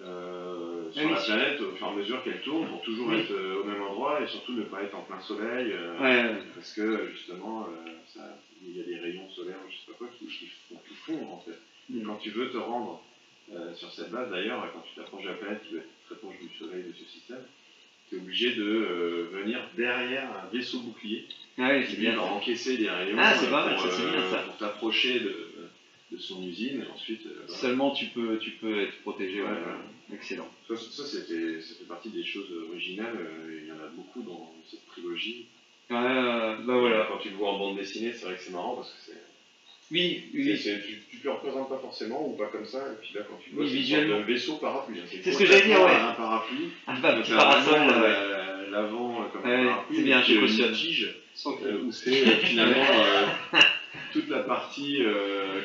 euh, 0.00 0.90
sur 0.92 1.04
oui, 1.06 1.12
la 1.12 1.20
planète 1.20 1.60
au 1.60 1.72
fur 1.72 1.86
et 1.86 1.90
à 1.90 1.92
mesure 1.94 2.22
qu'elle 2.24 2.40
tourne 2.40 2.66
pour 2.68 2.80
toujours 2.82 3.08
Oui. 3.08 3.18
être 3.20 3.32
au 3.60 3.64
même 3.64 3.82
endroit 3.82 4.22
et 4.22 4.26
surtout 4.28 4.52
ne 4.52 4.62
pas 4.62 4.82
être 4.82 4.94
en 4.96 5.02
plein 5.02 5.20
soleil 5.20 5.72
ouais, 6.00 6.30
parce 6.54 6.72
que 6.72 7.10
justement 7.12 7.66
ça- 8.14 8.38
il 8.62 8.76
y 8.76 8.80
a 8.80 8.84
des 8.84 8.96
rayons 8.98 9.28
solaires 9.30 9.56
je 9.68 9.76
sais 9.76 9.86
pas 9.86 9.92
quoi 9.98 10.08
qui, 10.18 10.26
qui 10.26 10.46
font 10.68 10.80
tout 10.86 10.94
fondre 10.94 11.32
en 11.32 11.40
fait. 11.40 11.58
Et 11.96 12.02
quand 12.02 12.16
tu 12.16 12.30
veux 12.30 12.50
te 12.50 12.56
rendre 12.56 13.02
sur 13.74 13.90
cette 13.92 14.10
base 14.10 14.30
d'ailleurs, 14.30 14.64
quand 14.72 14.80
tu 14.80 14.94
t'approches 14.94 15.24
de 15.24 15.28
la 15.28 15.34
planète 15.34 15.62
qui 15.66 15.72
doit 15.72 15.80
être 15.80 15.88
très 16.06 16.14
proche 16.16 16.36
du 16.40 16.56
soleil 16.56 16.84
de 16.84 16.92
ce 16.92 17.04
système, 17.10 17.42
tu 18.10 18.16
es 18.16 18.18
obligé 18.18 18.54
de 18.54 18.62
euh, 18.62 19.28
venir 19.32 19.66
derrière 19.76 20.28
un 20.30 20.48
vaisseau 20.52 20.80
bouclier 20.80 21.24
Ah 21.58 21.70
oui, 21.72 21.86
qui 21.86 21.96
bien. 21.96 22.18
encaisser 22.18 22.76
des 22.76 22.90
rayons 22.90 23.16
Ah, 23.18 23.34
c'est 23.34 23.46
euh, 23.46 23.50
pas 23.50 23.64
mal, 23.66 23.74
pour, 23.76 23.84
ça, 23.84 23.90
c'est 23.96 24.10
bien, 24.10 24.30
ça. 24.30 24.38
pour 24.38 24.56
t'approcher 24.58 25.20
de, 25.20 25.46
de 26.12 26.16
son 26.18 26.42
usine 26.42 26.82
et 26.82 26.86
ensuite 26.92 27.24
euh, 27.26 27.30
voilà. 27.46 27.60
Seulement 27.60 27.90
tu 27.92 28.06
peux, 28.06 28.36
tu 28.38 28.50
peux 28.52 28.80
être 28.80 28.96
protégé. 29.02 29.40
Ouais, 29.40 29.48
Ouais, 29.48 29.58
voilà. 29.62 29.78
Excellent. 30.12 30.50
ça, 30.68 30.76
ça, 30.76 31.04
c'était, 31.06 31.60
ça 31.60 31.74
fait 31.76 31.84
partie 31.84 32.10
des 32.10 32.24
choses 32.24 32.52
originales 32.68 33.14
euh, 33.16 33.60
il 33.62 33.68
y 33.68 33.72
en 33.72 33.76
a 33.78 33.86
beaucoup 33.94 34.22
dans 34.22 34.52
cette 34.68 34.84
trilogie 34.88 35.46
euh, 35.92 36.56
bah 36.62 36.78
voilà. 36.78 37.06
quand 37.08 37.18
tu 37.18 37.30
le 37.30 37.36
vois 37.36 37.50
en 37.50 37.58
bande 37.58 37.76
dessinée 37.76 38.12
c'est 38.12 38.24
vrai 38.24 38.34
que 38.36 38.40
c'est 38.40 38.50
marrant 38.52 38.74
parce 38.76 38.90
que 38.90 38.98
c'est, 39.06 39.20
Oui, 39.92 40.22
oui. 40.34 40.56
tu, 40.62 41.02
tu 41.10 41.24
le 41.24 41.30
représentes 41.32 41.68
pas 41.68 41.78
forcément 41.78 42.24
ou 42.28 42.36
pas 42.36 42.46
comme 42.46 42.64
ça 42.64 42.78
et 42.78 43.04
puis 43.04 43.12
là 43.14 43.22
quand 43.28 43.36
tu 43.42 43.50
vois 43.50 43.64
Oui, 43.64 43.70
visuellement. 43.70 44.18
de 44.20 44.24
vaisseau 44.24 44.54
parapluie 44.58 45.00
hein. 45.00 45.18
C'est 45.22 45.32
ce 45.32 45.38
que 45.38 45.46
j'allais 45.46 45.66
dire, 45.66 45.82
ouais. 45.82 45.90
un 45.90 46.12
parapluie 46.12 46.68
Ah, 46.86 46.94
bah, 47.02 47.16
parasol. 47.36 47.80
l'avant 48.70 49.24
comme 49.32 49.44
un 49.50 49.64
parapluie 49.66 49.96
c'est 49.96 50.02
bien, 50.04 50.22
je 50.22 50.38
cautionne. 50.40 50.72
tige 50.72 51.14
Sans 51.34 51.54
que- 51.54 51.82
où 51.82 51.90
c'est 51.90 52.12
finalement 52.36 52.84
toute 54.12 54.28
la 54.28 54.40
partie 54.40 54.98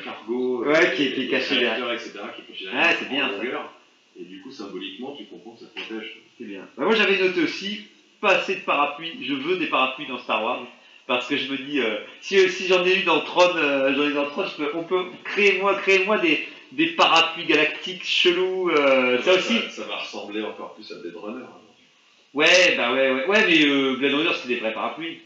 cargo, 0.04 0.64
Ouais, 0.64 0.94
qui 0.96 1.04
est- 1.04 1.28
cachée 1.28 1.58
réacteurs, 1.58 1.92
etc., 1.92 2.10
qui 2.34 2.62
est 2.62 2.64
derrière, 2.66 2.96
c'est 2.98 3.08
bien, 3.08 3.26
en 3.26 3.30
ça. 3.42 3.72
Et 4.18 4.24
du 4.24 4.40
coup, 4.40 4.50
symboliquement, 4.50 5.14
tu 5.16 5.24
comprends 5.26 5.52
que 5.52 5.60
ça 5.60 5.66
protège. 5.74 6.16
C'est 6.38 6.44
bien. 6.46 6.66
Bah, 6.76 6.84
moi 6.84 6.94
j'avais 6.94 7.18
noté 7.18 7.42
aussi, 7.42 7.80
pas 8.20 8.36
assez 8.38 8.54
de 8.56 8.60
parapluies. 8.60 9.22
Je 9.22 9.34
veux 9.34 9.58
des 9.58 9.66
parapluies 9.66 10.06
dans 10.08 10.18
Star 10.18 10.42
Wars. 10.42 10.66
Parce 11.06 11.28
que 11.28 11.36
je 11.36 11.50
me 11.52 11.56
dis, 11.58 11.80
euh, 11.80 11.98
si, 12.20 12.48
si 12.50 12.66
j'en 12.66 12.84
ai 12.84 12.96
eu 12.98 13.02
dans 13.04 13.20
Tron, 13.20 13.54
euh, 13.56 13.94
j'en 13.94 14.08
ai 14.08 14.12
dans 14.12 14.26
Tron, 14.26 14.44
je 14.46 14.56
peux, 14.56 14.70
on 14.74 14.82
peut 14.82 15.04
créer 15.24 15.58
moi, 15.60 15.74
créer 15.76 16.04
moi 16.04 16.18
des, 16.18 16.46
des 16.72 16.88
parapluies 16.88 17.44
galactiques 17.46 18.04
chelous. 18.04 18.70
euh, 18.70 19.22
ça 19.22 19.34
aussi. 19.34 19.60
Ça, 19.70 19.84
va 19.84 19.98
ressembler 19.98 20.42
encore 20.42 20.74
plus 20.74 20.90
à 20.92 20.96
Blade 20.96 21.14
Runner. 21.16 21.38
alors. 21.38 21.60
Ouais, 22.34 22.74
bah 22.76 22.92
ouais, 22.92 23.12
ouais, 23.12 23.26
ouais, 23.26 23.46
mais 23.46 23.64
euh, 23.66 23.94
Blade 23.96 24.14
Runner 24.14 24.30
c'était 24.34 24.54
des 24.54 24.60
vrais 24.60 24.72
parapluies. 24.74 25.20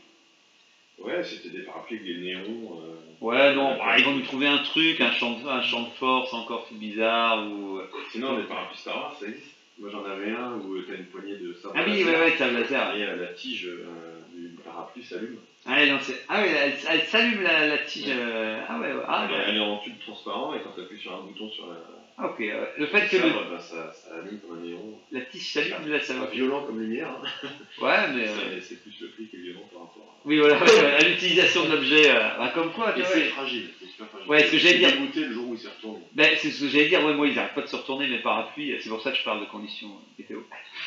Ouais, 0.99 1.25
c'était 1.25 1.49
des 1.49 1.63
parapluies 1.65 1.99
avec 1.99 2.07
des 2.07 2.21
néons. 2.21 2.79
euh. 2.83 2.97
Ouais, 3.23 3.55
non, 3.55 3.77
bah, 3.79 3.99
ils 3.99 4.05
vont 4.05 4.13
nous 4.13 4.23
trouver 4.23 4.47
un 4.49 4.59
truc, 4.59 5.01
un 5.01 5.13
champ 5.13 5.33
de, 5.33 5.49
un 5.49 5.63
champ 5.63 5.83
de 5.83 5.91
force 5.99 6.33
encore 6.35 6.67
tout 6.69 6.75
bizarre 6.77 7.43
ou. 7.47 7.81
Sinon, 8.13 8.37
les 8.37 8.45
parapluies 8.45 8.77
Star 8.79 8.97
Wars, 8.97 9.17
ça 9.19 9.27
existe. 9.27 9.57
Moi, 9.81 9.89
j'en 9.91 10.05
avais 10.05 10.31
un 10.31 10.53
où 10.57 10.83
tu 10.83 10.93
as 10.93 10.95
une 10.95 11.07
poignée 11.07 11.37
de 11.37 11.55
sabre 11.55 11.75
Ah 11.77 11.83
oui, 11.87 12.05
ouais, 12.05 12.19
ouais, 12.19 12.37
ça 12.37 12.47
laser. 12.49 12.93
Et 12.95 13.03
euh, 13.03 13.15
la 13.17 13.27
tige 13.29 13.67
euh, 13.67 14.21
du 14.35 14.55
parapluie 14.63 15.03
s'allume. 15.03 15.39
Ah 15.65 15.85
non, 15.87 15.99
c'est. 16.03 16.21
Ah 16.29 16.41
ouais, 16.41 16.49
elle, 16.51 16.75
elle 16.89 17.01
s'allume 17.01 17.41
la, 17.43 17.65
la 17.67 17.79
tige. 17.79 18.05
euh, 18.09 18.61
Ah 18.69 18.79
ouais, 18.79 18.93
ouais. 18.93 19.03
Ah, 19.09 19.27
ouais. 19.27 19.45
Elle 19.49 19.57
est 19.57 19.61
en 19.61 19.79
tube 19.79 19.99
transparent 20.01 20.53
et 20.55 20.61
quand 20.61 20.73
tu 20.73 20.81
appuies 20.81 20.99
sur 20.99 21.13
un 21.15 21.21
bouton 21.21 21.49
sur 21.49 21.67
la, 21.67 21.79
Ah, 22.23 22.27
ok. 22.27 22.41
euh, 22.41 22.65
Le 22.79 22.87
fait 22.87 23.09
que 23.09 23.17
ça, 23.19 23.27
le- 23.27 23.33
bah, 23.33 23.59
ça, 23.61 23.93
ça 23.95 24.15
allume 24.17 24.39
comme 24.41 24.59
un 24.59 24.63
néon. 24.63 24.99
la 25.13 25.21
tige 25.23 25.53
s'allume, 25.53 25.89
là, 25.89 26.01
ça 26.01 26.15
va. 26.15 26.27
violent 26.27 26.65
comme 26.67 26.81
lumière. 26.81 27.09
hein. 27.09 27.49
Ouais, 27.81 28.13
mais. 28.15 28.29
euh, 28.29 28.61
C'est- 28.61 28.83
plus 28.83 28.95
le 29.01 29.09
prix 29.09 29.27
qui 29.29 29.37
est 29.37 29.41
violent 29.41 29.69
par 29.73 29.83
rapport 29.83 30.03
à. 30.07 30.21
Oui, 30.27 30.39
voilà, 30.39 30.57
à 30.59 31.03
l'utilisation 31.03 31.65
de 31.65 31.73
l'objet. 31.73 32.11
euh, 32.11 32.19
bah, 32.39 32.53
comme 32.55 32.73
quoi, 32.73 32.93
tu 32.93 33.01
vois. 33.01 33.09
c'est 33.11 33.25
fragile, 33.31 33.71
c'est 33.81 33.87
super 33.87 34.07
fragile. 34.09 34.29
Ouais, 34.29 34.45
ce 34.45 34.53
que 34.53 34.59
j'allais 34.59 34.79
dire. 34.79 34.91
le 35.17 35.33
jour 35.33 35.49
où 35.49 35.55
il 35.55 35.59
s'est 35.61 35.69
retourné. 35.69 36.01
Ben, 36.13 36.31
c'est 36.37 36.51
ce 36.51 36.61
que 36.65 36.69
j'allais 36.69 36.89
dire, 36.89 37.03
ouais, 37.05 37.15
moi 37.15 37.27
ils 37.27 37.35
n'arrêtent 37.35 37.55
pas 37.55 37.63
de 37.63 37.67
se 37.69 37.77
retourner 37.77 38.07
mes 38.07 38.19
parapluies, 38.19 38.77
c'est 38.83 38.91
pour 38.91 39.01
ça 39.03 39.13
que 39.13 39.17
je 39.17 39.25
parle 39.25 39.41
de 39.41 39.47
conditions 39.47 39.89
météo. 40.19 40.41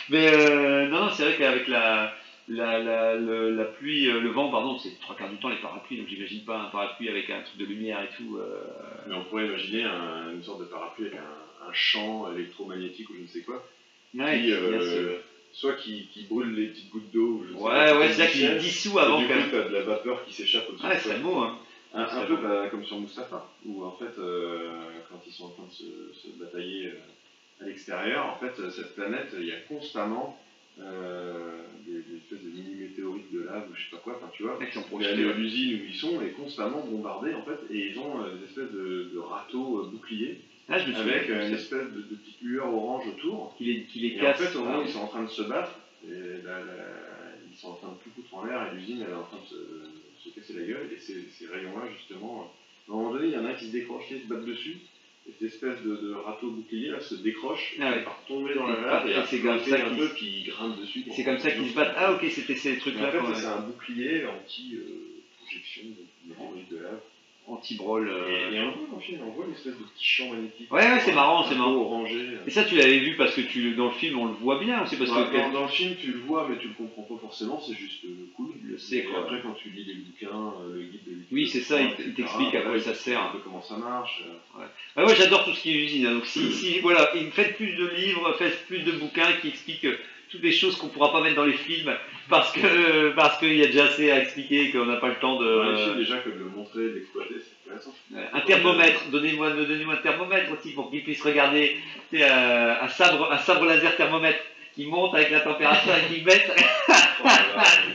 Mais 0.09 0.85
non, 0.87 1.05
non, 1.05 1.09
c'est 1.15 1.23
vrai 1.23 1.35
qu'avec 1.37 1.67
la, 1.67 2.13
la, 2.47 2.79
la, 2.79 3.15
le- 3.15 3.55
la 3.55 3.65
pluie, 3.65 4.07
euh, 4.09 4.19
le 4.19 4.29
vent, 4.29 4.49
pardon, 4.51 4.77
c'est 4.79 4.99
trois 4.99 5.15
quarts 5.15 5.29
du 5.29 5.37
temps 5.37 5.49
les 5.49 5.57
parapluies, 5.57 5.97
donc 5.97 6.07
j'imagine 6.07 6.43
pas 6.43 6.59
un 6.59 6.69
parapluie 6.69 7.09
avec 7.09 7.29
un 7.29 7.41
truc 7.41 7.57
de 7.57 7.65
lumière 7.65 8.01
et 8.01 8.09
tout. 8.17 8.37
euh, 8.37 8.61
Mais 9.07 9.15
on 9.15 9.23
pourrait 9.23 9.45
imaginer 9.45 9.83
un- 9.83 10.31
une 10.33 10.43
sorte 10.43 10.59
de 10.59 10.65
parapluie 10.65 11.05
avec 11.07 11.19
un, 11.19 11.67
un 11.69 11.73
champ 11.73 12.29
électromagnétique 12.31 13.09
ou 13.09 13.15
je 13.15 13.21
ne 13.21 13.27
sais 13.27 13.41
quoi, 13.41 13.63
ouais, 14.15 14.39
qui, 14.41 14.51
euh, 14.51 15.15
soit 15.53 15.73
qui, 15.73 16.07
qui 16.13 16.23
brûle 16.25 16.53
les 16.53 16.67
petites 16.67 16.89
gouttes 16.89 17.11
d'eau. 17.11 17.27
ou 17.39 17.43
je 17.45 17.53
ne 17.53 17.57
sais 17.57 17.63
Ouais, 17.63 17.91
ouais, 17.93 18.07
c'est 18.09 18.25
ça 18.25 18.27
qui 18.27 18.47
dissout 18.59 18.99
avant 18.99 19.19
du 19.19 19.27
que. 19.27 19.49
t'as 19.49 19.61
de 19.63 19.73
la 19.73 19.81
vapeur 19.81 20.23
qui 20.25 20.33
s'échappe 20.33 20.67
au-dessus. 20.69 20.85
Ouais, 20.85 20.95
de 20.95 20.99
c'est 20.99 21.19
beau, 21.21 21.37
hein. 21.37 21.57
Un, 21.95 22.25
peu 22.25 22.37
bah, 22.37 22.67
comme 22.71 22.83
sur 22.83 22.97
Mustapha, 22.97 23.45
où 23.65 23.85
en 23.85 23.91
fait, 23.91 24.17
euh, 24.17 24.99
quand 25.09 25.19
ils 25.27 25.31
sont 25.31 25.45
en 25.45 25.49
train 25.49 25.63
de 25.63 25.71
se, 25.71 25.83
se 26.21 26.27
batailler 26.39 26.91
à 27.61 27.65
l'extérieur, 27.65 28.25
en 28.25 28.35
fait, 28.35 28.69
cette 28.71 28.95
planète, 28.95 29.27
il 29.39 29.45
y 29.45 29.51
a 29.51 29.57
constamment 29.69 30.35
euh, 30.81 31.61
des, 31.85 31.93
des 32.01 32.17
espèces 32.17 32.41
de 32.43 32.49
mini-météorites 32.49 33.31
de 33.31 33.41
lave 33.43 33.67
ou 33.69 33.75
je 33.75 33.81
sais 33.83 33.89
pas 33.91 33.97
quoi, 33.97 34.15
enfin 34.17 34.29
tu 34.33 34.43
vois. 34.43 34.57
Qui 34.65 34.77
ont 34.77 34.81
projeté, 34.83 35.11
à 35.29 35.33
l'usine 35.33 35.79
où 35.81 35.83
ils 35.87 35.95
sont 35.95 36.21
et 36.21 36.29
constamment 36.31 36.81
bombardés 36.81 37.33
en 37.33 37.43
fait, 37.43 37.59
et 37.69 37.89
ils 37.91 37.99
ont 37.99 38.21
euh, 38.21 38.33
des 38.35 38.45
espèces 38.45 38.71
de, 38.71 39.09
de 39.13 39.17
râteaux 39.19 39.79
euh, 39.79 39.87
boucliers 39.91 40.37
Ah, 40.69 40.77
je 40.79 40.87
me 40.89 40.93
souviens 40.93 41.13
avec 41.13 41.29
une 41.29 41.53
espèce 41.53 41.91
de, 41.91 42.01
de 42.01 42.15
petite 42.15 42.41
lueur 42.41 42.73
orange 42.73 43.07
autour. 43.07 43.53
Qui 43.57 43.65
les, 43.65 43.81
qui 43.83 43.99
les 43.99 44.07
Et 44.17 44.21
en 44.21 44.33
fait, 44.33 44.55
au 44.55 44.63
moment 44.63 44.77
où 44.77 44.81
ah, 44.81 44.85
ils 44.85 44.91
sont 44.91 44.99
en 45.01 45.07
train 45.07 45.23
de 45.23 45.29
se 45.29 45.41
battre, 45.43 45.75
et 46.05 46.09
la- 46.43 46.59
la- 46.59 47.35
ils 47.51 47.57
sont 47.57 47.69
en 47.69 47.75
train 47.75 47.89
de 47.89 47.95
tout 48.03 48.09
foutre 48.15 48.33
en 48.35 48.43
l'air 48.43 48.67
et 48.71 48.75
l'usine 48.75 49.01
elle 49.01 49.11
est 49.11 49.13
en 49.13 49.23
train 49.23 49.37
de 49.37 49.45
se, 49.45 50.29
se 50.29 50.29
casser 50.33 50.53
la 50.53 50.63
gueule. 50.63 50.89
Et 50.91 50.97
ces, 50.99 51.21
ces 51.37 51.47
rayons-là, 51.47 51.85
justement, 51.95 52.49
à 52.89 52.91
un 52.91 52.95
moment 52.95 53.11
donné, 53.13 53.27
il 53.27 53.31
y 53.33 53.37
en 53.37 53.45
a 53.45 53.49
un 53.49 53.53
qui 53.53 53.67
se 53.67 53.71
décroche, 53.71 54.07
qui 54.07 54.17
se 54.19 54.27
battent 54.27 54.43
dessus. 54.45 54.75
Et 55.25 55.31
cette 55.39 55.53
espèce 55.53 55.81
de, 55.83 55.95
de 55.95 56.13
râteau 56.13 56.51
bouclier 56.51 56.89
là 56.89 56.99
se 56.99 57.15
décroche, 57.15 57.75
Ah 57.79 57.91
ouais. 57.91 57.97
il 57.99 58.03
part 58.03 58.21
tomber 58.27 58.53
dans 58.55 58.67
Et 58.67 58.73
la 58.73 58.81
lave 58.81 59.07
et 59.07 59.11
et, 59.11 59.15
c'est 59.27 59.39
comme 59.39 59.59
ça 59.59 59.75
un 59.75 59.89
qu'ils- 59.89 59.97
peu 59.97 60.09
puis 60.09 60.25
il 60.25 60.47
grimpe 60.49 60.79
dessus. 60.81 61.03
C'est 61.15 61.23
comme 61.23 61.39
ça 61.39 61.51
qu'ils 61.51 61.69
se 61.69 61.75
battent. 61.75 61.95
Ah 61.97 62.11
ok, 62.13 62.25
c'était 62.29 62.55
ces 62.55 62.77
trucs-là. 62.77 63.07
en 63.07 63.11
fait, 63.27 63.35
c'est 63.35 63.45
un 63.45 63.61
bouclier 63.61 64.25
anti-projection 64.25 65.83
de 65.89 66.29
météorites 66.29 66.69
de 66.71 66.77
lave. 66.79 66.99
Anti-brawl. 67.45 68.07
euh. 68.07 68.51
Et, 68.51 68.55
et 68.55 68.59
on 68.61 68.71
voit 68.71 68.87
dans 68.91 68.95
le 68.97 69.01
film, 69.01 69.19
on 69.25 69.31
voit 69.31 69.45
une 69.45 69.53
espèce 69.53 69.73
de 69.73 69.83
petit 69.83 70.05
champ 70.05 70.29
magnétique. 70.29 70.71
Ouais, 70.71 70.79
ouais, 70.81 70.99
c'est 71.03 71.11
marrant, 71.11 71.41
Un 71.41 71.43
c'est 71.43 71.55
peu 71.55 71.59
marrant. 71.59 71.73
orangé. 71.75 72.25
Et 72.47 72.49
ça, 72.49 72.63
tu 72.63 72.75
l'avais 72.75 72.99
vu 72.99 73.15
parce 73.17 73.35
que 73.35 73.41
tu, 73.41 73.71
dans 73.75 73.87
le 73.87 73.91
film, 73.93 74.17
on 74.19 74.25
le 74.27 74.33
voit 74.33 74.59
bien 74.59 74.83
aussi 74.83 74.95
parce 74.95 75.09
Bah, 75.11 75.27
que. 75.31 75.37
dans, 75.37 75.51
dans 75.51 75.61
le 75.63 75.67
film, 75.67 75.95
tu 75.99 76.11
le 76.13 76.19
vois, 76.19 76.47
mais 76.49 76.57
tu 76.57 76.69
le 76.69 76.73
comprends 76.73 77.03
pas 77.03 77.19
forcément, 77.19 77.59
c'est 77.61 77.75
juste 77.75 78.05
euh, 78.05 78.09
cool. 78.37 78.53
Je 78.71 78.77
sais, 78.77 78.97
Et 78.97 79.03
quoi. 79.03 79.19
après, 79.19 79.41
quand 79.41 79.53
tu 79.53 79.69
lis 79.69 79.83
les 79.83 79.95
bouquins, 79.95 80.53
euh, 80.61 80.75
le 80.75 80.81
guide 80.83 81.01
de 81.05 81.11
Oui, 81.31 81.47
c'est 81.47 81.59
ça, 81.61 81.81
il 81.81 82.13
t'explique 82.13 82.55
à 82.55 82.61
quoi 82.61 82.71
ouais, 82.71 82.79
ça 82.79 82.91
tu 82.91 82.97
sais 82.97 83.03
sert. 83.11 83.21
Un 83.21 83.31
peu 83.33 83.39
comment 83.43 83.61
ça 83.61 83.75
marche. 83.77 84.23
euh. 84.25 84.63
Ah 84.95 85.05
ouais, 85.05 85.15
j'adore 85.15 85.43
tout 85.45 85.51
ce 85.53 85.61
qui 85.61 85.71
est 85.71 85.83
usine. 85.83 86.05
hein. 86.05 86.13
Donc 86.13 86.25
si, 86.25 86.51
si 86.53 86.79
voilà, 86.79 87.09
il- 87.15 87.29
faites 87.31 87.55
plus 87.57 87.73
de 87.75 87.87
livres, 87.89 88.33
faites 88.37 88.65
plus 88.67 88.79
de 88.83 88.91
bouquins 88.93 89.31
qui 89.41 89.49
expliquent 89.49 89.85
euh, 89.85 89.97
toutes 90.33 90.41
les 90.41 90.51
choses 90.51 90.77
qu'on 90.77 90.87
pourra 90.87 91.11
pas 91.11 91.21
mettre 91.21 91.35
dans 91.35 91.45
les 91.45 91.53
films 91.53 91.93
parce 92.27 92.51
que 92.51 93.11
parce 93.11 93.37
qu'il 93.37 93.53
y 93.53 93.61
a 93.61 93.67
déjà 93.67 93.85
assez 93.85 94.09
à 94.09 94.19
expliquer 94.19 94.63
et 94.63 94.71
qu'on 94.71 94.85
n'a 94.85 94.95
pas 94.95 95.09
le 95.09 95.15
temps 95.15 95.39
de. 95.39 95.75
Films, 95.77 95.97
déjà, 95.97 96.17
que 96.17 96.29
de 96.29 96.39
le 96.39 96.45
montrer, 96.45 96.81
de 96.85 96.93
l'exploiter, 96.95 97.35
c'est 97.37 97.69
intéressant. 97.69 97.93
Euh, 98.15 98.25
Un 98.33 98.41
thermomètre, 98.41 99.09
donnez-moi 99.11 99.51
donnez-moi 99.51 99.93
un 99.93 99.97
thermomètre 99.97 100.51
aussi 100.51 100.73
pour 100.73 100.89
qu'il 100.89 101.03
puisse 101.03 101.21
regarder 101.21 101.77
euh, 102.15 102.73
un 102.81 102.87
sabre 102.87 103.31
un 103.31 103.37
sabre 103.37 103.65
laser 103.65 103.95
thermomètre 103.95 104.39
qui 104.75 104.85
monte 104.85 105.13
avec 105.15 105.31
la 105.31 105.41
température 105.41 105.93
et 105.95 106.13
qui 106.13 106.21
baisse. 106.21 106.49
Oh 107.25 107.29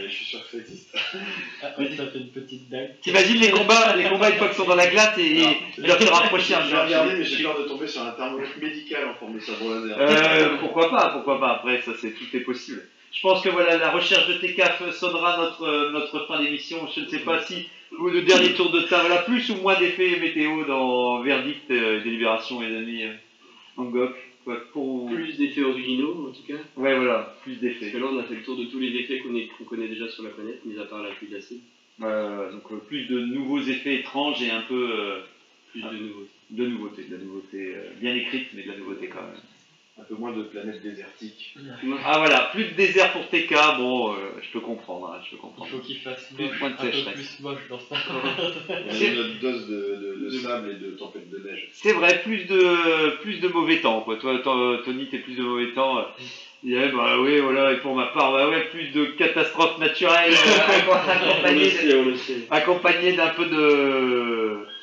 mais 0.01 0.09
je 0.09 0.15
suis 0.15 0.25
sûr 0.25 0.43
que 0.43 0.53
ça 0.53 0.57
existe. 0.57 0.97
Ah, 1.63 1.75
ouais, 1.79 1.91
ça 1.95 2.07
fait 2.07 2.19
une 2.19 2.31
petite 2.31 2.71
dague. 2.71 2.95
T'imagines 3.03 3.39
les 3.39 3.51
combats, 3.51 3.95
les 3.95 4.05
combats 4.05 4.31
une 4.31 4.37
fois 4.37 4.49
qu'ils 4.49 4.57
sont 4.57 4.65
dans 4.65 4.75
la 4.75 4.87
glace 4.87 5.19
et, 5.19 5.45
doivent 5.77 6.03
se 6.03 6.11
rapprocher 6.11 6.55
un 6.55 6.63
J'ai 6.63 6.71
peu. 6.71 6.81
regardé, 6.81 7.15
mais 7.15 7.25
j'ai 7.25 7.43
peur 7.43 7.59
de 7.59 7.65
tomber 7.65 7.87
sur 7.89 8.03
un 8.03 8.13
thermomètre 8.13 8.57
médical 8.59 9.07
en 9.07 9.15
forme 9.15 9.35
de 9.35 9.41
sabre 9.41 9.75
laser. 9.75 9.99
Euh, 10.01 10.57
pourquoi 10.61 10.89
pas, 10.89 11.11
pourquoi 11.11 11.39
pas, 11.39 11.57
après 11.57 11.83
ça 11.83 11.93
c'est 12.01 12.13
tout 12.13 12.25
est 12.35 12.41
possible. 12.41 12.83
Je 13.13 13.21
pense 13.21 13.43
que 13.43 13.51
voilà, 13.51 13.77
la 13.77 13.91
recherche 13.91 14.27
de 14.29 14.35
TCAF 14.35 14.91
sonnera 14.93 15.37
notre, 15.37 15.91
notre 15.91 16.27
fin 16.27 16.41
d'émission. 16.41 16.89
Je 16.95 17.01
ne 17.01 17.09
sais 17.09 17.19
pas 17.19 17.43
si 17.43 17.69
ou 17.99 18.09
le 18.09 18.23
dernier 18.23 18.53
tour 18.53 18.71
de 18.71 18.81
table, 18.83 19.07
voilà, 19.07 19.23
plus 19.23 19.51
ou 19.51 19.57
moins 19.57 19.79
d'effets 19.79 20.19
météo 20.21 20.65
dans 20.65 21.23
Verdict, 21.23 21.71
euh, 21.71 22.03
Délibération 22.03 22.63
et 22.63 22.67
amis 22.67 23.05
euh, 23.05 23.13
Angok. 23.77 24.15
Pour... 24.73 25.11
Plus 25.11 25.37
d'effets 25.37 25.63
originaux 25.63 26.29
en 26.29 26.33
tout 26.33 26.43
cas. 26.47 26.59
Ouais, 26.77 26.95
voilà, 26.97 27.35
plus 27.43 27.53
Parce 27.53 27.63
d'effets. 27.63 27.91
que 27.93 27.99
là 27.99 28.07
on 28.13 28.19
a 28.19 28.25
fait 28.25 28.35
le 28.37 28.43
tour 28.43 28.57
de 28.57 28.65
tous 28.65 28.79
les 28.79 28.95
effets 28.97 29.19
qu'on 29.19 29.35
est- 29.35 29.49
connaît 29.67 29.89
déjà 29.89 30.09
sur 30.09 30.23
la 30.23 30.31
planète, 30.31 30.65
mis 30.65 30.79
à 30.79 30.85
part 30.85 31.03
la 31.03 31.11
pluie 31.11 31.29
d'acide. 31.29 31.61
Euh, 32.03 32.53
donc 32.53 32.63
euh, 32.71 32.77
plus 32.77 33.07
de 33.07 33.21
nouveaux 33.21 33.61
effets 33.61 33.97
étranges 33.97 34.43
et 34.43 34.51
un 34.51 34.63
peu 34.63 34.75
euh, 34.93 35.21
Plus 35.73 35.83
de 35.83 35.87
nouveautés. 35.97 36.29
de 36.51 36.67
nouveautés, 36.67 37.03
de 37.05 37.17
la 37.17 37.23
nouveauté 37.23 37.75
euh, 37.75 37.91
bien 38.01 38.15
écrite, 38.15 38.49
mais 38.55 38.63
de 38.63 38.69
la 38.69 38.77
nouveauté 38.79 39.09
quand 39.09 39.23
même. 39.23 39.41
Un 40.01 40.05
peu 40.05 40.15
moins 40.15 40.33
de 40.33 40.43
planètes 40.45 40.81
désertiques. 40.81 41.55
Ah 42.05 42.19
voilà, 42.19 42.51
plus 42.53 42.65
de 42.67 42.75
désert 42.75 43.13
pour 43.13 43.27
TK, 43.29 43.53
bon, 43.79 44.13
euh, 44.13 44.17
je 44.41 44.51
peux 44.53 44.61
comprendre, 44.61 45.13
hein, 45.13 45.21
je 45.25 45.31
peux 45.31 45.37
Il 45.37 45.41
comprendre. 45.41 45.71
faut 45.71 45.79
qu'il 45.79 45.99
fasse 45.99 46.33
Plus 46.35 46.45
de 46.45 46.49
moche, 46.51 46.59
points 46.61 46.69
de 46.71 46.75
un 46.75 46.77
peu 46.77 46.93
sécheresse. 46.93 47.15
plus 47.15 47.41
moche 47.43 47.69
dans 47.69 47.79
ça. 47.81 47.97
On 48.69 48.73
a 48.73 49.15
notre 49.15 49.41
dose 49.41 49.69
de, 49.69 49.75
de- 49.75 50.25
de 50.25 50.31
sable 50.31 50.71
et 50.71 50.75
de 50.75 50.91
tempête 50.97 51.29
de 51.29 51.39
neige. 51.49 51.69
C'est 51.73 51.93
vrai, 51.93 52.21
plus 52.23 52.45
de, 52.45 53.17
plus 53.23 53.41
de 53.41 53.49
mauvais 53.49 53.81
temps, 53.81 54.03
quoi. 54.03 54.17
Toi, 54.17 54.41
Tony, 54.85 55.09
t'es 55.11 55.19
plus 55.19 55.35
de 55.35 55.43
mauvais 55.43 55.73
temps. 55.73 55.99
euh, 55.99 56.03
Il 56.63 56.71
y 56.73 56.79
a, 56.79 56.89
bah 56.89 57.19
oui, 57.21 57.41
voilà, 57.41 57.73
et 57.73 57.77
pour 57.79 57.95
ma 57.97 58.07
part, 58.07 58.33
bah 58.33 58.49
ouais, 58.49 58.65
plus 58.71 58.93
de 58.93 59.05
catastrophes 59.19 59.79
naturelles, 59.79 60.33
On 60.89 60.93
le 60.93 61.11
accompagnées 61.31 61.71
sait, 61.71 61.95
on 61.97 62.05
le 62.05 62.17
sait. 62.17 62.47
accompagné 62.51 63.13
d'un 63.15 63.29
peu 63.31 63.47
de, 63.47 63.57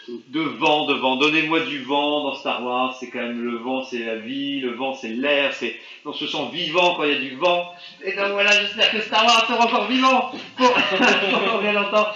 de 0.08 0.42
vent, 0.42 0.86
de 0.86 0.94
vent. 0.94 1.16
Donnez-moi 1.16 1.62
du 1.62 1.84
vent 1.84 2.24
dans 2.24 2.36
Star 2.36 2.64
Wars, 2.64 2.96
c'est 3.00 3.10
quand 3.10 3.22
même 3.22 3.44
le 3.44 3.58
vent, 3.58 3.84
c'est 3.84 4.00
la 4.00 4.18
vie, 4.18 4.60
le 4.60 4.72
vent, 4.72 4.94
c'est 4.94 5.10
l'air, 5.10 5.54
c'est, 5.54 5.76
on 6.06 6.14
se 6.14 6.28
sent 6.28 6.50
vivant 6.52 6.96
quand 6.96 7.04
il 7.04 7.14
y 7.14 7.16
a 7.16 7.20
du 7.20 7.36
vent. 7.36 7.72
Et 8.04 8.14
donc 8.14 8.32
voilà, 8.32 8.52
j'espère 8.52 8.92
que 8.92 9.02
Star 9.02 9.26
Wars 9.26 9.48
sera 9.48 9.66
encore 9.66 9.88
vivant 9.88 10.32
pour, 10.58 10.74
pour 11.50 11.60
bien 11.60 11.74
longtemps. 11.74 12.08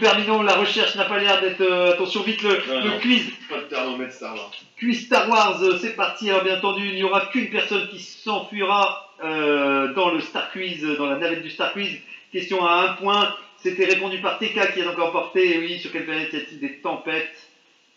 Terminons, 0.00 0.42
la 0.42 0.56
recherche 0.56 0.94
n'a 0.96 1.04
pas 1.04 1.18
l'air 1.18 1.40
d'être, 1.40 1.60
euh, 1.60 1.92
attention 1.92 2.22
vite 2.22 2.42
le, 2.42 3.00
quiz. 3.00 3.30
Pas 3.48 3.58
de 3.58 3.62
thermomètre 3.62 4.12
Star 4.12 4.34
Wars. 4.34 4.52
Quiz 4.78 5.06
Star 5.06 5.28
Wars, 5.28 5.62
euh, 5.62 5.78
c'est 5.80 5.96
parti. 5.96 6.28
Alors 6.30 6.44
bien 6.44 6.58
entendu, 6.58 6.88
il 6.88 6.94
n'y 6.94 7.02
aura 7.02 7.26
qu'une 7.26 7.50
personne 7.50 7.88
qui 7.88 8.00
s'enfuira 8.00 9.10
euh, 9.24 9.92
dans 9.94 10.10
le 10.10 10.20
Star 10.20 10.50
Quiz, 10.52 10.82
dans 10.98 11.06
la 11.06 11.16
navette 11.16 11.42
du 11.42 11.50
Star 11.50 11.72
Quiz. 11.72 11.98
Question 12.32 12.64
à 12.64 12.74
un 12.74 12.88
point. 12.94 13.34
C'était 13.62 13.84
répondu 13.84 14.18
par 14.20 14.38
TK 14.38 14.72
qui 14.72 14.80
a 14.80 14.84
donc 14.84 14.98
emporté. 14.98 15.58
Oui, 15.58 15.78
sur 15.78 15.92
quelle 15.92 16.04
planète 16.04 16.32
y 16.32 16.36
a-t-il 16.36 16.60
des 16.60 16.78
tempêtes 16.78 17.48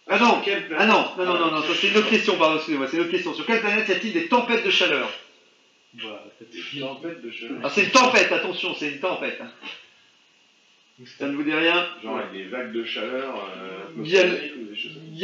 Ah 0.08 0.20
non, 0.20 0.42
ah 0.78 0.86
non, 0.86 1.06
non, 1.18 1.26
non, 1.26 1.40
non, 1.40 1.52
non, 1.52 1.62
ça 1.62 1.74
c'est 1.80 1.88
une 1.88 1.98
autre 1.98 2.10
question, 2.10 2.38
pardon, 2.38 2.58
excusez-moi, 2.58 2.88
c'est 2.90 2.98
une 2.98 3.04
autre 3.04 3.12
question. 3.12 3.34
Sur 3.34 3.46
quelle 3.46 3.62
planète 3.62 3.88
y 3.88 3.92
a-t-il 3.94 4.14
des 4.14 4.28
tempêtes 4.28 4.66
de 4.66 4.70
chaleur 4.70 5.10
Voilà, 5.96 6.24
c'était 6.38 6.58
Des 6.74 6.80
tempêtes 6.82 7.22
de 7.22 7.32
chaleur. 7.32 7.58
Ah, 7.64 7.70
c'est 7.70 7.84
une 7.86 7.92
tempête, 7.92 8.32
attention, 8.32 8.76
c'est 8.76 8.92
une 8.92 9.00
tempête. 9.00 9.42
Ça 11.18 11.28
ne 11.28 11.36
vous 11.36 11.44
dit 11.44 11.54
rien 11.54 11.88
Genre 12.04 12.18
avec 12.18 12.32
des 12.34 12.44
vagues 12.44 12.72
de 12.72 12.84
chaleur 12.84 13.36
euh, 13.58 14.04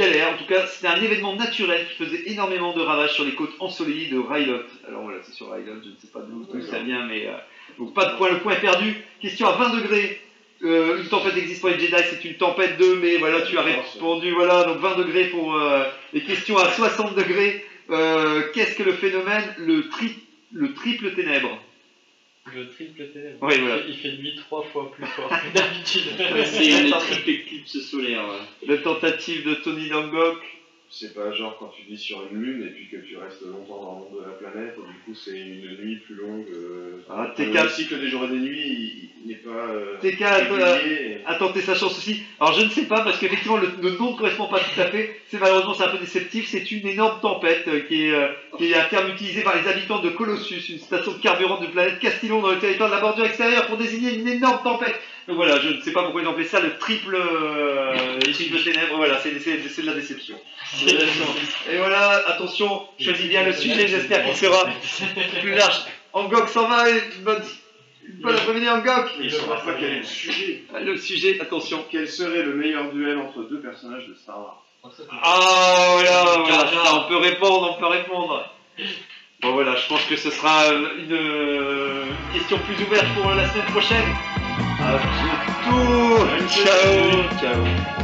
l'air, 0.07 0.33
en 0.33 0.37
tout 0.37 0.45
cas, 0.45 0.65
c'était 0.65 0.87
un 0.87 1.01
événement 1.01 1.35
naturel 1.35 1.85
qui 1.87 1.93
faisait 1.93 2.23
énormément 2.31 2.73
de 2.73 2.81
ravages 2.81 3.13
sur 3.13 3.23
les 3.23 3.35
côtes 3.35 3.53
ensoleillées 3.59 4.09
de 4.09 4.17
Rylot. 4.17 4.63
Alors 4.87 5.03
voilà, 5.03 5.19
c'est 5.23 5.33
sur 5.33 5.51
Rylot, 5.51 5.81
je 5.83 5.89
ne 5.89 5.95
sais 6.01 6.07
pas 6.07 6.21
d'où 6.21 6.45
d'où 6.51 6.61
ça 6.61 6.79
vient, 6.79 7.05
mais 7.05 7.27
euh, 7.27 7.33
donc 7.77 7.93
pas 7.93 8.11
de 8.11 8.17
point, 8.17 8.31
le 8.31 8.39
point 8.39 8.53
est 8.53 8.61
perdu. 8.61 8.95
Question 9.21 9.47
à 9.47 9.57
20 9.57 9.75
degrés. 9.75 10.21
Euh, 10.63 10.97
une 11.01 11.07
tempête 11.07 11.37
existe 11.37 11.61
pour 11.61 11.69
les 11.69 11.79
Jedi, 11.79 11.95
c'est 12.09 12.25
une 12.25 12.35
tempête 12.35 12.77
2, 12.77 12.95
mais 12.95 13.17
voilà, 13.17 13.41
tu 13.43 13.57
as 13.57 13.61
répondu, 13.61 14.31
voilà, 14.31 14.65
donc 14.65 14.79
20 14.79 14.97
degrés 14.97 15.25
pour 15.29 15.55
euh, 15.55 15.85
les 16.13 16.21
questions 16.21 16.57
à 16.57 16.69
60 16.73 17.15
degrés. 17.15 17.63
Euh, 17.89 18.43
Qu'est-ce 18.53 18.75
que 18.75 18.83
le 18.83 18.91
phénomène? 18.93 19.43
Le, 19.57 19.87
tri- 19.87 20.17
le 20.51 20.73
triple 20.73 21.13
ténèbre 21.15 21.57
Le 22.53 22.67
triple 22.69 23.07
ténèbre. 23.13 23.37
Oui, 23.41 23.53
Il 23.55 23.61
voilà. 23.61 23.77
fait- 23.77 23.85
Il 23.89 23.97
fait 23.97 24.11
nuit 24.17 24.35
trois 24.35 24.63
fois 24.63 24.91
plus 24.91 25.05
fort 25.05 25.29
que 25.29 25.53
d'habitude. 25.57 26.03
C'est 26.45 26.67
une 26.81 26.91
triple 26.91 27.29
éclipse 27.29 27.79
solaire. 27.79 28.23
ouais. 28.27 28.67
La 28.67 28.77
tentative 28.77 29.45
de 29.47 29.53
Tony 29.55 29.87
Dangok. 29.89 30.37
C'est 30.91 31.13
pas 31.13 31.31
genre 31.31 31.55
quand 31.59 31.67
tu 31.67 31.83
vis 31.83 31.97
sur 31.99 32.19
une 32.31 32.41
lune 32.41 32.63
et 32.63 32.71
puis 32.71 32.87
que 32.87 32.97
tu 32.97 33.15
restes 33.15 33.41
longtemps 33.45 33.79
dans 33.83 33.91
l'ombre 33.99 34.21
de 34.21 34.25
la 34.25 34.33
planète, 34.33 34.73
et 34.75 34.87
du 34.87 34.99
coup 35.05 35.13
c'est 35.13 35.37
une 35.37 35.77
nuit 35.77 35.97
plus 35.97 36.15
longue. 36.15 36.47
Euh, 36.51 36.97
Ah, 37.09 37.31
le- 37.37 37.45
TK. 37.45 37.53
Le 37.63 37.69
cycle 37.69 37.99
des 37.99 38.07
jours 38.07 38.23
et 38.25 38.29
des 38.29 38.39
nuits, 38.39 39.11
il- 39.23 39.27
n'est 39.29 39.35
pas. 39.35 39.49
Euh, 39.51 39.97
TK, 40.01 40.23
a 41.27 41.35
tenté 41.35 41.61
sa 41.61 41.75
chance 41.75 41.95
aussi. 41.97 42.23
Alors 42.39 42.53
je 42.53 42.65
ne 42.65 42.69
sais 42.69 42.85
pas 42.85 43.01
parce 43.01 43.19
qu'effectivement 43.19 43.57
le, 43.57 43.69
le 43.81 43.91
nom 43.97 44.13
ne 44.13 44.17
correspond 44.17 44.47
pas 44.47 44.59
tout 44.59 44.81
à 44.81 44.85
fait. 44.85 45.15
C'est 45.27 45.39
malheureusement 45.39 45.73
c'est 45.75 45.83
un 45.83 45.89
peu 45.89 45.99
déceptif. 45.99 46.47
C'est 46.47 46.71
une 46.71 46.87
énorme 46.87 47.19
tempête 47.21 47.67
euh, 47.67 47.81
qui 47.81 48.05
est, 48.07 48.11
euh, 48.11 48.27
qui 48.57 48.71
est 48.71 48.75
un 48.75 48.85
terme 48.85 49.09
utilisé 49.11 49.41
par 49.43 49.55
les 49.61 49.67
habitants 49.69 49.99
de 49.99 50.09
Colossus, 50.09 50.69
une 50.69 50.79
station 50.79 51.11
de 51.11 51.19
carburant 51.19 51.61
de 51.61 51.67
planète 51.67 51.99
Castillon 51.99 52.41
dans 52.41 52.51
le 52.51 52.59
territoire 52.59 52.89
de 52.89 52.95
la 52.95 53.01
bordure 53.01 53.25
extérieure 53.25 53.67
pour 53.67 53.77
désigner 53.77 54.15
une 54.15 54.27
énorme 54.27 54.61
tempête. 54.63 54.99
Donc 55.27 55.35
voilà, 55.35 55.59
je 55.59 55.69
ne 55.69 55.81
sais 55.81 55.91
pas 55.91 56.03
pourquoi 56.03 56.21
ils 56.21 56.27
ont 56.27 56.31
appelé 56.31 56.45
ça 56.45 56.59
le 56.59 56.77
triple, 56.77 57.15
euh, 57.15 58.15
le 58.15 58.31
triple 58.33 58.63
ténèbres. 58.63 58.95
Voilà, 58.97 59.19
c'est 59.21 59.31
de 59.31 59.85
la 59.85 59.93
déception. 59.93 60.35
Et 60.87 61.77
voilà, 61.77 62.23
attention, 62.27 62.87
choisis 62.99 63.27
bien 63.27 63.43
le 63.43 63.53
sujet. 63.53 63.87
J'espère 63.87 64.25
qu'il 64.25 64.35
sera 64.35 64.67
plus 65.41 65.53
large. 65.53 65.81
Angok 66.13 66.49
s'en 66.49 66.67
va. 66.67 66.89
et 66.89 67.01
bonne, 67.19 67.43
bonne 68.21 68.35
après-midi 68.35 68.69
Angok. 68.69 69.11
Il 69.19 69.25
ne 69.25 69.29
saura 69.29 69.57
pas 69.57 69.73
quel 69.73 69.91
est 69.91 69.99
le 69.99 70.03
sujet. 70.03 70.63
Le 70.81 70.97
sujet, 70.97 71.39
attention. 71.39 71.85
Quel 71.91 72.07
serait 72.07 72.43
le 72.43 72.55
meilleur 72.55 72.91
duel 72.91 73.17
entre 73.19 73.43
deux 73.43 73.59
personnages 73.59 74.07
de 74.07 74.15
Star 74.15 74.39
Wars 74.39 74.63
Ah 75.21 75.89
voilà, 75.93 76.23
voilà, 76.39 76.71
ça, 76.71 76.95
on 76.95 77.07
peut 77.07 77.17
répondre, 77.17 77.75
on 77.77 77.79
peut 77.79 77.87
répondre. 77.87 78.51
Bon 79.41 79.53
voilà, 79.53 79.75
je 79.75 79.87
pense 79.87 80.03
que 80.03 80.17
ce 80.17 80.31
sera 80.31 80.65
euh, 80.65 80.97
une, 80.97 81.13
euh, 81.13 82.03
une 82.05 82.39
question 82.39 82.57
plus 82.59 82.75
ouverte 82.83 83.07
pour 83.15 83.31
la 83.31 83.47
semaine 83.47 83.65
prochaine. 83.67 84.03
À. 84.81 84.97
Ciao. 86.47 87.29
Ciao. 87.37 87.98